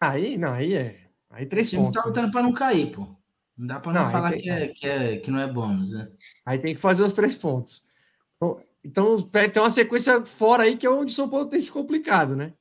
[0.00, 1.08] Aí, não, aí é.
[1.30, 2.00] Aí O três time pontos.
[2.00, 2.08] tá né?
[2.08, 3.14] lutando pra não cair, pô.
[3.56, 5.92] Não dá pra não, Não, falar tem- que, é, que, é, que não é bônus,
[5.92, 6.10] né?
[6.44, 7.88] Aí tem que fazer os três pontos.
[8.36, 11.70] Então, então tem uma sequência fora aí que é onde o São Paulo tem se
[11.70, 12.52] complicado, né?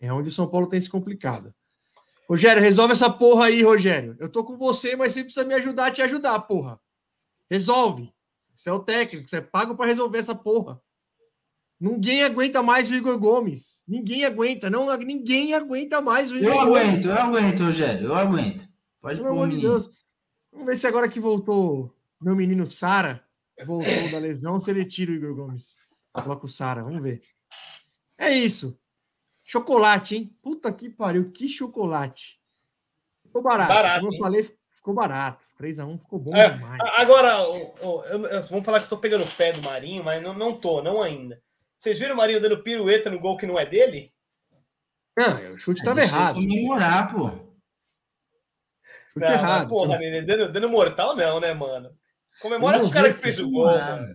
[0.00, 1.54] É onde o São Paulo tem se complicado.
[2.28, 4.16] Rogério, resolve essa porra aí, Rogério.
[4.18, 6.80] Eu tô com você, mas você precisa me ajudar a te ajudar, porra.
[7.50, 8.12] Resolve.
[8.56, 10.80] Você é o técnico, você é pago para resolver essa porra.
[11.78, 13.82] Ninguém aguenta mais o Igor Gomes.
[13.86, 14.70] Ninguém aguenta.
[14.70, 16.78] Não, ninguém aguenta mais o Igor Eu Gomes.
[16.78, 18.06] aguento, eu aguento, Rogério.
[18.06, 18.68] Eu aguento.
[19.02, 19.68] Pode Pelo pôr menino.
[19.80, 19.90] Deus.
[20.54, 23.22] Vamos ver se agora que voltou meu menino Sara,
[23.66, 25.76] voltou da lesão, se ele tira o Igor Gomes.
[26.12, 27.20] Coloca o Sara, vamos ver.
[28.16, 28.78] É isso.
[29.44, 30.36] Chocolate, hein?
[30.40, 32.40] Puta que pariu, que chocolate.
[33.26, 33.68] Ficou barato.
[33.74, 34.20] Barato, Como eu hein?
[34.20, 35.46] falei, ficou barato.
[35.60, 36.80] 3x1 ficou bom É, demais.
[36.98, 40.32] Agora, eu- eu- vamos falar que eu tô pegando o pé do Marinho, mas não,
[40.32, 41.42] não tô, não ainda.
[41.78, 44.12] Vocês viram o Marinho dando pirueta no gol que não é dele?
[45.16, 46.34] Não, o chute estava ele errado.
[46.36, 47.53] comemorar, pô.
[49.14, 49.68] Chute Não, errado.
[49.68, 51.96] porra, Nenê, dando, dando mortal não, né, mano?
[52.40, 54.14] Comemora com o cara que fez o gol, mano.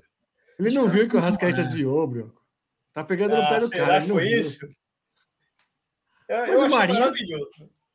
[0.60, 1.64] Ele não viu que o Rascaeta É.
[1.64, 2.38] desviou, bro.
[2.94, 4.02] Tá pegando no pé Ah, do cara.
[4.06, 4.42] foi viu.
[4.42, 4.66] isso?
[6.28, 7.14] Eu, Mas eu o Marinho-.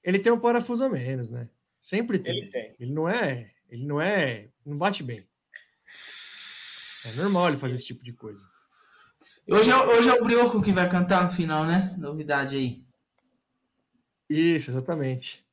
[0.03, 1.49] Ele tem um parafuso a menos, né?
[1.81, 2.39] Sempre tem.
[2.39, 2.75] Ele tem.
[2.81, 3.51] Ele não é.
[3.69, 4.49] Ele não é.
[4.65, 5.27] Não bate bem.
[7.05, 8.43] É normal ele fazer esse tipo de coisa.
[9.47, 11.95] Hoje é, hoje é o Brioco que vai cantar no final, né?
[11.99, 12.83] Novidade aí.
[14.29, 15.44] Isso, exatamente.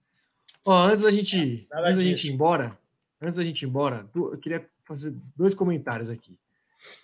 [0.66, 2.78] Ó, antes da gente, Nada antes da gente ir embora,
[3.20, 6.40] antes da gente ir embora, eu queria fazer dois comentários aqui.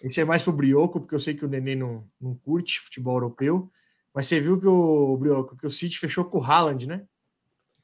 [0.02, 3.16] Esse é mais pro Brioco, porque eu sei que o Nenê não, não curte futebol
[3.16, 3.72] europeu,
[4.14, 7.06] mas você viu que o Brioco, que o City fechou com o Haaland, né?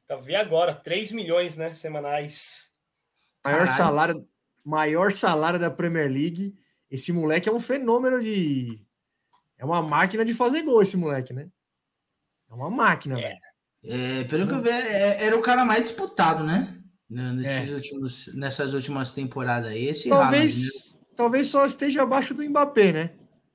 [0.07, 2.71] Tá, vi agora, 3 milhões, né, semanais.
[3.43, 3.77] Maior Caralho.
[3.77, 4.29] salário,
[4.63, 6.55] maior salário da Premier League.
[6.89, 8.81] Esse moleque é um fenômeno de.
[9.57, 11.49] É uma máquina de fazer gol, esse moleque, né?
[12.49, 13.39] É uma máquina, velho.
[13.84, 16.77] É, pelo que eu vi, é- era o cara mais disputado, né?
[17.10, 17.73] Nesses É.
[17.76, 19.88] últimos, nessas últimas temporadas aí.
[19.88, 21.07] Esse Talvez, Haaland, né?
[21.15, 23.10] talvez só esteja abaixo do Mbappé, né?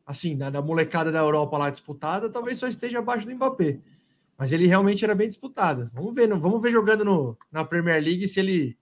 [0.07, 3.81] Assim, da, da molecada da Europa lá disputada, talvez só esteja abaixo do Mbappé.
[4.39, 5.91] Mas ele realmente era bem disputado.
[5.93, 8.79] Vamos ver, não- vamos ver jogando no, na Premier League se ele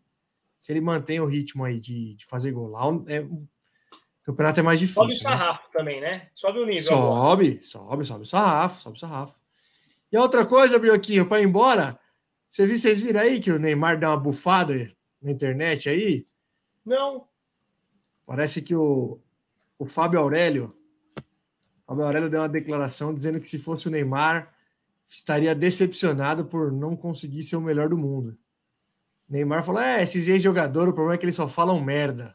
[0.59, 2.69] se ele mantém o ritmo aí de, de fazer gol.
[2.69, 3.47] Lá é, o
[4.25, 5.31] campeonato é mais Sobe o difícil.
[5.31, 5.37] né?
[5.37, 6.29] sarrafo também, né?
[6.35, 6.93] Sobe o nível.
[6.99, 7.15] agora.
[7.15, 9.35] Sobe, sobe, sobe o sarrafo, sobe o sarrafo.
[10.11, 11.99] E a outra coisa, Brioquinho, para ir embora,
[12.49, 14.75] você viu, vocês viram aí que o Neymar deu uma bufada
[15.21, 16.27] na internet aí?
[16.85, 17.27] Não.
[18.25, 19.21] Parece que o,
[19.79, 20.77] o Fábio Aurélio,
[21.87, 24.53] Fábio Aurélio deu uma declaração dizendo que se fosse o Neymar,
[25.09, 28.37] estaria decepcionado por não conseguir ser o melhor do mundo.
[29.29, 32.35] Neymar falou: é, esses ex-jogadores, o problema é que eles só falam merda.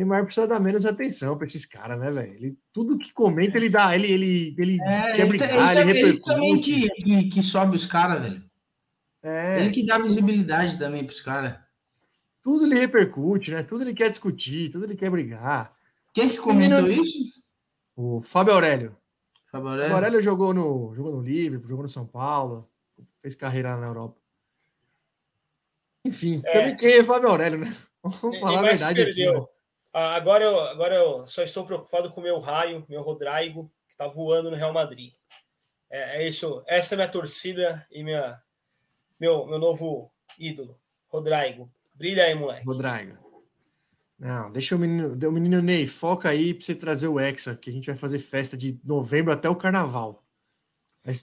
[0.00, 2.32] Neymar precisa dar menos atenção para esses caras, né, velho?
[2.34, 6.00] Ele, tudo que comenta, ele dá, ele, ele, ele É, quer ele, brincar, ele, ele,
[6.00, 6.90] ele também repercute.
[6.90, 8.50] que, que, que sobe os caras, velho.
[9.22, 11.58] É, Ele que dá visibilidade também pros caras.
[12.40, 13.62] tudo ele repercute, né?
[13.62, 15.74] Tudo ele quer discutir, tudo ele quer brigar.
[16.14, 17.18] Quem que comentou Menino- isso?
[17.94, 18.96] O Fábio Aurélio.
[19.52, 19.94] Fábio O Aurélio?
[19.94, 22.66] Aurélio jogou no, jogou no Liverpool, jogou no São Paulo,
[23.20, 24.16] fez carreira na Europa.
[26.04, 26.52] Enfim, É.
[26.52, 27.76] também quem é Fábio Aurélio, né?
[28.02, 29.30] Vamos falar a verdade aqui.
[29.30, 29.44] né?
[29.92, 33.92] Ah, agora, eu, agora eu só estou preocupado com o meu raio, meu Rodrigo, que
[33.92, 35.12] está voando no Real Madrid.
[35.90, 36.62] É, é isso.
[36.66, 38.40] Essa é minha torcida e minha,
[39.18, 41.70] meu, meu novo ídolo, Rodrigo.
[41.94, 42.64] Brilha aí, moleque.
[42.64, 43.18] Rodrigo.
[44.18, 47.70] Não, deixa o menino, o menino Ney, foca aí pra você trazer o Hexa, que
[47.70, 50.22] a gente vai fazer festa de novembro até o carnaval.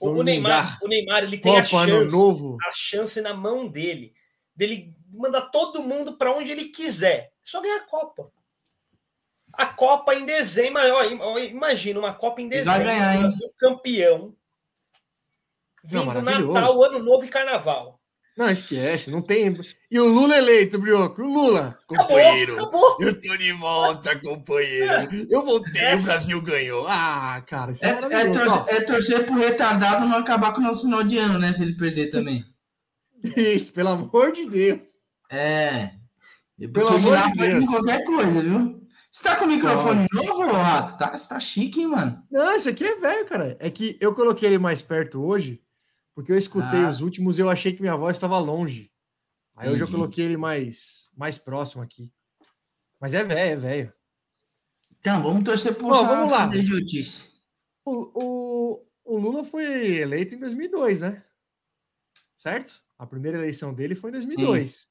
[0.00, 2.56] O, o Neymar, o Neymar, ele tem a chance, Novo.
[2.60, 4.12] a chance na mão dele,
[4.54, 7.32] dele mandar todo mundo para onde ele quiser.
[7.42, 8.32] Só ganhar a Copa.
[9.58, 14.34] A Copa em dezembro, ó, imagina uma Copa em vai dezembro, ganhar, Brasil campeão,
[15.84, 16.52] Não, vindo maravilhoso.
[16.52, 17.98] Natal, Ano Novo e Carnaval.
[18.36, 19.58] Não, esquece, não tem.
[19.90, 21.76] E o Lula eleito, Brioco, o Lula.
[21.90, 22.96] Acabou, acabou.
[23.00, 25.26] eu tô de volta, companheiro.
[25.28, 26.86] Eu voltei, Essa- o Brasil ganhou.
[26.88, 30.64] Ah, cara, isso É, é, é, torcer, é torcer pro retardado não acabar com o
[30.64, 31.52] nosso final de ano, né?
[31.52, 32.44] Se ele perder também.
[33.36, 34.84] Isso, pelo amor de Deus.
[35.28, 35.90] É.
[36.72, 37.66] Pelo amor de Deus.
[37.68, 38.87] qualquer coisa, viu?
[39.10, 40.98] Você tá com o microfone novo, ô Rato?
[40.98, 42.26] Tá, você tá chique, hein, mano?
[42.30, 43.56] Não, esse aqui é velho, cara.
[43.58, 45.62] É que eu coloquei ele mais perto hoje,
[46.14, 46.88] porque eu escutei Ah.
[46.90, 48.92] os últimos e eu achei que minha voz estava longe.
[49.56, 49.98] Aí hoje eu Entendi.
[50.00, 52.12] coloquei ele mais, mais próximo aqui.
[53.00, 53.92] Mas é velho, é velho.
[55.00, 56.54] Então, vamos torcer pro Ó, vamos lá.
[56.54, 57.24] idiotice.
[57.84, 59.64] O, o, o Lula foi
[59.96, 61.24] eleito em 2002, né?
[62.36, 62.82] Certo?
[62.98, 64.86] A primeira eleição dele foi em 2002.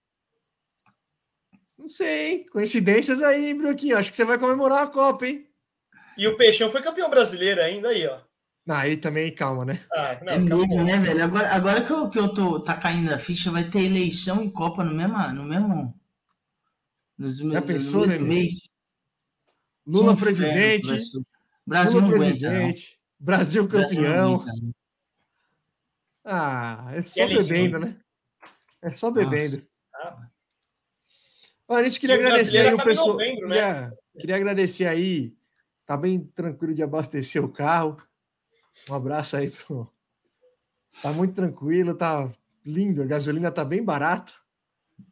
[1.77, 2.45] Não sei, hein?
[2.51, 3.97] Coincidências aí, Brioquinho.
[3.97, 5.47] Acho que você vai comemorar a Copa, hein?
[6.17, 8.19] E o Peixão foi campeão brasileiro ainda aí, ó.
[8.65, 9.85] Não, aí também, calma, né?
[9.93, 10.83] Ah, não, é mesmo, acabou.
[10.83, 11.23] né, velho?
[11.23, 14.51] Agora, agora que, eu, que eu tô tá caindo a ficha, vai ter eleição e
[14.51, 15.17] Copa no mesmo.
[15.33, 15.97] No mesmo
[17.17, 18.41] nos, no pensou, mesmo Nenê?
[18.41, 18.69] mês.
[19.85, 21.21] Lula presidente, ser.
[21.65, 24.45] Brasil Lula não aguenta, presidente, Brasil Brasil campeão.
[26.23, 27.97] Ah, é só bebendo, né?
[28.81, 29.65] É só bebendo.
[29.95, 30.29] Ah,
[31.67, 33.07] Olha, nisso queria E o agradecer aí o pessoal.
[33.09, 33.55] novembro, né?
[33.55, 35.35] queria, queria agradecer aí.
[35.85, 37.97] Tá bem tranquilo de abastecer o carro.
[38.89, 39.91] Um abraço aí pro.
[41.01, 42.31] Tá muito tranquilo, tá
[42.65, 43.01] lindo.
[43.01, 44.33] A gasolina tá bem barata.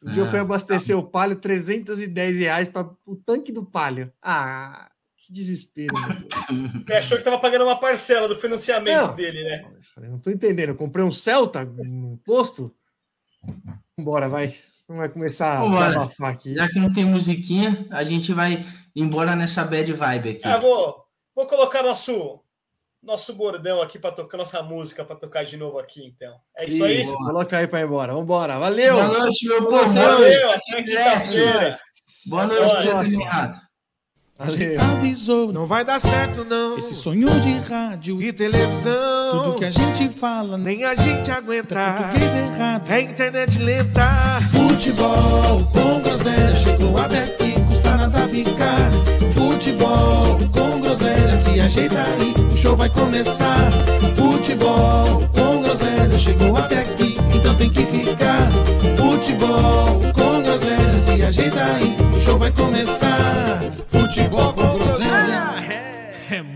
[0.03, 4.11] Um dia eu Ah, fui abastecer o Palio, 310 reais para o tanque do Palio.
[4.22, 6.84] Ah, que desespero, meu Deus.
[6.86, 9.15] Você achou que tava pagando uma parcela do financiamento Não.
[9.15, 9.64] dele, né?
[9.76, 10.69] Eu falei, não tô entendendo.
[10.69, 12.76] Eu comprei um Celta no posto.
[13.98, 14.56] Vambora, vai.
[14.88, 15.88] Vai começar a Vambora.
[15.88, 16.53] abafar aqui.
[16.53, 20.41] Já que não tem musiquinha, a gente vai embora nessa bad vibe aqui.
[20.44, 21.03] Ah, vou,
[21.36, 22.40] vou colocar nosso
[23.02, 26.36] nosso bordão aqui para tocar nossa música para tocar de novo aqui, então.
[26.57, 27.02] É isso aí.
[27.02, 28.14] Isso, coloca aí para ir embora.
[28.14, 28.57] Vambora.
[28.60, 28.94] Valeu!
[28.95, 29.86] Boa noite, meu povo.
[29.94, 30.44] Valeu, noite.
[30.70, 31.72] até quinta-feira.
[32.28, 33.66] Boa noite, Renato.
[34.38, 34.82] Valeu.
[34.82, 36.78] Avisou, Não vai dar certo, não.
[36.78, 39.44] esse sonho de rádio E televisão.
[39.45, 41.76] tudo que a gente fala nem Nem a gente aguenta.
[41.98, 42.91] português errado.
[42.91, 44.10] É internet lenta.
[44.86, 48.91] Futebol com groselha chegou a aqui, custa nada ficar.
[49.34, 53.72] Futebol com groselha se ajeita aí, o show vai começar.
[54.16, 58.48] Futebol com groselha chegou até aqui, então tem que ficar.
[58.95, 63.62] Futebol com groselha se ajeita aí, o show vai começar.
[63.88, 65.49] Futebol com groselha.
[65.49, 66.45] Ah, é.